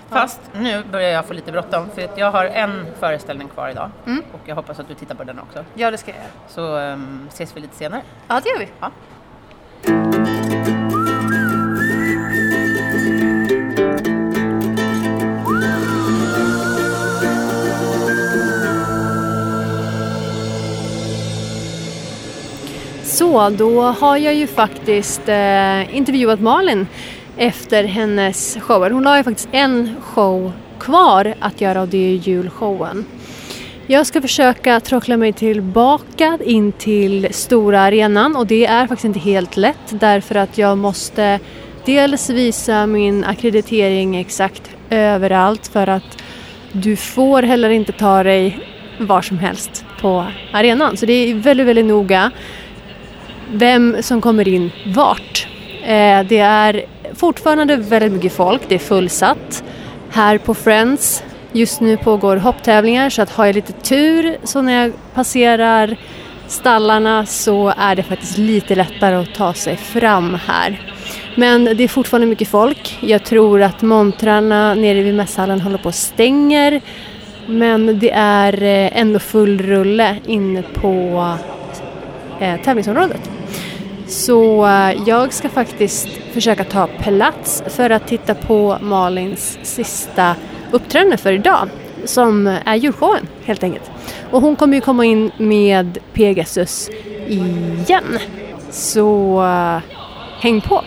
Fast 0.10 0.42
nu 0.54 0.84
börjar 0.92 1.10
jag 1.10 1.26
få 1.26 1.34
lite 1.34 1.52
bråttom 1.52 1.90
för 1.90 2.02
att 2.02 2.18
jag 2.18 2.32
har 2.32 2.46
en 2.46 2.86
föreställning 3.00 3.48
kvar 3.48 3.70
idag 3.70 3.90
och 4.32 4.40
jag 4.46 4.56
hoppas 4.56 4.80
att 4.80 4.88
du 4.88 4.94
tittar 4.94 5.16
på 5.16 5.24
den 5.24 5.40
också. 5.40 5.66
Ja, 5.74 5.92
det 5.92 5.98
ska 5.98 6.12
jag 6.12 6.18
göra. 6.18 6.30
Så 6.48 6.78
um, 6.94 7.28
ses 7.30 7.58
vi 7.58 7.62
lite 7.62 7.76
senare. 7.76 8.02
Ja, 8.28 8.42
det 8.44 8.50
gör 8.50 8.60
vi. 8.60 8.68
Ja. 8.80 10.37
Så, 23.18 23.50
då 23.50 23.82
har 23.82 24.18
jag 24.18 24.36
ju 24.36 24.48
faktiskt 24.48 25.30
eh, 25.30 25.96
intervjuat 25.98 26.40
Malin 26.40 26.88
efter 27.38 27.84
hennes 27.84 28.58
shower. 28.62 28.90
Hon 28.90 29.06
har 29.06 29.18
ju 29.18 29.24
faktiskt 29.24 29.50
en 29.52 29.96
show 30.02 30.52
kvar 30.80 31.34
att 31.40 31.62
göra 31.62 31.82
och 31.82 31.88
det 31.88 31.98
är 31.98 32.14
julshowen. 32.14 33.06
Jag 33.88 34.08
ska 34.08 34.22
försöka 34.22 34.80
trockla 34.80 35.18
mig 35.18 35.34
tillbaka 35.34 36.38
in 36.44 36.72
till 36.72 37.28
stora 37.32 37.82
arenan 37.82 38.36
och 38.36 38.48
det 38.48 38.66
är 38.66 38.88
faktiskt 38.88 39.06
inte 39.06 39.20
helt 39.20 39.58
lätt 39.58 40.00
därför 40.00 40.36
att 40.36 40.58
jag 40.58 40.78
måste 40.78 41.40
dels 41.86 42.30
visa 42.30 42.88
min 42.88 43.24
akkreditering 43.24 44.16
exakt 44.16 44.72
överallt 44.90 45.68
för 45.68 45.88
att 45.88 46.24
du 46.72 46.96
får 46.96 47.44
heller 47.44 47.70
inte 47.70 47.92
ta 47.92 48.24
dig 48.24 48.60
var 49.00 49.22
som 49.22 49.38
helst 49.38 49.86
på 50.02 50.26
arenan. 50.52 50.98
Så 50.98 51.06
det 51.06 51.14
är 51.14 51.36
väldigt, 51.36 51.68
väldigt 51.68 51.86
noga 51.86 52.32
vem 53.52 54.04
som 54.04 54.22
kommer 54.22 54.48
in 54.48 54.72
vart. 54.86 55.48
Eh, 55.84 56.24
det 56.24 56.40
är 56.40 56.86
fortfarande 57.14 57.76
väldigt 57.76 58.12
mycket 58.12 58.34
folk, 58.34 58.62
det 58.68 58.76
är 58.76 58.80
fullsatt. 58.80 59.64
Här 60.10 60.38
på 60.38 60.54
Friends, 60.54 61.24
just 61.52 61.82
nu 61.82 61.98
pågår 61.98 62.38
hopptävlingar 62.38 63.10
så 63.10 63.22
att 63.22 63.30
har 63.30 63.46
jag 63.46 63.56
lite 63.56 63.74
tur 63.74 64.38
så 64.44 64.62
när 64.62 64.84
jag 64.84 64.94
passerar 65.14 65.98
stallarna 66.48 67.26
så 67.26 67.74
är 67.78 67.96
det 67.96 68.04
faktiskt 68.04 68.38
lite 68.38 68.76
lättare 68.76 69.16
att 69.16 69.34
ta 69.34 69.54
sig 69.54 69.78
fram 69.78 70.38
här. 70.48 70.82
Men 71.36 71.66
det 71.66 71.84
är 71.84 71.88
fortfarande 71.88 72.28
mycket 72.28 72.48
folk. 72.48 72.98
Jag 73.02 73.24
tror 73.24 73.62
att 73.62 73.82
montrarna 73.82 74.74
nere 74.74 75.02
vid 75.02 75.14
mässhallen 75.14 75.62
håller 75.62 75.78
på 75.78 75.90
att 75.90 75.96
stänger. 75.96 76.82
Men 77.48 78.00
det 78.00 78.12
är 78.12 78.64
eh, 78.64 79.00
ändå 79.00 79.20
full 79.20 79.62
rulle 79.62 80.18
inne 80.26 80.64
på 80.64 81.24
eh, 82.40 82.62
tävlingsområdet. 82.62 83.37
Så 84.08 84.66
eh, 84.66 84.92
jag 85.06 85.34
ska 85.34 85.50
faktiskt 85.50 86.08
försöka 86.08 86.64
ta 86.64 86.88
plats 86.88 87.64
för 87.68 87.90
att 87.90 88.08
titta 88.08 88.36
på 88.36 88.78
Malins 88.82 89.60
sista 89.64 90.36
uppträdande 90.72 91.18
för 91.18 91.32
idag 91.32 91.70
som 92.06 92.48
är 92.66 92.76
julshowen 92.76 93.28
helt 93.46 93.64
enkelt. 93.64 93.92
Och 94.32 94.42
hon 94.42 94.56
kommer 94.56 94.76
ju 94.76 94.82
komma 94.82 95.06
in 95.06 95.32
med 95.38 95.98
Pegasus 96.14 96.90
igen. 97.28 98.20
Så 98.70 99.42
eh, 99.44 99.80
häng 100.42 100.62
på! 100.62 100.84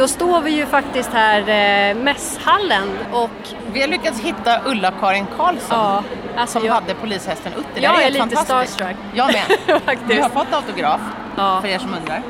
Då 0.00 0.08
står 0.08 0.40
vi 0.40 0.50
ju 0.50 0.66
faktiskt 0.66 1.10
här 1.12 1.40
eh, 1.40 1.96
mässhallen 1.96 2.88
och 3.12 3.30
Vi 3.72 3.80
har 3.80 3.88
lyckats 3.88 4.20
hitta 4.20 4.60
Ulla-Karin 4.64 5.26
Karlsson 5.36 5.78
ja, 5.78 6.02
alltså 6.36 6.58
som 6.58 6.66
jag, 6.66 6.74
hade 6.74 6.94
polishästen 6.94 7.52
Utter. 7.52 7.82
Jag 7.82 8.02
är 8.02 8.10
helt 8.10 8.30
lite 8.30 8.44
starstruck. 8.44 8.96
Jag 9.14 9.26
med. 9.26 9.42
Vi 9.66 9.72
har 9.72 9.80
faktiskt. 9.80 10.32
fått 10.32 10.52
autograf 10.52 11.00
Ja, 11.36 11.60
för 11.60 11.68
er 11.68 11.78
som 11.78 11.94
undrar. 11.94 12.22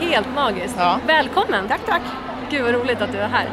helt 0.00 0.34
magiskt. 0.34 0.74
Ja. 0.78 0.98
Välkommen! 1.06 1.68
Tack, 1.68 1.80
tack! 1.86 2.02
Gud 2.50 2.62
vad 2.62 2.74
roligt 2.74 3.02
att 3.02 3.12
du 3.12 3.18
är 3.18 3.28
här. 3.28 3.46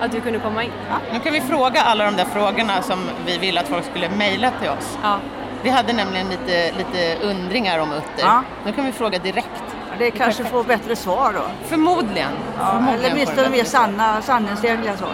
Att 0.00 0.12
du 0.12 0.20
kunde 0.20 0.38
komma 0.38 0.64
in. 0.64 0.72
Nu 1.12 1.18
kan 1.18 1.32
vi 1.32 1.40
fråga 1.40 1.80
alla 1.80 2.04
de 2.04 2.16
där 2.16 2.24
frågorna 2.24 2.82
som 2.82 2.98
vi 3.26 3.38
ville 3.38 3.60
att 3.60 3.68
folk 3.68 3.84
skulle 3.84 4.10
mejla 4.10 4.50
till 4.50 4.70
oss. 4.70 4.98
Ja. 5.02 5.18
Vi 5.66 5.72
hade 5.72 5.92
nämligen 5.92 6.28
lite, 6.28 6.72
lite 6.78 7.26
undringar 7.26 7.78
om 7.78 7.92
Utter. 7.92 8.26
Ja. 8.26 8.42
Nu 8.64 8.72
kan 8.72 8.84
vi 8.84 8.92
fråga 8.92 9.18
direkt. 9.18 9.62
Det 9.98 10.10
kanske 10.10 10.44
får 10.44 10.64
bättre 10.64 10.96
svar 10.96 11.32
då. 11.32 11.68
Förmodligen. 11.68 12.30
Ja, 12.58 12.70
Förmodligen 12.70 13.04
eller 13.04 13.12
åtminstone 13.12 13.48
mer 13.48 13.64
sanna, 13.64 14.22
sanningsenliga 14.22 14.96
svar. 14.96 15.12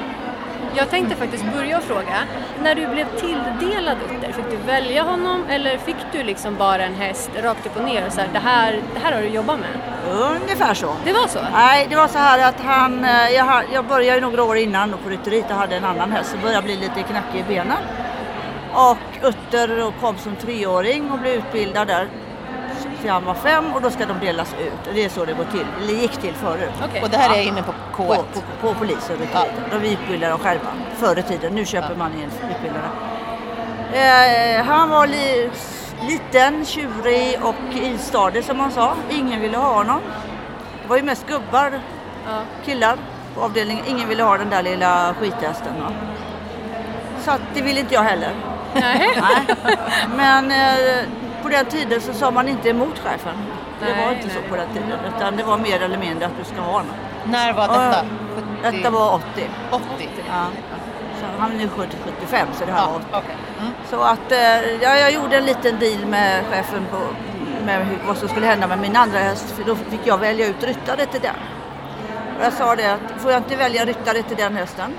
Jag 0.75 0.91
tänkte 0.91 1.17
faktiskt 1.17 1.45
börja 1.55 1.79
och 1.79 1.83
fråga, 1.83 2.17
när 2.63 2.75
du 2.75 2.87
blev 2.87 3.07
tilldelad 3.21 3.97
Utter, 4.11 4.33
fick 4.33 4.51
du 4.51 4.57
välja 4.57 5.03
honom 5.03 5.45
eller 5.49 5.79
fick 5.79 5.97
du 6.13 6.23
liksom 6.23 6.57
bara 6.57 6.85
en 6.85 6.95
häst 6.95 7.31
rakt 7.43 7.67
upp 7.67 7.77
och 7.77 7.85
ner 7.85 8.07
och 8.07 8.13
så 8.13 8.21
här, 8.21 8.29
det 8.33 8.39
här, 8.39 8.83
det 8.95 9.01
här 9.01 9.13
har 9.13 9.23
du 9.23 9.29
jobbat 9.29 9.59
med? 9.59 9.69
Ungefär 10.13 10.75
så. 10.75 10.95
Det 11.05 11.13
var 11.13 11.27
så? 11.29 11.39
Nej, 11.53 11.87
det 11.91 11.97
var 11.97 12.09
så 12.09 12.19
här 12.19 12.49
att 12.49 12.61
han, 12.65 13.05
eh, 13.05 13.29
jag, 13.31 13.65
jag 13.73 13.85
började 13.85 14.21
några 14.21 14.45
år 14.45 14.57
innan 14.57 14.95
på 15.05 15.11
rytteriet 15.11 15.51
och 15.51 15.57
hade 15.57 15.77
en 15.77 15.85
annan 15.85 16.13
häst 16.13 16.31
som 16.31 16.41
började 16.41 16.63
bli 16.63 16.77
lite 16.77 17.03
knackig 17.03 17.41
i 17.41 17.45
benen. 17.49 17.79
Och 18.73 18.99
Utter 19.29 19.93
kom 20.01 20.19
som 20.19 20.37
treåring 20.37 21.11
och 21.11 21.19
blev 21.19 21.33
utbildad 21.35 21.89
där 21.89 22.09
till 23.01 23.11
han 23.11 23.25
var 23.25 23.35
fem 23.35 23.65
och 23.75 23.83
då 23.83 23.91
ska 23.91 24.07
de 24.07 24.19
delas 24.27 24.55
ut. 24.61 24.95
Det 24.95 25.05
är 25.05 25.09
så 25.09 25.25
det 25.25 25.33
går 25.33 25.45
till, 25.45 25.67
eller 25.83 25.93
gick 25.95 26.13
till 26.13 26.35
förut. 26.35 26.71
Okej. 26.85 27.03
Och 27.03 27.11
det 27.11 27.17
här 27.17 27.37
är 27.39 27.43
inne 27.43 27.63
på 27.63 27.73
K1. 27.97 28.07
På, 28.07 28.15
på, 28.15 28.41
på 28.61 28.75
polisen 28.75 29.15
och 29.17 29.21
rytteriet. 29.21 29.55
De 29.71 29.77
utbildar 29.89 30.31
dem 30.31 30.39
själva 30.39 30.67
förr 30.97 31.19
i 31.19 31.23
tiden. 31.23 31.55
Nu 31.55 31.65
köper 31.65 31.95
man 31.95 32.13
in 32.13 32.31
utbildare. 32.51 32.89
Eh, 33.93 34.65
han 34.65 34.91
var 34.91 35.07
li, 35.07 35.51
liten, 36.09 36.65
tjurig 36.65 37.39
och 37.43 37.75
istadig 37.75 38.45
som 38.45 38.57
man 38.57 38.71
sa. 38.71 38.95
Ingen 39.11 39.41
ville 39.41 39.57
ha 39.59 39.75
honom. 39.75 40.01
Det 40.83 40.89
var 40.89 40.97
ju 40.97 41.03
mest 41.03 41.27
gubbar, 41.27 41.81
Ja. 42.27 42.41
killar 42.65 42.97
på 43.35 43.41
avdelningen. 43.41 43.85
Ingen 43.89 44.09
ville 44.09 44.23
ha 44.23 44.39
den 44.39 44.51
där 44.51 44.63
lilla 44.63 45.15
skithästen. 45.21 45.81
Va? 45.81 45.93
Så 47.25 47.31
att 47.31 47.41
det 47.55 47.63
ville 47.63 47.81
inte 47.81 47.95
jag 47.95 48.03
heller. 48.03 48.31
Nej. 48.75 49.21
Nej. 49.21 49.57
Men 50.17 50.51
eh, 50.51 51.05
på 51.43 51.49
den 51.49 51.67
tiden 51.67 52.01
så 52.01 52.13
sa 52.13 52.31
man 52.31 52.49
inte 52.49 52.69
emot 52.69 52.99
chefen. 52.99 53.35
Det 53.81 53.87
Nej, 53.95 54.05
var 54.07 54.13
inte 54.13 54.27
nej. 54.27 54.37
så 54.37 54.51
på 54.51 54.57
den 54.57 54.69
tiden. 54.73 54.99
Utan 55.17 55.37
det 55.37 55.43
var 55.43 55.59
mer 55.59 55.83
eller 55.83 55.99
mindre 55.99 56.27
att 56.27 56.39
du 56.39 56.45
ska 56.45 56.61
ha 56.61 56.73
honom. 56.73 56.95
När 57.25 57.53
var 57.53 57.69
detta? 57.69 58.05
70? 58.63 58.77
Detta 58.77 58.91
var 58.91 59.15
80. 59.15 59.25
80? 59.71 60.09
Ja. 60.29 60.47
Så 61.21 61.27
han 61.39 61.53
är 61.53 61.57
nu 61.57 61.69
70, 61.69 61.97
75 62.05 62.49
så 62.53 62.65
det 62.65 62.73
här 62.73 62.79
Ja, 62.81 62.89
var 62.91 62.97
80. 62.97 63.07
okej. 63.13 63.37
Mm. 63.61 63.73
Så 63.91 64.01
att 64.01 64.33
eh, 64.33 64.83
ja, 64.83 64.97
jag 64.97 65.13
gjorde 65.13 65.37
en 65.37 65.45
liten 65.45 65.79
deal 65.79 66.07
med 66.07 66.45
chefen 66.51 66.87
på 66.91 66.97
med 67.67 67.87
hur, 67.87 67.99
vad 68.07 68.17
som 68.17 68.29
skulle 68.29 68.47
hända 68.47 68.67
med 68.67 68.79
min 68.79 68.97
andra 68.97 69.19
häst. 69.19 69.51
För 69.57 69.65
då 69.65 69.75
fick 69.77 70.01
jag 70.05 70.19
välja 70.19 70.47
ut 70.47 70.63
ryttare 70.65 71.07
till 71.07 71.21
den. 71.21 71.35
Och 72.39 72.45
jag 72.45 72.53
sa 72.53 72.77
det 72.77 72.93
att 72.95 73.23
får 73.23 73.31
jag 73.33 73.41
inte 73.41 73.57
välja 73.57 73.85
ryttare 73.85 74.23
till 74.23 74.37
den 74.37 74.57
hästen, 74.57 74.95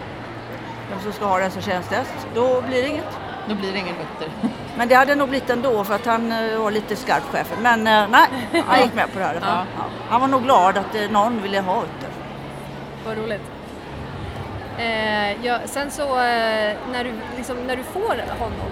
vem 0.90 1.00
som 1.00 1.12
ska 1.14 1.26
ha 1.26 1.38
den 1.40 1.52
som 1.52 1.62
tjänsthäst, 1.62 2.14
då 2.36 2.62
blir 2.62 2.82
det 2.82 2.88
inget. 2.90 3.18
Då 3.50 3.56
blir 3.56 3.72
det 3.74 3.80
ingen 3.80 3.96
Utter. 3.96 4.32
Men 4.78 4.88
det 4.88 4.96
hade 4.96 5.16
nog 5.16 5.30
blivit 5.30 5.50
ändå 5.50 5.84
för 5.84 5.96
att 5.96 6.06
han 6.06 6.32
eh, 6.32 6.58
var 6.58 6.72
lite 6.72 6.96
skarp 6.96 7.24
chefen. 7.24 7.58
Men 7.62 7.88
eh, 7.88 8.10
nej, 8.10 8.28
han 8.68 8.82
gick 8.82 8.94
med 8.94 9.14
på 9.14 9.20
det 9.20 9.26
här. 9.26 9.40
Ja. 9.42 9.66
Han 10.10 10.22
var 10.22 10.28
nog 10.28 10.44
glad 10.44 10.78
att 10.78 10.96
eh, 10.96 11.12
någon 11.12 11.42
ville 11.42 11.62
ha 11.62 11.84
Utter. 11.84 12.10
Vad 13.06 13.18
roligt. 13.18 13.42
Eh, 14.78 15.46
ja, 15.46 15.60
sen 15.66 15.92
så 15.92 16.04
eh, 16.04 16.74
när, 16.92 17.04
du, 17.04 17.14
liksom, 17.38 17.58
när 17.68 17.76
du 17.76 17.84
får 17.84 18.40
honom 18.40 18.70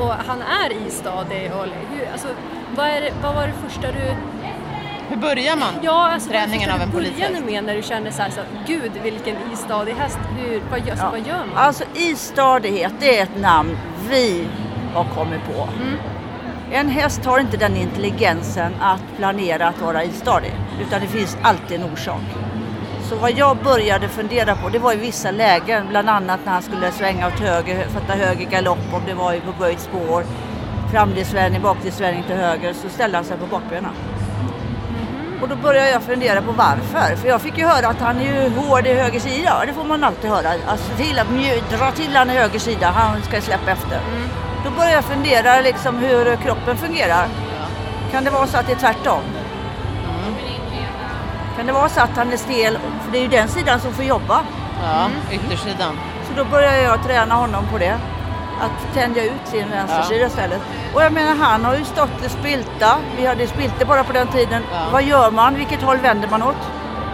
och 0.00 0.12
han 0.26 0.42
är 0.42 0.86
istadig 0.86 1.52
och 1.52 1.66
hur, 1.90 2.12
alltså, 2.12 2.28
vad, 2.76 2.86
är, 2.86 3.10
vad 3.22 3.34
var 3.34 3.46
det 3.46 3.52
första 3.68 3.92
du... 3.92 4.16
Hur 5.08 5.16
börjar 5.16 5.56
man? 5.56 5.74
Ja, 5.82 6.08
alltså, 6.12 6.30
vad 6.32 6.38
Träningen 6.38 6.70
av 6.70 6.80
en 6.80 6.90
du 6.90 6.96
började 6.96 7.14
polishäst. 7.16 7.44
med 7.44 7.64
när 7.64 7.74
du 7.74 7.82
kände 7.82 8.12
så 8.12 8.22
här, 8.22 8.30
så, 8.30 8.40
gud 8.66 8.92
vilken 9.02 9.36
istadig 9.52 9.94
häst, 9.94 10.18
hur, 10.38 10.62
vad, 10.70 10.80
gör, 10.80 10.90
alltså, 10.90 11.10
vad 11.10 11.26
gör 11.26 11.38
man? 11.38 11.56
Alltså 11.56 11.84
istadighet, 11.94 12.92
det 13.00 13.18
är 13.18 13.22
ett 13.22 13.40
namn 13.40 13.78
vi 14.10 14.48
har 14.94 15.04
kommit 15.04 15.40
på. 15.44 15.68
En 16.72 16.88
häst 16.88 17.24
har 17.24 17.38
inte 17.38 17.56
den 17.56 17.76
intelligensen 17.76 18.72
att 18.80 19.02
planera 19.16 19.68
att 19.68 19.80
vara 19.80 20.04
istadig. 20.04 20.52
Utan 20.80 21.00
det 21.00 21.06
finns 21.06 21.38
alltid 21.42 21.80
en 21.80 21.92
orsak. 21.92 22.22
Så 23.08 23.16
vad 23.16 23.32
jag 23.32 23.56
började 23.56 24.08
fundera 24.08 24.56
på, 24.56 24.68
det 24.68 24.78
var 24.78 24.92
i 24.92 24.96
vissa 24.96 25.30
lägen, 25.30 25.86
bland 25.88 26.08
annat 26.08 26.40
när 26.44 26.52
han 26.52 26.62
skulle 26.62 26.92
svänga 26.92 27.26
åt 27.26 27.40
höger, 27.40 27.88
fatta 27.88 28.12
höger 28.12 28.46
galopp, 28.50 28.92
om 28.92 29.02
det 29.06 29.14
var 29.14 29.32
på 29.32 29.52
böjt 29.58 29.80
spår, 29.80 30.24
framledsvändning, 30.92 31.62
bakledsvändning 31.62 32.24
till 32.24 32.36
höger, 32.36 32.72
så 32.72 32.88
ställde 32.88 33.16
han 33.16 33.24
sig 33.24 33.36
på 33.36 33.46
bakbenen. 33.46 33.92
Och 35.42 35.48
då 35.48 35.56
började 35.56 35.90
jag 35.90 36.02
fundera 36.02 36.42
på 36.42 36.52
varför. 36.52 37.16
För 37.16 37.28
jag 37.28 37.40
fick 37.40 37.58
ju 37.58 37.66
höra 37.66 37.88
att 37.88 38.00
han 38.00 38.20
är 38.20 38.24
ju 38.24 38.50
hård 38.56 38.86
i 38.86 38.92
höger 38.94 39.20
sida. 39.20 39.62
Det 39.66 39.72
får 39.72 39.84
man 39.84 40.04
alltid 40.04 40.30
höra. 40.30 40.48
Alltså 40.68 40.96
till 40.96 41.20
dra 41.70 41.90
till 41.90 42.16
han 42.16 42.30
i 42.30 42.32
höger 42.32 42.58
sida, 42.58 42.90
han 42.90 43.22
ska 43.22 43.40
släppa 43.40 43.70
efter. 43.70 44.00
Då 44.64 44.70
började 44.70 44.92
jag 44.92 45.04
fundera 45.04 45.60
liksom 45.60 45.98
hur 45.98 46.36
kroppen 46.36 46.76
fungerar. 46.76 47.26
Kan 48.12 48.24
det 48.24 48.30
vara 48.30 48.46
så 48.46 48.58
att 48.58 48.66
det 48.66 48.72
är 48.72 48.76
tvärtom? 48.76 49.22
Kan 51.56 51.66
det 51.66 51.72
vara 51.72 51.88
så 51.88 52.00
att 52.00 52.16
han 52.16 52.32
är 52.32 52.36
stel? 52.36 52.78
För 53.04 53.12
det 53.12 53.18
är 53.18 53.22
ju 53.22 53.28
den 53.28 53.48
sidan 53.48 53.80
som 53.80 53.92
får 53.92 54.04
jobba. 54.04 54.40
Ja, 54.82 55.08
yttersidan. 55.32 55.98
Så 56.28 56.34
då 56.36 56.44
började 56.44 56.82
jag 56.82 57.02
träna 57.04 57.34
honom 57.34 57.64
på 57.72 57.78
det. 57.78 57.98
Att 58.60 58.94
tänja 58.94 59.24
ut 59.24 59.40
sin 59.44 59.70
vänstersida 59.70 60.26
istället. 60.26 60.60
Och 60.94 61.02
jag 61.02 61.12
menar 61.12 61.34
han 61.36 61.64
har 61.64 61.76
ju 61.76 61.84
stått 61.84 62.24
i 62.26 62.28
spilta. 62.28 62.98
Vi 63.16 63.26
hade 63.26 63.46
spilta 63.46 63.84
bara 63.84 64.04
på 64.04 64.12
den 64.12 64.26
tiden. 64.28 64.62
Ja. 64.72 64.88
Vad 64.92 65.02
gör 65.02 65.30
man? 65.30 65.54
Vilket 65.54 65.82
håll 65.82 65.96
vänder 65.96 66.28
man 66.28 66.42
åt? 66.42 66.56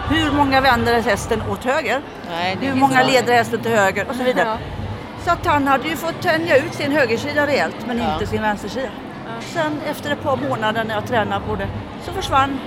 Hur 0.09 0.31
många 0.31 0.61
vänder 0.61 1.01
hästen 1.01 1.41
åt 1.51 1.63
höger? 1.63 2.01
Nej, 2.29 2.57
Hur 2.61 2.75
många 2.75 3.03
leder 3.03 3.33
hästen 3.33 3.61
till 3.61 3.71
höger? 3.71 4.05
Och 4.09 4.15
så 4.15 4.23
vidare. 4.23 4.47
Ja. 4.47 4.57
Så 5.25 5.31
att 5.31 5.45
han 5.45 5.67
hade 5.67 5.87
ju 5.87 5.95
fått 5.95 6.21
tänja 6.21 6.57
ut 6.57 6.73
sin 6.73 6.91
högersida 6.91 7.47
rejält 7.47 7.75
men 7.87 7.97
Ja. 7.97 8.13
inte 8.13 8.25
sin 8.27 8.41
vänstersida. 8.41 8.89
Sen 9.39 9.81
efter 9.91 10.11
ett 10.11 10.23
par 10.23 10.37
månader 10.37 10.83
när 10.83 10.95
jag 10.95 11.07
tränade 11.07 11.45
på 11.47 11.55
det 11.55 11.67
så 12.05 12.11
försvann 12.11 12.59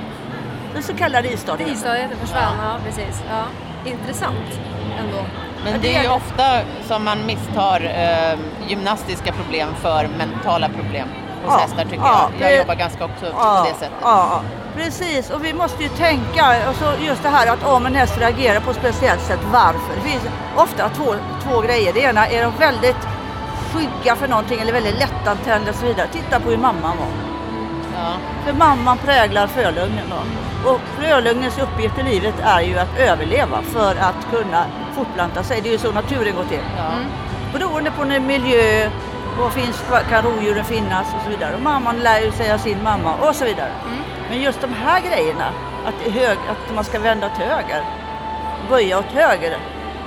den 0.74 0.82
så 0.82 0.94
kallade 0.94 1.32
istadigheten. 1.32 1.74
Istadigheten 1.74 2.16
försvann, 2.18 2.56
ja. 2.62 2.76
precis. 2.86 3.22
Ja. 3.30 3.44
Intressant 3.90 4.60
ändå. 4.98 5.24
Men 5.72 5.80
det 5.80 5.96
är 5.96 6.02
ju 6.02 6.08
ofta 6.08 6.44
som 6.88 7.04
man 7.04 7.26
misstar 7.26 7.80
eh, 7.84 8.38
gymnastiska 8.68 9.32
problem 9.32 9.68
för 9.82 10.08
mentala 10.18 10.68
problem 10.68 11.08
hos 11.44 11.52
Ja, 11.54 11.58
hästar 11.58 11.82
tycker 11.84 11.96
ja, 11.96 12.30
jag. 12.38 12.50
Jag 12.50 12.58
jobbar 12.58 12.74
ganska 12.74 13.04
också 13.04 13.26
Ja, 13.26 13.64
på 13.64 13.68
det 13.72 13.78
sättet. 13.78 13.98
ja, 14.02 14.40
precis. 14.76 15.30
Och 15.30 15.44
vi 15.44 15.52
måste 15.52 15.82
ju 15.82 15.88
tänka, 15.88 16.44
alltså 16.68 16.94
just 17.06 17.22
det 17.22 17.28
här 17.28 17.46
att 17.52 17.64
om 17.66 17.86
en 17.86 17.94
häst 17.94 18.18
reagerar 18.18 18.60
på 18.60 18.70
ett 18.70 18.76
speciellt 18.76 19.20
sätt, 19.22 19.40
varför? 19.52 19.94
Det 19.94 20.10
finns 20.10 20.22
ofta 20.56 20.88
två, 20.88 21.14
två 21.42 21.60
grejer. 21.60 21.92
Det 21.92 22.00
ena 22.00 22.26
är 22.26 22.42
de 22.42 22.52
väldigt 22.58 23.02
skygga 23.72 24.16
för 24.16 24.28
någonting 24.28 24.60
eller 24.60 24.72
väldigt 24.72 24.98
lättantända 24.98 25.70
och 25.70 25.76
så 25.76 25.86
vidare. 25.86 26.06
Titta 26.12 26.40
på 26.40 26.50
hur 26.50 26.56
mamman 26.58 26.96
var. 26.98 27.06
Ja. 27.96 28.12
För 28.44 28.52
mamman 28.52 28.98
präglar 28.98 29.46
frölungen 29.46 30.04
då. 30.10 30.16
Och 30.66 30.80
frölungens 30.98 31.58
uppgift 31.58 31.98
i 31.98 32.02
livet 32.02 32.34
är 32.42 32.60
ju 32.60 32.78
att 32.78 32.98
överleva 32.98 33.62
för 33.62 33.90
att 33.90 34.26
kunna 34.30 34.64
fortplanta 34.94 35.42
sig. 35.42 35.60
Det 35.60 35.68
är 35.68 35.72
ju 35.72 35.78
så 35.78 35.92
naturen 35.92 36.34
går 36.36 36.44
till. 36.44 36.64
Ja. 36.76 36.90
Beroende 37.58 37.90
på 37.90 38.02
en 38.02 38.26
miljö, 38.26 38.90
var 39.38 39.50
finns, 39.50 39.90
var 39.90 40.00
kan 40.00 40.22
rovdjuren 40.22 40.64
finnas 40.64 41.06
och 41.16 41.22
så 41.24 41.30
vidare. 41.30 41.54
Och 41.54 41.62
mamman 41.62 41.96
lär 41.96 42.20
ju 42.20 42.32
sig 42.32 42.52
av 42.52 42.58
sin 42.58 42.82
mamma 42.82 43.14
och 43.14 43.34
så 43.36 43.44
vidare. 43.44 43.70
Men 44.30 44.40
just 44.42 44.60
de 44.60 44.72
här 44.72 45.00
grejerna, 45.00 45.48
att, 45.86 46.12
hög, 46.12 46.38
att 46.50 46.74
man 46.74 46.84
ska 46.84 46.98
vända 46.98 47.26
åt 47.26 47.38
höger, 47.38 47.82
böja 48.68 48.98
åt 48.98 49.12
höger, 49.12 49.58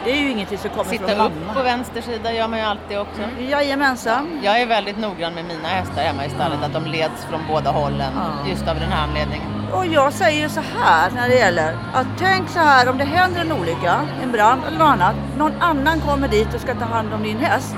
det 0.05 0.11
är 0.11 0.15
ju 0.15 0.31
ingenting 0.31 0.57
som 0.57 0.69
kommer 0.69 0.89
Sitta 0.91 1.07
från 1.07 1.25
upp 1.25 1.33
mamma. 1.45 1.53
på 1.53 1.63
vänster 1.63 2.01
sida 2.01 2.33
gör 2.33 2.47
man 2.47 2.59
ju 2.59 2.65
alltid 2.65 2.99
också. 2.99 3.21
Jajamensan. 3.39 4.39
Jag 4.43 4.61
är 4.61 4.65
väldigt 4.67 4.97
noggrann 4.97 5.33
med 5.33 5.45
mina 5.45 5.67
hästar 5.67 6.01
hemma 6.01 6.25
i 6.25 6.29
stallet, 6.29 6.63
att 6.63 6.73
de 6.73 6.85
leds 6.85 7.25
från 7.29 7.41
båda 7.47 7.71
hållen 7.71 8.11
Ja. 8.15 8.49
just 8.49 8.67
av 8.67 8.75
den 8.79 8.91
här 8.91 9.03
anledningen. 9.03 9.58
Och 9.73 9.85
jag 9.85 10.13
säger 10.13 10.49
så 10.49 10.61
här 10.61 11.11
när 11.11 11.29
det 11.29 11.35
gäller 11.35 11.77
att 11.93 12.07
tänk 12.17 12.49
så 12.49 12.59
här 12.59 12.89
om 12.89 12.97
det 12.97 13.03
händer 13.03 13.41
en 13.41 13.51
olycka, 13.51 14.07
en 14.23 14.31
brand 14.31 14.61
eller 14.67 14.77
något 14.77 14.87
annat. 14.87 15.15
Någon 15.37 15.61
annan 15.61 15.99
kommer 16.01 16.27
dit 16.27 16.53
och 16.53 16.61
ska 16.61 16.75
ta 16.75 16.85
hand 16.85 17.13
om 17.13 17.23
din 17.23 17.37
häst. 17.37 17.75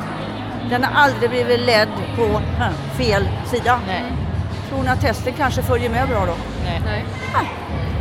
Den 0.70 0.84
har 0.84 1.04
aldrig 1.04 1.30
blivit 1.30 1.60
ledd 1.60 1.90
på 2.16 2.24
hm, 2.24 2.74
fel 2.98 3.30
sida. 3.46 3.80
Nej, 3.88 4.04
Tror 4.70 4.84
ni 4.84 4.90
att 4.90 5.04
hästen 5.04 5.34
kanske 5.38 5.62
följer 5.62 5.90
med 5.90 6.08
bra 6.08 6.26
då? 6.26 6.34
nej. 6.86 7.06
Nej. 7.34 7.52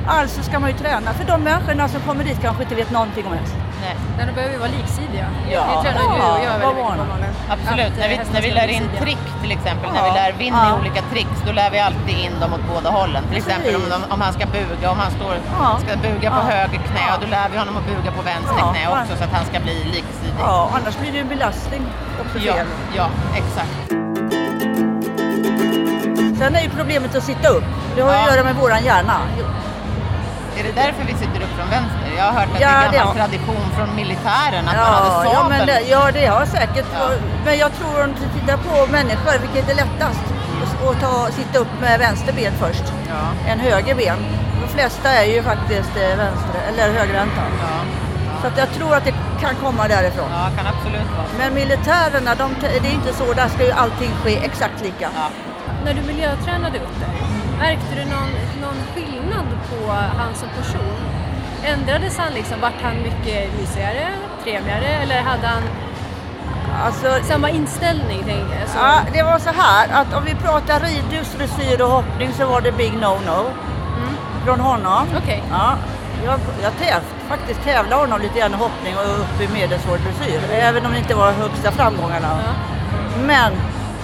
Alltså 0.09 0.43
ska 0.43 0.59
man 0.59 0.71
ju 0.71 0.77
träna 0.77 1.13
för 1.13 1.25
de 1.27 1.43
människorna 1.43 1.89
som 1.89 2.01
kommer 2.01 2.25
dit 2.25 2.41
kanske 2.43 2.63
inte 2.63 2.75
vet 2.75 2.91
någonting 2.91 3.27
om 3.27 3.33
häst. 3.33 3.55
Nej. 3.85 3.95
Nej, 4.17 4.27
de 4.27 4.33
behöver 4.33 4.53
ju 4.57 4.61
vara 4.65 4.71
liksidiga. 4.81 5.27
Ja. 5.55 5.61
Det 5.73 5.77
tränar 5.83 6.01
du 6.01 6.07
och 6.07 6.19
jag 6.19 6.45
Ja, 6.45 6.53
väldigt 6.59 6.77
mycket 6.79 6.99
på? 7.01 7.05
Malin. 7.15 7.33
Absolut, 7.55 7.93
när 8.01 8.09
vi, 8.13 8.17
när 8.35 8.43
vi 8.47 8.51
lär 8.59 8.69
in 8.69 8.83
liksidiga. 8.83 9.01
trick 9.05 9.25
till 9.43 9.53
exempel, 9.59 9.87
Ja. 9.89 9.93
när 9.97 10.05
vi 10.09 10.13
lär 10.21 10.33
Vinn 10.43 10.55
i 10.55 10.67
Ja. 10.71 10.79
olika 10.81 11.03
tricks, 11.13 11.37
då 11.47 11.53
lär 11.61 11.71
vi 11.75 11.79
alltid 11.89 12.17
in 12.27 12.35
dem 12.43 12.51
åt 12.57 12.65
båda 12.75 12.89
hållen. 12.99 13.23
Till 13.23 13.35
Precis. 13.35 13.49
exempel 13.49 13.75
om, 13.81 13.85
de, 13.93 13.99
om 14.15 14.21
han 14.27 14.33
ska 14.39 14.45
buga, 14.59 14.87
om 14.95 14.99
han 15.05 15.11
står, 15.19 15.35
Ja. 15.61 15.69
ska 15.85 15.91
buga 16.09 16.29
på 16.37 16.41
Ja. 16.47 16.51
höger 16.57 16.81
knä, 16.91 17.05
Ja. 17.11 17.15
då 17.23 17.27
lär 17.37 17.49
vi 17.53 17.57
honom 17.63 17.75
att 17.81 17.87
buga 17.93 18.11
på 18.19 18.23
vänster 18.33 18.57
Ja. 18.63 18.67
knä 18.73 18.83
också 19.01 19.13
så 19.19 19.25
att 19.27 19.35
han 19.39 19.45
ska 19.51 19.57
bli 19.67 19.77
liksidig. 19.99 20.41
Ja, 20.49 20.71
annars 20.77 20.95
blir 21.01 21.13
det 21.13 21.19
en 21.25 21.29
belastning 21.37 21.83
också 22.23 22.39
ja, 22.47 22.53
fel. 22.55 22.67
ja, 22.99 23.07
exakt. 23.41 23.79
Sen 26.41 26.55
är 26.57 26.63
ju 26.63 26.71
problemet 26.81 27.15
att 27.17 27.25
sitta 27.25 27.49
upp. 27.49 27.65
Det 27.97 28.01
har 28.03 28.11
ju 28.13 28.17
Ja. 28.17 28.25
att 28.25 28.35
göra 28.35 28.45
med 28.45 28.55
våran 28.57 28.85
hjärna. 28.85 29.17
Är 30.59 30.63
det 30.63 30.73
därför 30.83 31.03
vi 31.07 31.13
sitter 31.13 31.41
upp 31.45 31.53
från 31.59 31.71
vänster? 31.71 32.00
Jag 32.17 32.25
har 32.25 32.33
hört 32.41 32.49
att 32.55 32.61
Ja, 32.61 32.69
det 32.69 32.87
är 32.87 32.91
det 32.91 32.97
gammal 32.99 33.17
tradition 33.17 33.65
från 33.77 33.97
militären 33.97 34.63
att 34.69 34.77
man 34.77 34.85
hade 34.95 35.07
Ja, 35.07 35.23
sabel. 35.25 35.31
ja, 35.35 35.47
men 35.49 35.67
det, 35.67 35.81
ja, 35.91 36.11
det 36.13 36.27
har 36.27 36.47
säkert. 36.47 36.87
Ja. 36.95 37.09
Men 37.45 37.59
jag 37.59 37.71
tror 37.79 38.05
om 38.05 38.11
du 38.21 38.41
tittar 38.41 38.57
på 38.57 38.93
människor, 38.93 39.35
vilket 39.45 39.71
är 39.71 39.75
lättast? 39.75 40.21
Att 40.91 41.01
ta, 41.01 41.27
sitta 41.33 41.59
upp 41.59 41.73
med 41.81 41.99
vänster 41.99 42.33
ben 42.33 42.53
först, 42.59 42.85
Ja. 43.09 43.51
än 43.53 43.61
höger 43.61 43.95
ben. 43.95 44.17
De 44.63 44.69
flesta 44.69 45.09
är 45.13 45.25
ju 45.35 45.43
faktiskt 45.43 45.93
eh, 45.97 46.17
vänster 46.25 46.61
eller 46.69 46.93
högerhänta. 46.99 47.43
Ja. 47.63 47.75
Så 48.41 48.47
att 48.47 48.59
jag 48.59 48.71
tror 48.73 48.95
att 48.95 49.05
det 49.05 49.15
kan 49.41 49.55
komma 49.65 49.89
därifrån. 49.89 50.29
ja, 50.31 50.49
kan 50.57 50.67
absolut 50.75 51.11
vara. 51.17 51.27
Men 51.39 51.55
militärerna, 51.55 52.35
de, 52.35 52.55
det 52.83 52.89
är 52.89 52.95
inte 52.95 53.13
så. 53.15 53.33
Där 53.33 53.49
ska 53.49 53.65
ju 53.65 53.73
allting 53.73 54.11
ske 54.25 54.37
exakt 54.45 54.83
lika. 54.83 55.09
Ja. 55.15 55.27
När 55.85 55.95
du 55.95 56.03
miljötränade 56.03 56.77
Utter, 56.79 57.09
märkte 57.59 57.95
du 57.95 58.05
någon, 58.05 58.31
någon 58.61 58.79
skillnad 58.95 59.47
på 59.69 59.93
han 59.93 60.35
som 60.35 60.49
person? 60.49 60.99
Ändrades 61.65 62.19
han 62.19 62.33
liksom? 62.33 62.61
Vart 62.61 62.83
han 62.83 62.97
mycket 62.97 63.61
mysigare, 63.61 64.09
trevligare 64.45 64.87
eller 64.87 65.21
hade 65.21 65.47
han 65.47 65.63
Alltså, 66.85 67.29
samma 67.29 67.51
inställning? 67.51 68.25
Jag? 68.29 68.69
Så, 68.69 68.79
Ja, 68.79 69.01
det 69.13 69.23
var 69.23 69.39
så 69.39 69.51
här 69.51 69.89
att 69.93 70.15
om 70.15 70.25
vi 70.25 70.35
pratar 70.35 70.81
ridhus, 70.81 71.35
dressyr 71.39 71.83
och 71.83 71.91
hoppning 71.91 72.33
så 72.33 72.47
var 72.47 72.61
det 72.61 72.73
big 72.73 72.93
no-no 72.93 73.51
från 74.45 74.61
honom. 74.61 75.07
Okej. 75.23 75.43
Ja, 75.51 75.77
jag, 76.25 76.41
jag 76.63 76.73
täv, 76.79 77.01
faktiskt 77.29 77.63
tävlade 77.65 78.03
honom 78.03 78.21
lite 78.21 78.39
grann 78.39 78.53
i 78.55 78.57
hoppning 78.57 78.95
och 78.97 79.21
upp 79.21 79.41
i 79.41 79.53
medelsvår 79.53 79.99
dressyr, 79.99 80.41
även 80.51 80.87
om 80.87 80.93
det 80.93 80.99
inte 80.99 81.15
var 81.15 81.33
högsta 81.33 81.71
framgångarna. 81.71 82.29
Ja. 82.47 82.53
Men 83.27 83.53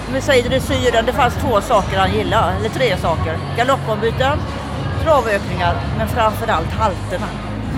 om 0.07 0.13
vi 0.13 0.21
säger 0.21 0.49
dressyren, 0.49 1.05
det 1.05 1.13
fanns 1.13 1.35
två 1.35 1.61
saker 1.61 1.97
han 1.97 2.11
gillade, 2.13 2.53
eller 2.59 2.69
tre 2.69 2.97
saker. 2.97 3.37
Galoppombyten, 3.57 4.39
travökningar, 5.03 5.75
men 5.97 6.07
framförallt 6.07 6.71
halterna. 6.71 7.27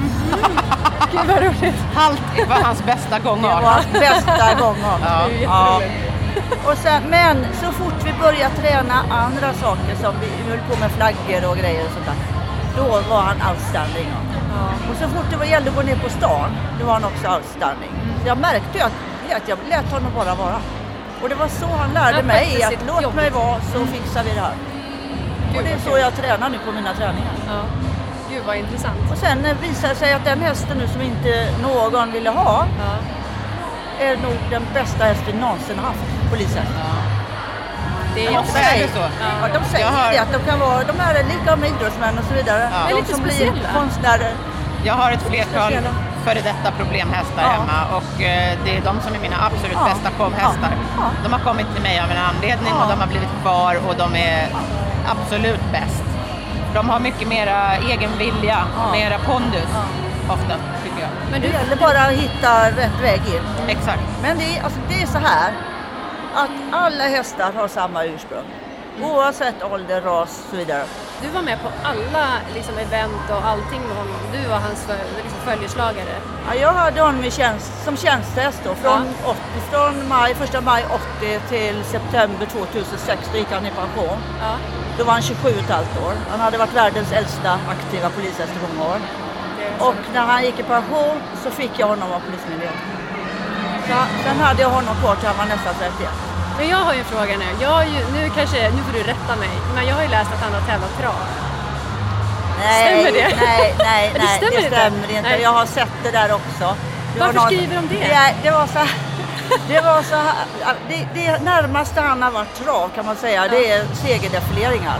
Gud 1.11 1.27
vad 1.27 1.37
roligt! 1.43 1.75
Halt 1.95 2.21
var 2.49 2.55
hans 2.63 2.83
bästa 2.85 3.15
Det 3.15 3.23
gångart. 3.23 3.63
var 3.63 3.69
hans 3.71 3.91
bästa 3.91 4.53
gångart. 4.59 5.01
Ja. 5.05 5.27
Det 5.29 5.35
är 5.37 5.43
Ja. 5.43 5.81
Och 6.65 6.77
sen, 6.77 7.03
men 7.09 7.45
så 7.61 7.71
fort 7.71 7.93
vi 8.05 8.13
började 8.13 8.55
träna 8.55 8.93
andra 9.09 9.53
saker 9.53 9.95
som 10.03 10.13
vi 10.21 10.49
höll 10.49 10.59
på 10.69 10.79
med 10.79 10.91
flaggor 10.91 11.49
och 11.49 11.57
grejer 11.57 11.85
och 11.85 11.91
sånt 11.93 12.05
där. 12.05 12.15
Då 12.77 12.83
var 13.09 13.21
han 13.21 13.37
outstanding. 13.51 14.07
Ja. 14.55 14.91
Och 14.91 14.95
så 15.01 15.07
fort 15.09 15.25
det 15.31 15.37
var 15.37 15.45
gällde 15.45 15.69
att 15.69 15.75
gå 15.75 15.81
ner 15.81 15.95
på 15.95 16.09
stan, 16.09 16.49
då 16.79 16.85
var 16.85 16.93
han 16.93 17.03
också 17.03 17.27
outstanding. 17.35 17.91
Så 18.21 18.27
jag 18.27 18.37
märkte 18.37 18.85
att 18.85 18.91
att 19.35 19.47
jag 19.47 19.57
lät 19.69 19.91
honom 19.91 20.11
bara 20.15 20.35
vara. 20.35 20.55
Och 21.21 21.29
det 21.29 21.35
var 21.35 21.47
så 21.47 21.65
han 21.79 21.89
lärde 21.93 22.23
mig 22.23 22.63
att 22.63 22.73
låt 22.87 23.03
jobb. 23.03 23.15
mig 23.15 23.29
vara 23.29 23.55
så 23.73 23.85
fixar 23.85 24.23
vi 24.23 24.29
det 24.35 24.41
här. 24.41 24.53
Gud, 25.51 25.57
Och 25.57 25.63
det 25.63 25.69
är 25.71 25.79
så 25.91 25.97
jag 25.97 26.15
tränar 26.15 26.49
nu 26.49 26.57
på 26.65 26.71
mina 26.71 26.93
träningar. 26.93 27.33
Ja. 27.47 27.61
Gud 28.39 28.47
vad 28.47 28.55
intressant. 28.57 28.97
Och 29.11 29.17
sen 29.17 29.45
eh, 29.45 29.55
visade 29.61 29.93
det 29.93 29.99
sig 29.99 30.13
att 30.13 30.25
den 30.25 30.41
hästen 30.41 30.77
nu 30.77 30.87
som 30.87 31.01
inte 31.01 31.51
någon 31.61 32.11
ville 32.11 32.29
ha 32.29 32.65
Ja. 32.79 32.93
är 34.05 34.17
nog 34.17 34.37
den 34.49 34.63
bästa 34.73 35.03
hästen 35.03 35.35
någonsin 35.35 35.79
haft, 35.79 35.99
polishäst. 36.31 36.73
Det 38.15 38.27
är 38.27 38.31
Ja, 38.31 38.39
Ofta 38.39 38.59
är 38.59 38.77
det 38.79 38.87
så. 38.93 38.99
Ja, 38.99 39.47
de 39.59 39.65
säger 39.71 39.85
har- 39.87 40.11
det 40.11 40.17
att 40.19 40.33
de 40.33 40.39
kan 40.51 40.59
vara, 40.59 40.83
de 40.83 40.99
här 40.99 41.15
är 41.15 41.23
lika 41.23 41.55
med 41.55 41.69
idrottsmän 41.69 42.17
och 42.19 42.25
så 42.29 42.33
vidare. 42.33 42.69
Ja. 42.73 42.77
Det 42.87 42.91
är 42.91 42.95
De 42.95 43.01
lite 43.01 43.13
som 43.13 43.23
blir 43.23 43.33
speciella. 43.33 43.69
konstnärer. 43.79 44.33
Jag 44.83 44.93
har 44.93 45.11
ett 45.11 45.23
flertal 45.29 45.73
före 46.25 46.39
detta 46.51 46.71
problemhästar 46.77 47.43
Ja. 47.43 47.49
hemma 47.49 47.79
och 47.97 48.21
eh, 48.21 48.57
det 48.65 48.71
är 48.77 48.81
de 48.89 48.95
som 49.05 49.11
är 49.15 49.19
mina 49.19 49.35
absolut 49.47 49.77
Ja. 49.81 49.85
bästa 49.93 50.09
komhästar. 50.17 50.71
Ja. 50.97 51.03
De 51.23 51.33
har 51.33 51.39
kommit 51.39 51.67
till 51.73 51.83
mig 51.83 51.99
av 51.99 52.11
en 52.11 52.17
anledning 52.31 52.73
och 52.73 52.87
de 52.91 52.99
har 52.99 53.07
blivit 53.07 53.33
kvar 53.41 53.73
och 53.87 53.95
de 53.97 54.15
är 54.15 54.47
absolut 55.13 55.63
bäst. 55.71 56.03
De 56.73 56.89
har 56.89 56.99
mycket 56.99 57.27
mera 57.27 57.75
egen 57.75 58.17
vilja, 58.17 58.57
Ja. 58.77 58.91
mera 58.91 59.17
pondus 59.19 59.69
ofta 60.29 60.55
tycker 60.83 60.99
jag. 61.01 61.09
Men 61.31 61.41
Det 61.41 61.47
du, 61.47 61.53
gäller 61.53 61.75
bara 61.75 62.01
att 62.01 62.11
hitta 62.13 62.67
rätt 62.69 63.01
väg 63.01 63.21
in. 63.35 63.43
Exakt. 63.67 64.03
Men 64.21 64.37
det 64.37 64.57
är, 64.57 64.63
alltså, 64.63 64.79
det 64.89 65.01
är 65.01 65.07
så 65.07 65.17
här 65.17 65.51
att 66.35 66.49
alla 66.71 67.03
hästar 67.03 67.51
har 67.55 67.67
samma 67.67 68.03
ursprung. 68.05 68.45
Oavsett 69.03 69.63
ålder, 69.63 70.01
ras 70.01 70.39
och 70.43 70.49
så 70.49 70.55
vidare. 70.55 70.83
du 71.21 71.29
var 71.29 71.41
med 71.41 71.57
på 71.61 71.69
alla 71.83 72.25
liksom, 72.55 72.77
event 72.77 73.29
och 73.29 73.45
allting 73.47 73.81
med 73.87 73.97
honom. 73.97 74.15
Du 74.33 74.49
var 74.49 74.59
hans 74.59 74.83
för, 74.83 74.95
liksom, 75.23 75.39
följeslagare. 75.45 76.15
Ja, 76.47 76.55
jag 76.55 76.73
hade 76.73 77.01
honom 77.01 77.31
tjänst, 77.31 77.83
som 77.85 77.97
tjänstehäst 77.97 78.61
då, 78.63 78.75
från, 78.75 79.01
80, 79.25 79.39
från 79.71 80.07
maj, 80.09 80.31
1 80.31 80.63
maj 80.63 80.85
80 81.19 81.39
till 81.49 81.83
september 81.83 82.45
2006. 82.45 83.29
Då 83.31 83.37
gick 83.37 83.51
han 83.51 83.65
i 83.65 83.71
pension. 83.71 84.17
Ja. 84.41 84.55
Då 84.99 85.05
var 85.05 85.13
han 85.13 85.21
27 85.21 85.49
och 85.49 85.63
ett 85.63 85.69
halvt 85.69 85.97
år. 86.05 86.13
Han 86.31 86.39
hade 86.39 86.57
varit 86.57 86.73
världens 86.73 87.11
äldsta 87.11 87.51
aktiva 87.75 88.09
polishäst 88.09 88.53
i 88.57 88.59
många 88.65 88.89
år. 88.93 88.99
Det 89.59 89.85
Och 89.85 89.95
när 90.13 90.21
han 90.21 90.43
gick 90.43 90.59
i 90.59 90.63
pension 90.63 91.17
så 91.43 91.51
fick 91.51 91.71
jag 91.77 91.87
honom 91.87 92.11
av 92.11 92.19
Polismyndigheten. 92.19 92.87
Så, 93.87 93.95
sen 94.23 94.39
hade 94.39 94.61
jag 94.61 94.69
honom 94.69 94.95
kvar 95.01 95.15
till 95.15 95.27
han 95.27 95.37
var 95.37 95.45
nästan 95.45 95.73
31. 95.79 96.09
Men 96.57 96.69
jag 96.69 96.77
har 96.77 96.93
ju 96.93 96.99
en 96.99 97.05
fråga 97.05 97.33
nu. 97.43 97.49
Jag 97.61 97.85
ju, 97.85 97.99
nu, 98.15 98.29
kanske, 98.37 98.59
nu 98.75 98.81
får 98.85 98.93
du 98.93 99.03
rätta 99.13 99.35
mig, 99.43 99.53
men 99.75 99.87
jag 99.87 99.95
har 99.95 100.03
ju 100.03 100.09
läst 100.09 100.31
att 100.33 100.41
han 100.45 100.53
har 100.53 100.61
tävlat 100.61 100.93
trav. 100.99 101.19
Nej, 102.59 102.83
Stämmer 102.83 103.11
det? 103.19 103.35
Nej, 103.45 103.75
nej, 103.79 104.11
Det 104.13 104.19
nej, 104.19 104.37
stämmer 104.37 104.51
det 104.51 104.63
inte. 104.65 104.77
stämmer 104.77 105.07
inte. 105.17 105.29
Nej. 105.29 105.41
Jag 105.41 105.53
har 105.59 105.65
sett 105.65 105.95
det 106.03 106.11
där 106.11 106.29
också. 106.39 106.65
Det 107.13 107.19
Varför 107.19 107.39
var 107.39 107.45
skriver 107.45 107.75
de 107.75 107.87
det? 107.87 108.07
Det, 108.07 108.35
det 108.43 108.51
var 108.51 108.67
så 108.67 108.77
här, 108.79 108.89
det 109.67 109.81
var 109.81 110.01
så 110.03 110.15
här, 110.15 110.33
det, 110.89 111.07
det 111.13 111.43
närmaste 111.43 112.01
han 112.01 112.21
har 112.21 112.31
varit 112.31 112.63
trav 112.65 112.89
kan 112.95 113.05
man 113.05 113.15
säga, 113.15 113.47
det 113.47 113.71
är 113.71 113.85
segerdefileringar. 113.93 114.97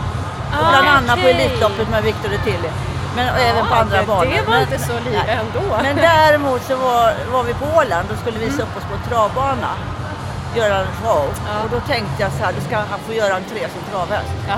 Och 0.52 0.66
Ah, 0.66 0.70
bland 0.70 0.88
annat 0.88 1.22
på. 1.22 1.28
Elitloppet 1.28 1.90
med 1.90 2.04
Victor 2.04 2.30
Tilly. 2.44 2.70
Men 3.16 3.28
även 3.28 3.66
på 3.66 3.74
Ja, 3.76 3.80
andra 3.82 3.98
det- 4.00 4.06
banor. 4.08 4.26
Det 4.26 4.42
var 4.42 4.54
Men- 4.54 4.62
inte 4.62 4.80
så 4.80 4.94
lite 4.94 5.24
nej. 5.28 5.40
ändå. 5.42 5.78
Men 5.84 5.96
däremot 5.96 6.64
så 6.64 6.76
var, 6.76 7.14
var 7.32 7.44
vi 7.44 7.54
på 7.54 7.66
Åland 7.78 8.12
och 8.12 8.18
skulle 8.18 8.40
visa 8.40 8.62
upp 8.64 8.78
oss 8.78 8.84
på 8.84 8.94
en 8.96 9.10
travbana. 9.10 9.72
Göra 10.56 10.78
en 10.78 10.88
show. 11.04 11.26
Ja. 11.48 11.64
Och 11.64 11.70
då 11.72 11.80
tänkte 11.80 12.22
jag 12.24 12.32
så 12.32 12.44
här, 12.44 12.54
då 12.54 12.62
ska 12.68 12.76
han 12.78 13.00
få 13.08 13.14
göra 13.14 13.36
entré 13.36 13.60
som 13.60 13.82
travhäst. 13.92 14.32
Ja. 14.48 14.56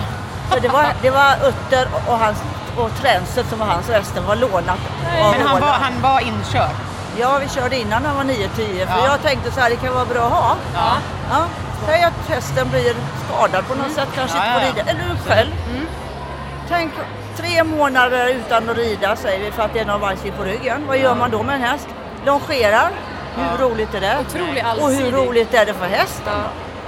Så 0.51 0.59
det 0.59 0.67
var, 0.67 0.85
det 1.01 1.09
var 1.09 1.31
Utter 1.47 1.87
och, 1.93 2.13
och, 2.13 2.19
hans, 2.19 2.37
och 2.77 2.89
Tränset 3.01 3.49
som 3.49 3.59
var 3.59 3.65
hans 3.65 3.89
och 3.89 3.95
resten 3.95 4.25
var 4.25 4.35
lånat 4.35 4.79
Men 5.33 5.47
han 5.47 5.61
var, 5.61 5.67
han 5.67 6.01
var 6.01 6.19
inkörd. 6.19 6.75
Ja, 7.19 7.37
vi 7.41 7.49
körde 7.49 7.77
innan 7.77 8.05
han 8.05 8.15
var 8.15 8.23
9-10 8.23 8.47
för 8.87 8.99
Ja. 8.99 9.05
jag 9.05 9.21
tänkte 9.21 9.51
så 9.51 9.59
här, 9.59 9.69
det 9.69 9.75
kan 9.75 9.93
vara 9.93 10.05
bra 10.05 10.21
att 10.25 10.31
ha. 10.31 10.55
Ja. 10.73 10.91
Ja. 11.31 11.45
Säg 11.87 12.03
att 12.03 12.29
hästen 12.29 12.69
blir 12.69 12.95
skadad 13.27 13.67
på 13.67 13.75
något 13.75 13.91
sätt, 13.91 14.07
kanske 14.15 14.37
Ja, 14.37 14.43
inte 14.45 14.67
får 14.67 14.77
rida. 14.77 14.91
Eller 14.91 15.15
själv. 15.27 15.51
Tänk 16.69 16.91
tre 17.37 17.63
månader 17.63 18.27
utan 18.27 18.69
att 18.69 18.77
rida 18.77 19.15
säger 19.15 19.39
vi 19.45 19.51
för 19.51 19.63
att 19.63 19.73
det 19.73 19.79
är 19.79 19.85
någon 19.85 20.01
vajsing 20.01 20.31
på 20.37 20.43
ryggen. 20.43 20.83
Vad 20.87 20.97
gör 20.97 21.15
man 21.15 21.31
då 21.31 21.43
med 21.43 21.55
en 21.55 21.61
häst? 21.61 21.87
Longerar. 22.25 22.89
Hur 23.35 23.67
roligt 23.67 23.93
är 23.93 24.01
det? 24.01 24.17
Otroligt 24.21 24.63
Och 24.63 24.69
allsidig. 24.69 25.05
hur 25.05 25.11
roligt 25.11 25.53
är 25.53 25.65
det 25.65 25.73
för 25.73 25.85
hästen? 25.85 26.33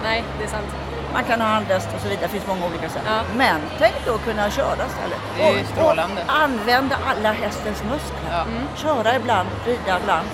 Nej, 0.04 0.24
det 0.40 0.44
är 0.44 0.50
sant. 0.50 0.66
Man 1.14 1.24
kan 1.24 1.42
ha 1.42 1.48
handhäst 1.48 1.90
och 1.96 2.02
så 2.02 2.08
vidare, 2.08 2.26
det 2.26 2.32
finns 2.32 2.48
många 2.48 2.66
olika 2.66 2.90
sätt. 2.90 3.02
Ja. 3.06 3.20
Men 3.36 3.62
tänk 3.80 3.94
då 4.06 4.16
att 4.16 4.24
kunna 4.26 4.50
köra 4.50 4.84
istället. 4.92 5.20
Det 5.38 5.44
är 5.44 5.54
ju 5.54 5.62
Och- 5.62 5.68
strålande. 5.68 6.22
Och 6.28 6.34
använda 6.44 6.96
alla 7.10 7.32
hästens 7.32 7.84
muskler. 7.84 8.30
Ja. 8.32 8.44
Köra 8.76 9.16
ibland, 9.16 9.50
rida 9.66 10.00
ibland. 10.02 10.28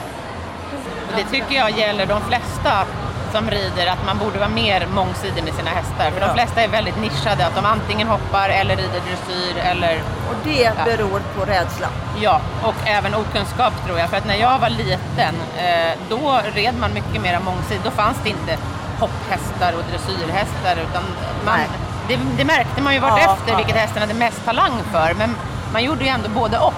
Det 1.17 1.23
tycker 1.23 1.55
jag 1.55 1.71
gäller 1.71 2.05
de 2.05 2.21
flesta 2.21 2.85
som 3.33 3.49
rider, 3.51 3.87
att 3.87 4.05
man 4.05 4.17
borde 4.17 4.39
vara 4.39 4.49
mer 4.49 4.87
mångsidig 4.95 5.43
med 5.43 5.53
sina 5.53 5.69
hästar. 5.69 6.11
För 6.11 6.21
Ja. 6.21 6.27
de 6.27 6.33
flesta 6.33 6.61
är 6.61 6.67
väldigt 6.67 6.97
nischade, 7.01 7.45
att 7.45 7.55
de 7.55 7.65
antingen 7.65 8.07
hoppar 8.07 8.49
eller 8.49 8.75
rider 8.75 9.01
dressyr 9.07 9.57
eller 9.63 9.95
Och 10.29 10.35
det 10.43 10.61
Ja. 10.63 10.71
beror 10.85 11.21
på 11.37 11.45
rädsla. 11.45 11.87
Ja, 12.21 12.41
och 12.63 12.75
även 12.85 13.15
okunskap 13.15 13.73
tror 13.85 13.99
jag. 13.99 14.09
För 14.09 14.17
att 14.17 14.25
när 14.27 14.35
jag 14.35 14.59
var 14.59 14.69
liten, 14.69 15.35
eh, 15.57 15.91
då 16.09 16.39
red 16.53 16.75
man 16.79 16.93
mycket 16.93 17.21
mer 17.21 17.39
mångsidigt. 17.39 17.83
Då 17.85 17.91
fanns 17.91 18.17
det 18.23 18.29
inte 18.29 18.57
hopphästar 18.99 19.73
och 19.73 19.83
dressyrhästar. 19.89 20.73
Utan 20.89 21.03
man, 21.45 21.59
det, 22.07 22.19
det 22.37 22.45
märkte 22.45 22.81
man 22.81 22.93
ju 22.93 22.99
vart 22.99 23.21
Ja, 23.23 23.33
efter 23.33 23.51
ja. 23.51 23.57
vilket 23.57 23.75
hästen 23.75 24.01
hade 24.01 24.13
mest 24.13 24.45
talang 24.45 24.73
för. 24.91 25.13
Men 25.13 25.35
man 25.73 25.83
gjorde 25.83 26.03
ju 26.03 26.09
ändå 26.09 26.29
både 26.29 26.57
och 26.59 26.73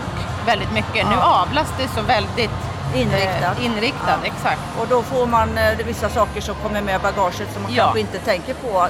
väldigt 0.45 0.71
mycket. 0.73 1.09
Nu 1.09 1.15
avlas 1.21 1.73
det 1.77 1.87
så 1.87 2.01
väldigt 2.01 2.51
Inriktad. 2.95 3.51
eh, 3.59 3.65
inriktad 3.65 4.17
Ja. 4.23 4.27
exakt. 4.27 4.61
Och 4.79 4.87
då 4.87 5.01
får 5.03 5.25
man 5.27 5.57
eh, 5.57 5.77
vissa 5.85 6.09
saker 6.09 6.41
som 6.41 6.55
kommer 6.55 6.81
med 6.81 7.01
bagaget 7.01 7.53
som 7.53 7.63
man 7.63 7.73
Ja. 7.73 7.83
kanske 7.83 7.99
inte 7.99 8.17
tänker 8.19 8.53
på. 8.53 8.87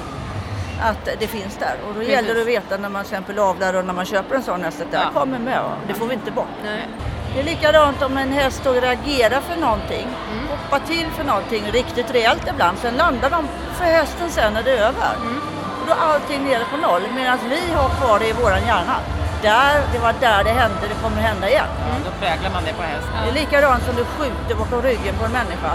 att 0.84 1.08
det 1.20 1.26
finns 1.26 1.56
där. 1.56 1.74
Och 1.82 1.88
då 1.88 1.94
Precis. 1.94 2.12
gäller 2.12 2.34
det 2.34 2.40
att 2.40 2.46
veta 2.46 2.76
när 2.76 2.88
man 2.88 3.04
till 3.04 3.12
exempel 3.12 3.38
avlar 3.38 3.74
och 3.74 3.84
när 3.84 3.92
man 3.92 4.04
köper 4.04 4.34
en 4.34 4.42
sån 4.42 4.64
häst 4.64 4.80
att 4.80 4.90
det 4.90 4.96
Ja. 5.14 5.20
kommer 5.20 5.38
med. 5.38 5.62
va? 5.62 5.70
Det 5.88 5.94
får 5.94 6.06
vi 6.06 6.14
inte 6.14 6.30
bort. 6.30 6.46
Nej. 6.64 6.88
Det 7.34 7.40
är 7.40 7.44
likadant 7.44 8.02
om 8.02 8.16
en 8.16 8.32
häst 8.32 8.60
då 8.64 8.72
reagerar 8.72 9.40
för 9.40 9.56
någonting, 9.60 10.06
Mm. 10.32 10.41
Hoppar 10.72 10.86
till 10.86 11.10
för 11.16 11.24
någonting 11.24 11.64
riktigt 11.72 12.10
rejält 12.14 12.42
ibland, 12.54 12.78
sen 12.78 12.94
landar 12.94 13.30
de 13.30 13.48
för 13.78 13.84
hästen 13.84 14.30
sen 14.30 14.52
när 14.52 14.62
det 14.62 14.70
är 14.70 14.82
över. 14.90 15.12
Mm. 15.20 15.40
Och 15.80 15.86
då 15.86 15.92
är 15.92 16.00
allting 16.12 16.44
nere 16.44 16.64
på 16.70 16.76
noll, 16.76 17.02
medan 17.14 17.38
vi 17.54 17.72
har 17.72 17.88
kvar 17.88 18.18
det 18.18 18.28
i 18.28 18.32
våran 18.32 18.62
hjärna. 18.66 18.96
Där, 19.42 19.74
det 19.92 19.98
var 19.98 20.14
där 20.20 20.44
det 20.44 20.50
hände, 20.50 20.82
det 20.92 20.98
kommer 21.02 21.20
hända 21.22 21.48
igen. 21.48 21.70
Ja, 21.78 21.94
då 22.04 22.10
präglar 22.20 22.50
man 22.56 22.62
det 22.64 22.72
på 22.72 22.82
häst. 22.82 23.08
Det 23.24 23.30
är 23.30 23.34
likadant 23.42 23.82
som 23.86 23.94
du 23.96 24.04
skjuter 24.04 24.54
bakom 24.54 24.82
ryggen 24.82 25.14
på 25.18 25.24
en 25.24 25.32
människa. 25.40 25.72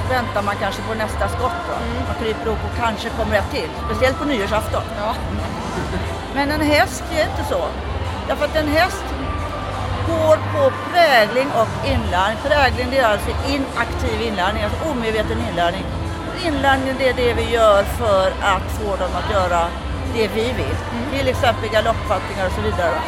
Så 0.00 0.04
väntar 0.14 0.42
man 0.42 0.56
kanske 0.62 0.82
på 0.82 0.94
nästa 0.94 1.28
skott. 1.28 1.60
Då. 1.68 1.76
Man 2.08 2.16
kryper 2.22 2.46
upp 2.52 2.62
och 2.68 2.74
kanske 2.82 3.08
kommer 3.18 3.36
ett 3.36 3.50
till. 3.50 3.70
Speciellt 3.86 4.18
på 4.18 4.24
nyårsafton. 4.24 4.84
Ja. 5.00 5.14
Men 6.34 6.50
en 6.50 6.60
häst 6.60 7.04
är 7.16 7.22
inte 7.30 7.44
så. 7.52 7.62
Därför 8.28 8.44
att 8.44 8.56
en 8.56 8.68
häst 8.68 9.04
går 10.12 10.36
på 10.54 10.62
prägling 10.90 11.48
och 11.60 11.72
inlärning. 11.92 12.38
Prägling 12.48 12.86
det 12.90 12.98
är 12.98 13.08
alltså 13.14 13.30
inaktiv 13.54 14.16
inlärning, 14.28 14.62
alltså 14.62 14.78
omedveten 14.90 15.38
inlärning. 15.50 15.84
Inlärning 16.46 16.94
det 16.98 17.08
är 17.08 17.14
det 17.14 17.32
vi 17.34 17.46
gör 17.50 17.82
för 17.82 18.26
att 18.54 18.66
få 18.78 18.90
dem 19.02 19.12
att 19.20 19.32
göra 19.36 19.62
det 20.14 20.28
vi 20.28 20.46
vill. 20.60 20.76
Till 21.12 21.28
exempel 21.28 21.70
galoppfattningar 21.70 22.46
och 22.46 22.52
så 22.52 22.60
vidare. 22.60 22.98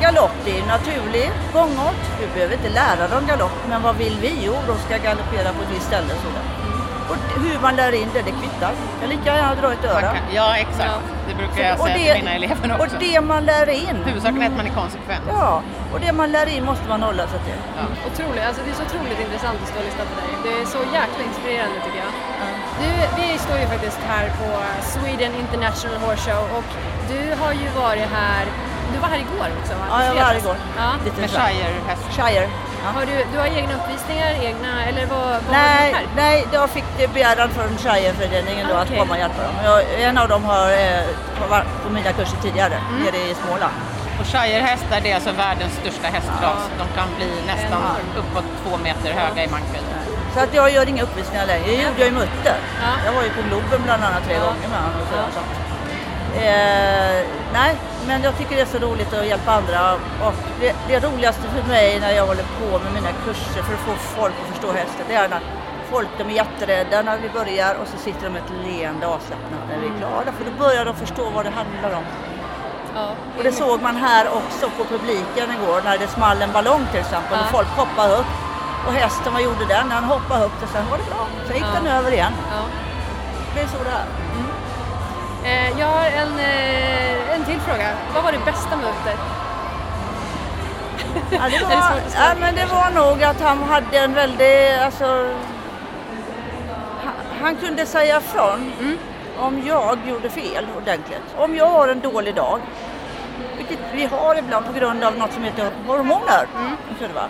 Galopp 0.00 0.46
är 0.46 0.66
naturlig 0.66 1.30
gångart. 1.52 2.02
Vi 2.20 2.26
behöver 2.34 2.54
inte 2.54 2.68
lära 2.68 3.08
dem 3.08 3.26
galopp. 3.26 3.58
Men 3.68 3.82
vad 3.82 3.96
vill 3.96 4.16
vi? 4.20 4.32
Jo, 4.46 4.54
de 4.66 4.78
ska 4.78 5.04
galoppera 5.08 5.52
på 5.52 5.62
ett 5.62 5.72
visst 5.74 5.86
ställe. 5.86 6.12
och 6.14 6.20
Så 6.22 6.28
där. 6.28 6.63
Och 7.10 7.16
hur 7.44 7.56
man 7.66 7.76
lär 7.76 7.92
in 8.02 8.08
det, 8.14 8.22
det 8.28 8.34
kvittar. 8.40 8.72
Jag 9.00 9.08
lika 9.08 9.36
gärna 9.36 9.54
dra 9.54 9.72
ett 9.72 9.84
öra. 9.84 10.10
ja, 10.38 10.56
exakt. 10.56 11.00
Det 11.28 11.34
brukar 11.40 11.62
jag 11.68 11.80
Och 11.80 11.86
säga 11.86 11.98
det- 11.98 12.14
till 12.14 12.24
mina 12.24 12.34
elever 12.40 12.74
Och 12.78 12.84
också. 12.84 12.96
det 13.00 13.20
man 13.20 13.42
lär 13.44 13.68
in. 13.70 13.96
Huvudsaken 14.06 14.42
är 14.42 14.46
att 14.46 14.56
man 14.60 14.66
är 14.70 14.74
konsekvent. 14.82 15.24
Ja, 15.28 15.62
och 15.92 16.00
det 16.04 16.12
man 16.12 16.28
lär 16.36 16.46
in 16.56 16.64
måste 16.70 16.86
man 16.88 17.02
hålla 17.08 17.24
sig 17.32 17.40
till. 17.48 17.60
Otroligt, 18.08 18.44
alltså 18.48 18.60
det 18.64 18.70
är 18.74 18.78
så 18.82 18.86
otroligt 18.90 19.20
intressant 19.26 19.58
att 19.62 19.68
stå 19.72 19.78
och 19.82 19.86
lyssna 19.88 20.04
på 20.10 20.14
dig. 20.20 20.30
Det 20.46 20.52
är 20.62 20.66
så 20.76 20.80
jäkla 20.98 21.20
inspirerande 21.30 21.76
tycker 21.84 22.00
jag. 22.06 22.12
Du, 22.82 22.90
vi 23.22 23.28
står 23.44 23.56
ju 23.62 23.66
faktiskt 23.74 24.00
här 24.12 24.24
på 24.40 24.48
Sweden 24.94 25.32
International 25.44 25.96
Horse 26.04 26.22
Show 26.30 26.44
och 26.58 26.68
du 27.12 27.20
har 27.42 27.52
ju 27.62 27.68
varit 27.84 28.08
här, 28.20 28.44
du 28.92 28.98
var 29.04 29.08
här 29.08 29.18
igår 29.26 29.48
också 29.60 29.72
va? 29.80 29.84
Ja, 29.90 30.04
jag 30.04 30.14
var 30.14 30.20
här 30.30 30.36
igår. 30.42 30.56
Ja. 30.82 30.88
Med 31.20 31.30
shire-häst. 31.30 32.04
Shire. 32.18 32.48
Ja. 32.84 32.90
Har 32.98 33.06
du, 33.06 33.16
du 33.32 33.38
har 33.38 33.46
egna 33.46 33.74
uppvisningar, 33.74 34.30
egna, 34.48 34.84
eller 34.88 35.06
vad, 35.06 35.18
vad 35.20 35.30
har 35.30 35.52
Nej, 35.52 35.90
du 35.90 35.96
här? 35.96 36.06
nej, 36.16 36.46
jag 36.52 36.70
fick 36.70 36.84
begäran 37.14 37.48
från 37.56 37.70
Shireföreningen 37.78 38.66
då 38.68 38.74
Ah, 38.74 38.78
att 38.80 38.86
okej. 38.88 38.98
komma 38.98 39.12
och 39.14 39.20
hjälpa 39.20 39.42
dem. 39.42 39.54
Jag, 39.64 39.78
en 40.08 40.18
av 40.18 40.28
dem 40.28 40.44
har 40.44 40.64
eh, 40.70 41.02
har 41.40 41.48
varit 41.48 41.66
på 41.84 41.90
mina 41.92 42.12
kurser 42.12 42.36
tidigare, 42.42 42.74
Mm. 42.88 43.02
nere 43.04 43.16
i 43.30 43.34
Småland. 43.34 43.74
Och 44.20 44.26
shirehästar 44.26 45.00
det 45.02 45.10
är 45.10 45.14
alltså 45.14 45.32
världens 45.32 45.74
största 45.80 46.08
hästras. 46.16 46.60
De 46.80 46.84
kan 46.98 47.08
bli 47.16 47.30
nästan 47.46 47.82
uppåt 48.20 48.44
två 48.62 48.76
meter 48.86 49.10
höga 49.20 49.44
i 49.44 49.48
mankhöjd. 49.48 49.84
Så 50.34 50.40
att 50.40 50.54
jag 50.54 50.72
gör 50.72 50.88
inga 50.88 51.02
uppvisningar 51.02 51.46
längre. 51.46 51.66
Det 51.66 51.82
gjorde 51.82 51.98
jag 52.04 52.08
i 52.08 52.10
Mutter. 52.10 52.56
Ja. 52.82 52.90
Jag 53.06 53.12
var 53.12 53.22
ju 53.22 53.30
på 53.30 53.42
Globen 53.48 53.80
bland 53.84 54.04
annat 54.04 54.24
tre 54.26 54.34
Ja. 54.34 54.40
gånger 54.40 54.68
med 54.72 54.78
honom. 54.80 55.44
Eh, 56.36 57.26
nej, 57.52 57.76
men 58.06 58.22
jag 58.22 58.38
tycker 58.38 58.56
det 58.56 58.62
är 58.62 58.66
så 58.66 58.78
roligt 58.78 59.12
att 59.12 59.26
hjälpa 59.26 59.52
andra. 59.52 59.92
Och 59.94 60.34
det, 60.60 60.74
det 60.88 61.00
roligaste 61.06 61.42
för 61.42 61.68
mig 61.68 62.00
när 62.00 62.10
jag 62.10 62.26
håller 62.26 62.42
på 62.60 62.78
med 62.84 62.92
mina 62.94 63.08
kurser 63.24 63.62
för 63.62 63.74
att 63.74 63.80
få 63.80 63.94
folk 64.20 64.34
att 64.42 64.48
förstå 64.52 64.72
hästen, 64.72 65.04
det 65.08 65.14
är 65.14 65.28
när 65.28 65.40
folk 65.90 66.08
de 66.18 66.24
är 66.24 66.34
jätterädda 66.34 67.02
när 67.02 67.18
vi 67.18 67.28
börjar 67.28 67.74
och 67.74 67.86
så 67.88 67.98
sitter 67.98 68.22
de 68.24 68.30
med 68.30 68.42
ett 68.42 68.66
leende 68.66 69.06
avslappnat 69.06 69.60
när 69.68 69.78
vi 69.78 69.86
är 69.86 69.98
klara. 69.98 70.32
För 70.38 70.44
då 70.44 70.50
börjar 70.64 70.84
de 70.84 70.94
förstå 70.94 71.30
vad 71.30 71.44
det 71.44 71.50
handlar 71.50 71.98
om. 71.98 72.04
Ja. 72.94 73.08
Och 73.38 73.44
det 73.44 73.52
såg 73.52 73.82
man 73.82 73.96
här 73.96 74.28
också 74.28 74.70
på 74.78 74.84
publiken 74.84 75.48
igår 75.62 75.80
när 75.84 75.98
det 75.98 76.08
small 76.08 76.42
en 76.42 76.52
ballong 76.52 76.86
till 76.90 77.00
exempel 77.00 77.38
och 77.38 77.44
Ja. 77.46 77.56
folk 77.58 77.68
hoppade 77.68 78.14
upp. 78.14 78.26
Och 78.86 78.92
hästen, 78.92 79.32
vad 79.32 79.42
gjorde 79.42 79.64
den? 79.68 79.90
Han 79.90 80.04
hoppade 80.04 80.40
högt 80.40 80.62
och 80.62 80.68
sen 80.68 80.84
var 80.90 80.98
det 80.98 81.04
bra. 81.04 81.26
Sen 81.46 81.56
gick 81.56 81.64
Ja. 81.74 81.80
den 81.80 81.86
över 81.86 82.12
igen. 82.12 82.32
Ja. 82.50 82.62
Det 83.54 83.60
är 83.60 83.66
så 83.66 83.78
det 83.84 83.90
är. 83.90 84.23
Eh, 85.44 85.78
jag 85.80 85.86
har 85.86 86.06
en, 86.06 86.38
eh, 86.38 87.34
en 87.34 87.44
till 87.44 87.60
fråga. 87.60 87.88
Vad 88.14 88.24
var 88.24 88.32
det 88.32 88.38
bästa 88.44 88.76
mötet? 88.76 89.18
Ja, 91.30 91.40
det, 91.50 91.64
var, 91.64 92.00
ja, 92.16 92.34
men 92.40 92.54
det 92.54 92.66
var 92.66 92.90
nog 92.94 93.22
att 93.22 93.40
han 93.40 93.62
hade 93.62 93.98
en 93.98 94.14
väldigt, 94.14 94.78
alltså, 94.84 95.04
han, 97.04 97.14
han 97.42 97.56
kunde 97.56 97.86
säga 97.86 98.16
ifrån 98.18 98.72
Mm. 98.80 98.98
om 99.38 99.62
jag 99.66 99.98
gjorde 100.08 100.30
fel 100.30 100.66
ordentligt. 100.76 101.22
Om 101.36 101.56
jag 101.56 101.66
har 101.66 101.88
en 101.88 102.00
dålig 102.00 102.34
dag, 102.34 102.60
vilket 103.56 103.78
vi 103.92 104.04
har 104.04 104.38
ibland 104.38 104.66
på 104.66 104.72
grund 104.72 105.04
av 105.04 105.18
något 105.18 105.32
som 105.32 105.42
heter 105.44 105.70
hormoner. 105.86 106.46
Mm. 106.58 106.76
Så 107.00 107.06
det 107.06 107.14
va? 107.14 107.26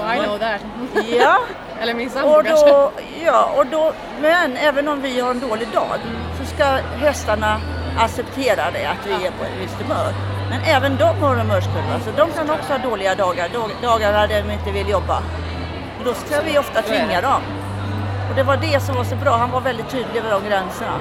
Oh, 0.00 0.16
I 0.16 0.18
know 0.26 0.38
that. 0.38 0.60
Ja, 1.20 1.38
Eller 1.80 1.94
min 1.94 2.10
sambo 2.10 2.42
kanske. 2.42 2.90
ja, 3.24 3.50
och 3.56 3.66
då, 3.66 3.92
men 4.20 4.56
även 4.56 4.88
om 4.88 5.02
vi 5.02 5.20
har 5.20 5.30
en 5.30 5.40
dålig 5.40 5.68
dag 5.68 5.98
så 6.40 6.41
ska 6.54 6.64
hästarna 7.06 7.60
acceptera 7.98 8.70
det, 8.70 8.86
att 8.86 9.06
vi 9.06 9.12
är 9.26 9.30
på 9.30 9.44
ett 9.44 9.56
visst 9.60 9.74
humör. 9.82 10.12
Men 10.50 10.60
även 10.62 10.96
de 10.96 11.04
har 11.22 11.36
humörskurva, 11.36 12.00
så 12.04 12.10
de 12.16 12.32
kan 12.32 12.50
också 12.50 12.72
ha 12.72 12.78
dåliga 12.78 13.14
dagar, 13.14 13.48
dag- 13.48 13.70
dagar 13.82 14.12
när 14.12 14.28
de 14.28 14.52
inte 14.52 14.70
vill 14.70 14.88
jobba. 14.88 15.16
Och 15.98 16.04
då 16.04 16.14
ska 16.14 16.40
vi 16.42 16.58
ofta 16.58 16.82
tvinga 16.82 17.20
dem. 17.20 17.42
Och 18.30 18.36
det 18.36 18.42
var 18.42 18.56
det 18.56 18.80
som 18.82 18.94
var 18.96 19.04
så 19.04 19.16
bra, 19.16 19.36
han 19.36 19.50
var 19.50 19.60
väldigt 19.60 19.88
tydlig 19.90 20.16
över 20.20 20.30
de 20.30 20.48
gränserna. 20.48 20.92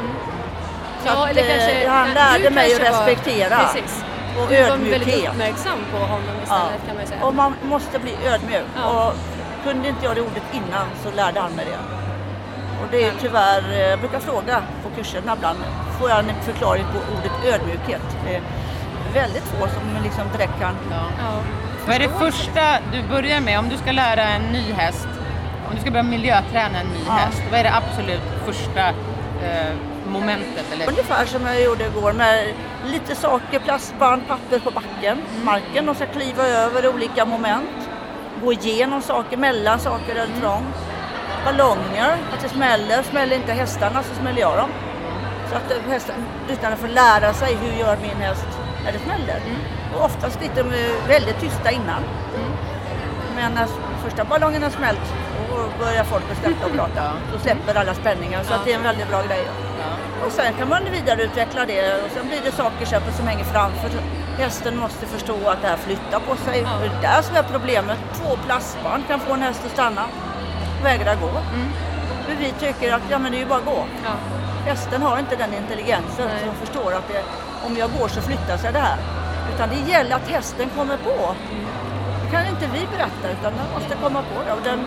Så 1.03 1.07
Ja, 1.07 1.23
att, 1.23 1.29
eller 1.29 1.41
eh, 1.41 1.47
kanske, 1.47 1.89
han 1.89 2.07
ja, 2.07 2.13
lärde 2.13 2.49
mig 2.49 2.73
att 2.73 2.79
kanske 2.81 2.99
respektera 3.01 3.57
Precis. 3.57 4.03
och 4.41 4.47
Du 4.49 4.61
var 4.63 4.69
väldigt 4.69 4.93
ödmjukhet. 4.93 5.29
uppmärksam 5.31 5.79
på 5.91 5.97
honom 5.97 6.35
istället 6.43 6.81
kan 6.87 6.95
man 6.97 7.05
säga. 7.07 7.25
Och 7.25 7.33
man 7.35 7.55
måste 7.63 7.99
bli 7.99 8.17
ödmjuk. 8.27 8.65
Ja. 8.75 9.07
Och 9.07 9.13
kunde 9.63 9.87
inte 9.87 10.05
jag 10.05 10.15
det 10.15 10.21
ordet 10.21 10.43
innan 10.53 10.85
så 11.03 11.11
lärde 11.11 11.39
han 11.39 11.51
mig 11.51 11.65
det. 11.65 11.77
Och 12.81 12.87
det 12.91 13.03
är 13.03 13.11
tyvärr, 13.21 13.71
eh, 13.71 13.79
jag 13.89 13.99
brukar 13.99 14.19
fråga 14.19 14.63
på 14.83 14.89
kurserna 14.95 15.33
ibland, 15.37 15.59
får 15.99 16.09
jag 16.09 16.19
en 16.19 16.31
förklaring 16.41 16.85
på 16.93 16.99
ordet 17.17 17.53
ödmjukhet? 17.53 18.01
Det 18.25 18.35
är 18.35 18.41
väldigt 19.13 19.43
få 19.43 19.67
som 19.67 20.03
liksom 20.03 20.23
direkt 20.33 20.59
kan. 20.59 20.75
Ja. 20.91 21.03
Ja. 21.19 21.31
Vad 21.85 21.95
är 21.95 21.99
det 21.99 22.09
första 22.09 22.61
du 22.93 23.03
börjar 23.09 23.39
med 23.41 23.59
om 23.59 23.69
du 23.69 23.77
ska 23.77 23.91
lära 23.91 24.23
en 24.23 24.41
ny 24.41 24.71
häst? 24.71 25.07
Om 25.69 25.75
du 25.75 25.81
ska 25.81 25.91
börja 25.91 26.03
miljöträna 26.03 26.79
en 26.79 26.87
ny 26.87 26.99
Ja. 27.07 27.13
häst, 27.13 27.41
vad 27.51 27.59
är 27.59 27.63
det 27.63 27.73
absolut 27.75 28.21
första 28.45 28.87
eh, 28.89 29.73
momentet? 30.07 30.65
Eller? 30.73 30.87
Ungefär 30.89 31.25
som 31.25 31.45
jag 31.45 31.61
gjorde 31.63 31.85
igår 31.85 32.13
med 32.13 32.45
lite 32.85 33.15
saker, 33.15 33.59
plastband, 33.59 34.27
papper 34.27 34.59
på 34.59 34.71
backen, 34.71 35.17
marken. 35.43 35.85
De 35.85 35.95
ska 35.95 36.05
kliva 36.05 36.43
över 36.47 36.87
olika 36.87 37.25
moment. 37.25 37.89
Gå 38.43 38.53
igenom 38.53 39.01
saker, 39.01 39.37
mellan 39.37 39.79
saker 39.79 40.15
är 40.15 40.27
trångt. 40.41 40.75
Ballonger, 41.45 42.17
att 42.33 42.41
det 42.41 42.49
smäller. 42.49 43.03
Smäller 43.03 43.35
inte 43.35 43.51
hästarna 43.53 44.03
så 44.03 44.15
smäller 44.15 44.41
jag 44.41 44.57
dem. 44.57 44.69
Så 45.49 45.55
att 45.55 45.89
hästen, 45.89 46.77
får 46.77 46.87
lära 46.87 47.33
sig 47.33 47.55
hur 47.55 47.79
gör 47.79 47.97
min 47.97 48.17
häst 48.17 48.47
när 48.83 48.91
det 48.91 48.99
smäller. 48.99 49.41
Och 49.95 50.05
oftast 50.05 50.39
sitter 50.41 50.63
de 50.63 50.69
väldigt 51.07 51.39
tysta 51.39 51.71
innan. 51.71 52.03
Men 53.35 53.53
när 53.53 53.67
första 54.03 54.23
ballongen 54.23 54.63
har 54.63 54.69
smält 54.69 55.13
då 55.49 55.85
börjar 55.85 56.03
folk 56.03 56.23
att 56.31 56.37
släppa 56.37 56.65
och 56.65 56.71
prata. 56.71 57.13
Då 57.33 57.39
släpper 57.39 57.75
alla 57.75 57.93
spänningar 57.93 58.43
så 58.43 58.53
att 58.53 58.65
det 58.65 58.71
är 58.73 58.77
en 58.77 58.83
väldigt 58.83 59.09
bra 59.09 59.21
grej. 59.21 59.43
Och 60.25 60.31
sen 60.31 60.53
kan 60.53 60.69
man 60.69 60.83
vidareutveckla 60.91 61.65
det 61.65 62.03
och 62.03 62.11
sen 62.13 62.27
blir 62.27 62.41
det 62.45 62.51
saker 62.51 62.85
som 63.17 63.27
hänger 63.27 63.43
framför. 63.43 63.89
Hästen 64.37 64.77
måste 64.77 65.05
förstå 65.05 65.49
att 65.49 65.61
det 65.61 65.67
här 65.67 65.77
flyttar 65.77 66.19
på 66.19 66.35
sig. 66.35 66.67
Det 66.81 66.87
är 66.87 67.01
där 67.01 67.21
som 67.21 67.35
är 67.35 67.43
problemet. 67.43 67.99
Två 68.13 68.37
plastband 68.45 69.07
kan 69.07 69.19
få 69.19 69.33
en 69.33 69.41
häst 69.41 69.61
att 69.65 69.71
stanna. 69.71 70.05
Vägra 70.83 71.15
gå. 71.15 71.31
För 72.25 72.35
vi 72.35 72.51
tycker 72.59 72.93
att 72.93 73.01
ja, 73.09 73.19
men 73.19 73.31
det 73.31 73.37
är 73.37 73.39
ju 73.39 73.45
bara 73.45 73.59
att 73.59 73.65
gå. 73.65 73.85
Ja. 74.03 74.11
Hästen 74.65 75.01
har 75.01 75.19
inte 75.19 75.35
den 75.35 75.53
intelligensen 75.53 76.27
Nej. 76.27 76.45
som 76.45 76.55
förstår 76.55 76.93
att 76.93 77.07
det, 77.07 77.23
om 77.65 77.77
jag 77.77 77.89
går 77.99 78.07
så 78.07 78.21
flyttar 78.21 78.57
sig 78.57 78.73
det 78.73 78.79
här. 78.79 78.97
Utan 79.55 79.69
det 79.69 79.91
gäller 79.91 80.15
att 80.15 80.29
hästen 80.29 80.69
kommer 80.77 80.97
på. 80.97 81.35
Det 82.23 82.31
kan 82.31 82.45
inte 82.47 82.67
vi 82.73 82.87
berätta 82.95 83.25
utan 83.39 83.53
den 83.53 83.67
måste 83.73 83.95
komma 84.03 84.21
på 84.21 84.43
det. 84.45 84.51
Och 84.53 84.63
den, 84.63 84.79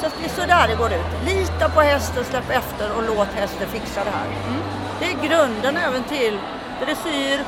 så 0.00 0.06
det 0.18 0.24
är 0.24 0.28
så 0.28 0.46
där 0.46 0.68
det 0.68 0.74
går 0.74 0.92
ut. 0.92 1.10
Lita 1.26 1.68
på 1.68 1.80
hästen, 1.80 2.24
släpp 2.24 2.50
efter 2.50 2.96
och 2.96 3.02
låt 3.02 3.28
hästen 3.34 3.68
fixa 3.68 4.04
det 4.04 4.10
här. 4.10 4.28
Det 5.00 5.06
är 5.12 5.28
grunden 5.28 5.76
även 5.76 6.02
till 6.04 6.38
dressyr, 6.80 7.40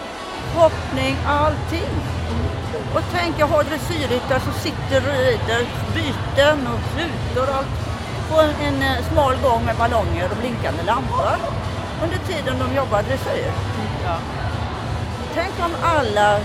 hoppning, 0.54 1.16
allting. 1.26 1.92
Och 2.94 3.02
tänk, 3.12 3.34
jag 3.38 3.46
har 3.46 3.64
dressyrryttare 3.64 4.40
som 4.40 4.52
sitter 4.52 4.98
och 5.08 5.14
rider 5.14 5.62
byten 5.94 6.66
och 6.66 6.80
rutor 6.98 7.48
och 7.50 7.56
allt 7.56 7.89
på 8.30 8.40
en, 8.40 8.50
en 8.68 8.82
eh, 8.82 9.04
smal 9.12 9.34
gång 9.42 9.64
med 9.64 9.76
ballonger 9.76 10.28
och 10.30 10.36
blinkande 10.36 10.82
lampor 10.82 11.36
under 12.04 12.18
tiden 12.18 12.54
de 12.58 12.76
jobbar 12.76 13.02
dressyr. 13.02 13.52
Ja. 14.04 14.16
Tänk 15.34 15.52
om 15.66 15.72
alla 15.82 16.38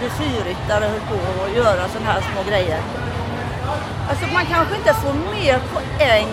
dressyrryttare 0.00 0.84
höll 0.84 1.00
på 1.00 1.18
att 1.44 1.56
göra 1.56 1.88
sådana 1.88 2.10
här 2.12 2.20
små 2.20 2.42
grejer. 2.50 2.80
Alltså 4.10 4.26
man 4.34 4.44
kanske 4.46 4.76
inte 4.76 4.94
får 4.94 5.12
mer 5.34 5.60
poäng 5.74 6.26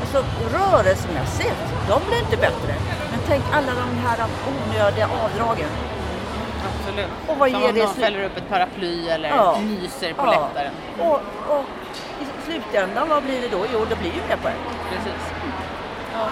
alltså, 0.00 0.24
rörelsemässigt. 0.56 1.62
De 1.88 2.00
blir 2.08 2.18
inte 2.18 2.36
bättre. 2.36 2.74
Men 3.10 3.20
tänk 3.28 3.44
alla 3.52 3.72
de 3.84 3.98
här 4.06 4.18
onödiga 4.50 5.08
avdragen. 5.24 5.68
Absolut. 6.68 7.06
Och 7.26 7.36
vad 7.38 7.50
Som 7.50 7.60
ger 7.60 7.68
om 7.68 7.74
det 7.74 7.84
någon 7.84 7.94
fäller 7.94 8.24
upp 8.24 8.36
ett 8.36 8.48
paraply 8.48 9.08
eller 9.08 9.28
Ja. 9.28 9.58
nyser 9.60 10.12
på 10.12 10.22
Ja. 10.26 10.30
läktaren. 10.30 10.72
Och, 10.98 11.20
och 11.56 11.64
slutändan, 12.48 13.08
vad 13.08 13.22
blir 13.22 13.40
det 13.40 13.48
då? 13.56 13.60
Jo, 13.72 13.80
det 13.90 13.96
blir 14.02 14.12
ju 14.18 14.22
mer 14.28 14.36
poäng. 14.44 14.60
Precis. 14.90 15.22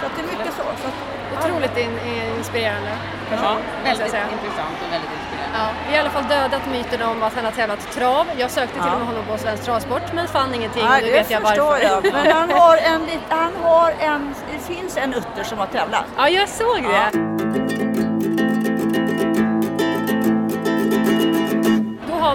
Så 0.00 0.06
att 0.06 0.12
det 0.16 0.22
är 0.22 0.38
mycket 0.38 0.54
så. 0.54 0.62
så 0.82 0.88
att, 0.88 0.94
Otroligt 1.38 1.76
in, 1.78 1.98
inspirerande. 2.38 2.90
Ja, 3.30 3.56
väldigt 3.84 4.06
intressant 4.06 4.76
och 4.86 4.92
väldigt 4.92 5.10
inspirerande. 5.18 5.58
Ja, 5.58 5.66
vi 5.88 5.90
har 5.92 5.96
i 5.96 6.00
alla 6.00 6.10
fall 6.10 6.24
dödat 6.28 6.66
myten 6.72 7.02
om 7.02 7.22
att 7.22 7.34
han 7.34 7.44
har 7.44 7.52
tävlat 7.52 7.92
trav. 7.92 8.26
Jag 8.36 8.50
sökte 8.50 8.72
till 8.74 8.82
Ja. 8.86 8.92
och 8.92 8.98
med 8.98 9.06
honom 9.08 9.24
på 9.30 9.38
Svensk 9.38 9.64
Travsport 9.64 10.12
men 10.14 10.28
fann 10.28 10.54
ingenting 10.54 10.84
Nej, 10.84 11.02
det 11.04 11.12
vet 11.12 11.30
jag 11.30 11.40
varför. 11.40 11.80
jag. 11.82 12.02
Men 12.12 12.32
han 12.32 12.50
har 12.50 12.76
en, 12.76 13.08
han 13.28 13.52
har 13.62 13.92
en, 14.00 14.34
det 14.52 14.74
finns 14.74 14.96
en 14.96 15.14
utter 15.14 15.42
som 15.44 15.58
har 15.58 15.66
tävlat. 15.66 16.04
Ja, 16.16 16.28
jag 16.28 16.48
såg 16.48 16.82
det. 16.82 17.10
Då 17.12 17.75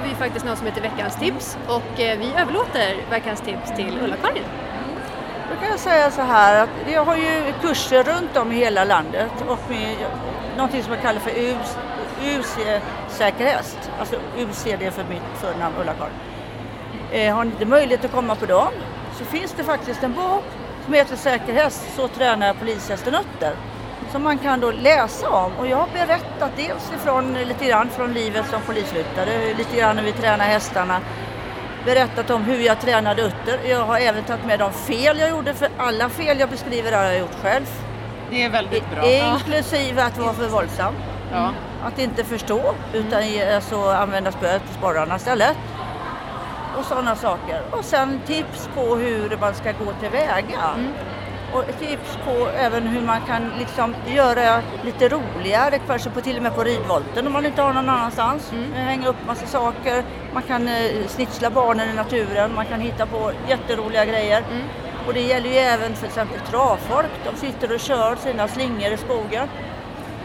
har 0.01 0.07
vi 0.07 0.13
ju 0.13 0.19
faktiskt 0.19 0.45
något 0.45 0.57
som 0.57 0.67
heter 0.67 0.81
Veckans 0.81 1.15
tips 1.15 1.57
och 1.67 1.99
eh, 1.99 2.19
vi 2.19 2.33
överlåter 2.37 2.95
Veckans 3.09 3.41
tips 3.41 3.71
till 3.75 3.99
Ulla-Karin. 4.03 4.43
Då 5.49 5.61
kan 5.61 5.69
jag 5.69 5.79
säga 5.79 6.11
så 6.11 6.21
här 6.21 6.63
att 6.63 6.69
jag 6.91 7.05
har 7.05 7.17
ju 7.17 7.53
kurser 7.61 8.03
runt 8.03 8.37
om 8.37 8.51
i 8.51 8.55
hela 8.55 8.83
landet 8.83 9.31
och 9.47 9.59
med 9.69 9.95
någonting 10.57 10.83
som 10.83 10.93
jag 10.93 11.01
kallar 11.01 11.19
för 11.19 11.31
US, 11.31 11.77
UC-säker 12.23 13.45
häst. 13.45 13.91
Alltså 13.99 14.15
UC 14.15 14.63
det 14.63 14.85
är 14.85 14.91
för 14.91 15.03
mitt 15.03 15.21
förnamn 15.41 15.75
Ulla-Karin. 15.81 16.13
Eh, 17.11 17.35
har 17.35 17.43
ni 17.43 17.51
inte 17.51 17.65
möjlighet 17.65 18.05
att 18.05 18.11
komma 18.11 18.35
på 18.35 18.45
dem 18.45 18.71
så 19.17 19.25
finns 19.25 19.53
det 19.53 19.63
faktiskt 19.63 20.03
en 20.03 20.13
bok 20.13 20.43
som 20.85 20.93
heter 20.93 21.15
Säker 21.15 21.53
häst, 21.53 21.81
så 21.95 22.07
tränar 22.07 22.47
jag 22.47 22.59
polishästen 22.59 23.15
Utter. 23.15 23.55
Som 24.11 24.23
man 24.23 24.37
kan 24.37 24.59
då 24.59 24.71
läsa 24.71 25.29
om 25.29 25.51
och 25.59 25.67
jag 25.67 25.77
har 25.77 25.87
berättat 25.93 26.51
dels 26.55 26.91
ifrån 26.95 27.33
lite 27.33 27.65
grann 27.65 27.89
från 27.89 28.13
livet 28.13 28.45
som 28.49 28.61
polisryttare, 28.61 29.53
lite 29.57 29.77
grann 29.77 29.97
hur 29.97 30.05
vi 30.05 30.11
tränar 30.11 30.45
hästarna 30.45 30.99
berättat 31.85 32.29
om 32.29 32.43
hur 32.43 32.59
jag 32.59 32.81
tränade 32.81 33.21
utter. 33.21 33.59
Jag 33.69 33.85
har 33.85 33.97
även 33.99 34.23
tagit 34.23 34.45
med 34.45 34.59
de 34.59 34.71
fel 34.73 35.19
jag 35.19 35.29
gjorde, 35.29 35.53
för 35.53 35.69
alla 35.77 36.09
fel 36.09 36.39
jag 36.39 36.49
beskriver 36.49 36.91
har 36.91 37.03
jag 37.03 37.19
gjort 37.19 37.35
själv. 37.43 37.65
Det 38.29 38.43
är 38.43 38.49
väldigt 38.49 38.91
bra. 38.95 39.05
Inklusive 39.11 40.03
att 40.03 40.17
vara 40.17 40.33
för 40.33 40.47
våldsam. 40.47 40.93
Ja. 41.33 41.49
Att 41.83 41.99
inte 41.99 42.23
förstå, 42.23 42.73
utan 42.93 43.27
ge- 43.27 43.55
alltså, 43.55 43.89
använda 43.89 44.31
spöet 44.31 44.61
på 44.67 44.73
sporrarna 44.73 45.15
istället. 45.15 45.57
Och 46.77 46.85
sådana 46.85 47.15
saker. 47.15 47.61
Och 47.71 47.85
sen 47.85 48.21
tips 48.27 48.69
på 48.75 48.95
hur 48.95 49.37
man 49.41 49.53
ska 49.53 49.71
gå 49.71 49.91
tillväga. 49.99 50.59
Och 51.53 51.65
tips 51.79 52.17
på 52.25 52.47
även 52.47 52.87
hur 52.87 53.01
man 53.01 53.21
kan 53.27 53.51
liksom 53.59 53.95
göra 54.07 54.61
lite 54.83 55.09
roligare, 55.09 55.79
kanske 55.87 56.09
på, 56.09 56.21
till 56.21 56.37
och 56.37 56.43
med 56.43 56.55
på 56.55 56.63
ridvolten 56.63 57.27
om 57.27 57.33
man 57.33 57.45
inte 57.45 57.61
har 57.61 57.73
någon 57.73 57.89
annanstans. 57.89 58.51
Hänga 58.73 59.07
upp 59.07 59.27
massa 59.27 59.45
saker, 59.45 60.03
man 60.33 60.43
kan 60.43 60.67
eh, 60.67 61.07
snitsla 61.07 61.49
barnen 61.49 61.89
i 61.89 61.93
naturen, 61.93 62.55
man 62.55 62.65
kan 62.65 62.79
hitta 62.79 63.05
på 63.05 63.31
jätteroliga 63.49 64.05
grejer. 64.05 64.43
Och 65.07 65.13
det 65.13 65.21
gäller 65.21 65.49
ju 65.49 65.55
även 65.55 65.93
till 65.93 66.05
exempel 66.05 66.39
travfolk. 66.39 67.11
De 67.25 67.35
sitter 67.37 67.73
och 67.73 67.79
kör 67.79 68.15
sina 68.15 68.47
slingor 68.47 68.91
i 68.93 68.97
skogen. 68.97 69.47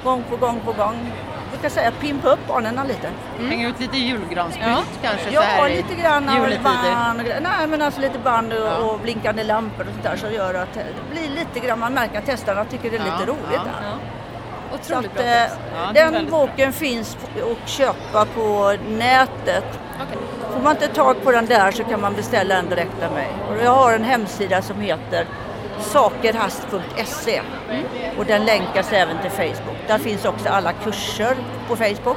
Gång 0.04 0.24
på 0.30 0.36
gång 0.36 0.60
på 0.64 0.72
gång. 0.72 1.12
Jag 1.56 1.62
kan 1.62 1.70
säga 1.70 1.90
pimpa 2.00 2.28
upp 2.28 2.38
barnen 2.48 2.80
lite. 2.88 3.08
Hänga 3.48 3.68
ut 3.68 3.80
lite 3.80 3.96
julgransbylt 3.96 4.88
kanske 5.02 5.24
så 5.28 5.34
Ja, 5.34 5.40
här 5.40 5.68
i 5.68 5.76
lite 5.76 5.94
grann 5.94 6.28
av 6.28 6.62
band. 6.62 7.22
Nej, 7.40 7.66
men 7.68 7.82
alltså 7.82 8.00
lite 8.00 8.18
band 8.18 8.52
och, 8.52 8.58
Ja. 8.58 8.76
och 8.76 9.00
blinkande 9.00 9.44
lampor 9.44 9.80
och 9.86 9.92
sånt 9.92 10.02
där 10.02 10.16
som 10.16 10.32
gör 10.32 10.54
att 10.54 10.74
det 10.74 10.84
blir 11.10 11.28
lite 11.28 11.66
grann, 11.66 11.78
man 11.78 11.94
märker 11.94 12.18
att 12.18 12.26
testarna 12.26 12.64
tycker 12.64 12.90
det 12.90 12.96
är 12.96 13.06
Ja, 13.06 13.12
lite 13.18 13.30
roligt. 13.30 13.40
ja. 13.54 13.60
där. 13.64 13.96
Så 14.70 14.92
Otroligt 14.94 15.10
att, 15.10 15.16
bra 15.16 15.24
eh, 15.24 15.42
tips. 15.42 15.54
Ja, 15.76 15.92
den 15.92 16.12
väldigt 16.12 16.30
bra. 16.30 16.46
boken 16.46 16.72
finns 16.72 17.16
att 17.62 17.68
köpa 17.68 18.24
på 18.34 18.76
nätet. 18.88 19.64
Okej. 20.02 20.18
Får 20.52 20.60
man 20.60 20.72
inte 20.72 20.88
tag 20.88 21.16
på 21.24 21.32
den 21.32 21.46
där 21.46 21.70
så 21.70 21.84
kan 21.84 22.00
man 22.00 22.14
beställa 22.14 22.54
den 22.54 22.68
direkt 22.68 23.02
av 23.06 23.12
mig. 23.12 23.28
Och 23.50 23.64
jag 23.64 23.70
har 23.70 23.92
en 23.92 24.04
hemsida 24.04 24.62
som 24.62 24.80
heter 24.80 25.26
sakerhast.se 25.80 27.40
och 28.18 28.26
den 28.26 28.44
länkas 28.44 28.92
även 28.92 29.18
till 29.22 29.30
Facebook. 29.30 29.76
Där 29.88 29.98
finns 29.98 30.24
också 30.24 30.48
alla 30.48 30.72
kurser 30.72 31.36
på 31.68 31.76
Facebook. 31.76 32.16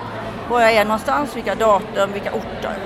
Var 0.49 0.61
jag 0.61 0.73
är 0.73 0.85
någonstans, 0.85 1.35
vilka 1.35 1.55
datum, 1.55 2.11
vilka 2.13 2.31
orter. 2.31 2.77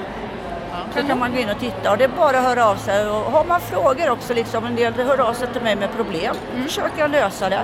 Så 0.95 1.07
kan 1.07 1.19
man 1.19 1.32
gå 1.34 1.39
in 1.39 1.49
och 1.49 1.59
titta 1.59 1.91
och 1.91 1.97
det 1.97 2.03
är 2.03 2.07
bara 2.17 2.38
att 2.38 2.43
höra 2.43 2.67
av 2.67 2.76
sig. 2.76 3.09
Och 3.09 3.32
har 3.32 3.45
man 3.45 3.59
frågor 3.61 4.09
också, 4.09 4.34
liksom, 4.34 4.65
en 4.65 4.76
del 4.76 4.93
hör 4.93 5.21
av 5.21 5.34
sig 5.34 5.47
till 5.53 5.61
mig 5.61 5.76
med 5.76 5.91
problem, 5.95 6.36
försöker 6.63 6.99
jag 6.99 7.11
lösa 7.11 7.49
det. 7.49 7.61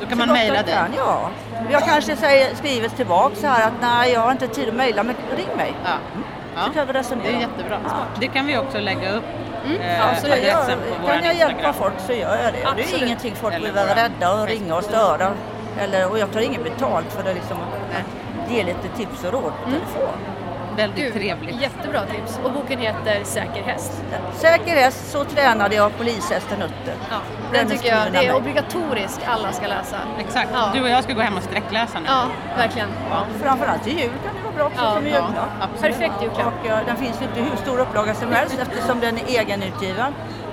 Då 0.00 0.06
kan 0.06 0.18
Så 0.18 0.26
man 0.26 0.28
mejla 0.34 0.62
dig. 0.62 0.74
Ja. 0.96 1.30
Jag 1.70 1.82
kanske 1.82 2.16
säger, 2.16 2.54
skriver 2.54 2.88
tillbaka 2.88 3.36
så 3.36 3.46
här 3.46 3.66
att 3.66 3.72
nej, 3.80 4.12
jag 4.12 4.20
har 4.20 4.32
inte 4.32 4.48
tid 4.48 4.68
att 4.68 4.74
mejla, 4.74 5.02
men 5.02 5.14
ring 5.36 5.56
mig. 5.56 5.74
Ja. 5.84 5.90
Ja. 6.56 6.62
Så 6.66 6.72
kan 6.72 6.86
vi 6.86 6.92
resonera. 6.92 7.26
Det 7.26 7.36
är 7.36 7.40
jättebra. 7.40 7.78
Det 8.20 8.26
kan 8.28 8.46
vi 8.46 8.58
också 8.58 8.78
lägga 8.78 9.12
upp. 9.12 9.24
Eh, 9.80 10.08
Alltså, 10.08 10.28
jag, 10.28 10.66
kan 11.06 11.24
jag 11.24 11.34
hjälpa 11.34 11.72
folk 11.72 11.94
så 12.06 12.12
gör 12.12 12.36
jag 12.36 12.52
det. 12.52 12.58
Det 12.58 12.62
är 12.62 12.68
Absolut. 12.82 13.02
ingenting 13.02 13.34
folk 13.34 13.54
Eller 13.54 13.72
behöver 13.72 13.94
våra 13.94 14.04
rädda 14.04 14.40
och 14.42 14.48
ringa 14.48 14.74
och 14.76 14.84
störa. 14.84 15.32
Eller, 15.80 16.10
och 16.10 16.18
jag 16.18 16.32
tar 16.32 16.40
inget 16.40 16.64
betalt 16.64 17.12
för 17.12 17.22
det 17.22 17.34
liksom 17.34 17.56
att 17.56 18.52
ge 18.52 18.62
lite 18.64 18.88
tips 18.96 19.24
och 19.24 19.32
råd 19.32 19.52
på 19.64 19.70
telefon. 19.70 20.14
Väldigt 20.76 20.98
Gud, 21.04 21.12
trevligt. 21.14 21.60
Jättebra 21.62 22.00
tips. 22.00 22.38
Och 22.44 22.52
boken 22.52 22.78
heter 22.78 23.24
Säker 23.24 23.62
häst. 23.62 24.02
Säker 24.34 24.74
häst, 24.74 25.10
så 25.10 25.24
tränade 25.24 25.74
jag 25.74 25.96
polishästen 25.98 26.62
Utter. 26.62 26.94
Ja, 27.10 27.16
Den 27.52 27.68
den 27.68 27.76
tycker 27.78 27.94
jag 27.94 28.12
det 28.12 28.18
är 28.18 28.22
mig. 28.22 28.32
obligatorisk. 28.32 29.20
Alla 29.26 29.52
ska 29.52 29.66
läsa. 29.66 29.96
Exakt. 30.18 30.48
Ja. 30.52 30.70
Du 30.74 30.82
och 30.82 30.88
jag 30.88 31.04
ska 31.04 31.12
gå 31.12 31.20
hem 31.20 31.36
och 31.36 31.42
sträckläsa 31.42 32.00
nu. 32.00 32.06
Ja, 32.08 32.22
verkligen. 32.56 32.88
Framförallt 33.42 33.84
till 33.84 33.98
jul 33.98 34.10
kan 34.24 34.43
bra 34.54 34.64
också 34.64 34.80
Ja, 34.82 34.94
som 34.94 35.06
ja, 35.06 35.10
julklapp. 35.12 35.48
absolut. 35.60 35.80
Perfekt 35.98 36.14
julklapp. 36.22 36.52
Och 36.62 36.66
eh, 36.70 36.78
den 36.86 36.96
finns 36.96 37.20
ju 37.20 37.24
inte 37.24 37.40
hur 37.40 37.56
stor 37.56 37.78
upplaga 37.80 38.14
som 38.14 38.32
helst 38.38 38.58
eftersom 38.62 39.00
den 39.00 39.18
är 39.18 39.26
egenutgiven. 39.40 40.12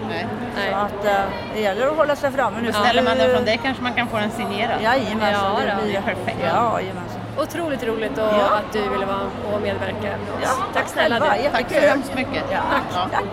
Nej. 0.09 0.27
Så 0.71 0.75
att 0.77 1.05
eh, 1.05 1.21
det 1.53 1.59
gäller 1.61 1.87
att 1.87 1.97
hålla 1.97 2.15
sig 2.15 2.31
framme 2.31 2.57
nu. 2.61 2.73
Ställer 2.73 3.03
man 3.03 3.17
den 3.17 3.35
från 3.35 3.45
dig 3.45 3.59
kanske 3.63 3.83
man 3.83 3.93
kan 3.93 4.07
få 4.07 4.17
den 4.17 4.31
signerad. 4.31 4.81
Jajamensan, 4.81 5.31
Ja, 5.67 5.75
det 5.75 5.83
blir 5.83 6.01
perfekt. 6.01 6.37
Ja, 6.43 6.79
jajamensan. 6.81 7.21
Otroligt 7.37 7.83
roligt 7.83 8.11
och 8.17 8.23
Ja. 8.23 8.49
att 8.57 8.73
du 8.73 8.81
ville 8.89 9.05
vara 9.05 9.19
och 9.53 9.61
medverka 9.61 10.01
med 10.01 10.13
oss. 10.13 10.41
Ja, 10.43 10.49
Tack 10.73 10.87
snälla 10.87 11.19
du. 11.19 11.25
Tack 11.51 11.65
så 11.73 11.79
hemskt 11.79 12.15
mycket. 12.15 12.43
Ja, 12.51 12.57
Ja. 12.93 13.07
tack. 13.11 13.23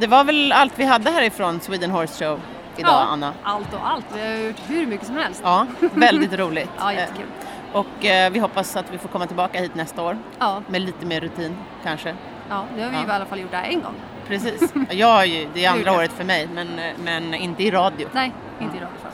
Det 0.00 0.06
var 0.06 0.24
väl 0.24 0.52
allt 0.52 0.72
vi 0.76 0.84
hade 0.84 1.10
härifrån 1.10 1.60
Sweden 1.60 1.90
Horse 1.90 2.24
Show 2.24 2.40
idag, 2.76 2.90
Ja, 2.92 3.06
Anna. 3.10 3.32
allt 3.42 3.74
och 3.74 3.80
allt. 3.90 4.04
Vi 4.14 4.20
har 4.20 4.36
gjort 4.48 4.56
hur 4.66 4.86
mycket 4.86 5.06
som 5.06 5.16
helst. 5.16 5.40
Ja, 5.44 5.66
väldigt 5.80 6.32
roligt. 6.32 6.70
Ja, 6.78 6.92
jättekul. 6.92 7.26
Och 7.72 8.04
eh, 8.04 8.30
vi 8.32 8.38
hoppas 8.38 8.76
att 8.76 8.92
vi 8.92 8.98
får 8.98 9.08
komma 9.08 9.26
tillbaka 9.26 9.60
hit 9.60 9.74
nästa 9.74 10.02
år 10.02 10.18
Ja, 10.38 10.62
med 10.68 10.80
lite 10.82 11.06
mer 11.06 11.20
rutin 11.20 11.56
kanske. 11.84 12.14
ja 12.48 12.64
det 12.76 12.82
har 12.82 12.90
vi 12.90 12.96
Ja. 12.96 13.06
i 13.08 13.10
alla 13.10 13.26
fall 13.26 13.40
gjort 13.40 13.50
där 13.50 13.62
en 13.62 13.80
gång. 13.82 13.94
Precis. 14.26 14.72
Jag 14.90 15.06
har 15.06 15.24
ju, 15.24 15.48
det 15.54 15.64
är 15.64 15.70
andra 15.78 15.92
året 15.92 16.12
för 16.12 16.24
mig 16.24 16.48
men, 16.54 16.78
eh, 16.78 16.92
men 17.04 17.34
inte 17.34 17.62
i 17.62 17.70
radio. 17.70 18.08
Nej, 18.12 18.32
inte 18.60 18.76
i 18.76 18.80
radiofall. 18.80 19.10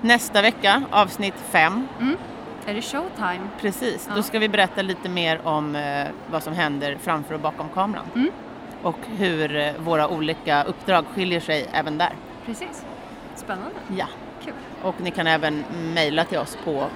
Nästa 0.00 0.42
vecka, 0.42 0.82
avsnitt 0.90 1.34
fem, 1.50 1.88
Är 2.66 2.74
det 2.74 2.82
showtime? 2.82 3.40
precis. 3.60 4.06
Ja. 4.08 4.14
Då 4.16 4.22
ska 4.22 4.38
vi 4.38 4.48
berätta 4.48 4.82
lite 4.82 5.08
mer 5.08 5.40
om 5.46 5.76
eh, 5.76 6.06
vad 6.30 6.42
som 6.42 6.52
händer 6.52 6.96
framför 7.02 7.34
och 7.34 7.40
bakom 7.40 7.68
kameran. 7.68 8.04
Mm. 8.14 8.30
Och 8.82 8.96
hur 9.16 9.56
eh, 9.56 9.72
våra 9.78 10.08
olika 10.08 10.62
uppdrag 10.64 11.04
skiljer 11.14 11.40
sig 11.40 11.66
även 11.72 11.98
där. 11.98 12.12
Precis. 12.46 12.84
Spännande. 13.34 13.70
Ja. 13.96 14.06
Kul. 14.44 14.52
Och 14.82 14.94
ni 15.00 15.10
kan 15.10 15.26
även 15.26 15.64
mejla 15.94 16.24
till 16.24 16.38
oss 16.38 16.58
på 16.64 16.86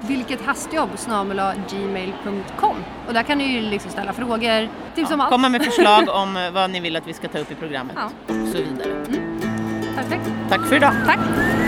Vilket 0.00 0.40
hastjobb 0.46 0.90
gmail.com 1.70 2.76
och 3.06 3.14
där 3.14 3.22
kan 3.22 3.38
ni 3.38 3.44
ju 3.44 3.60
liksom 3.60 3.90
ställa 3.90 4.12
frågor, 4.12 4.68
tips 4.94 5.10
om 5.10 5.20
allt. 5.20 5.30
komma 5.30 5.48
med 5.48 5.64
förslag 5.64 6.08
om 6.22 6.36
eh, 6.36 6.50
vad 6.50 6.70
ni 6.70 6.80
vill 6.80 6.96
att 6.96 7.06
vi 7.06 7.12
ska 7.12 7.28
ta 7.28 7.38
upp 7.38 7.50
i 7.50 7.54
programmet 7.54 7.96
Ja. 7.98 8.04
och 8.26 8.48
så 8.48 8.58
vidare. 8.58 9.04
Perfekt. 9.96 10.30
Tack 10.48 10.66
för 10.66 10.76
idag. 10.76 10.92
Tack. 11.06 11.18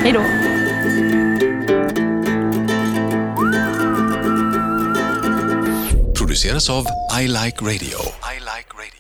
Hej 0.03 0.12
då. 0.12 0.22
produceras 6.14 6.70
av 6.70 6.85
I 7.20 7.26
Like 7.29 7.61
Radio. 7.64 7.99
I 8.35 8.39
like 8.41 8.70
radio. 8.74 8.97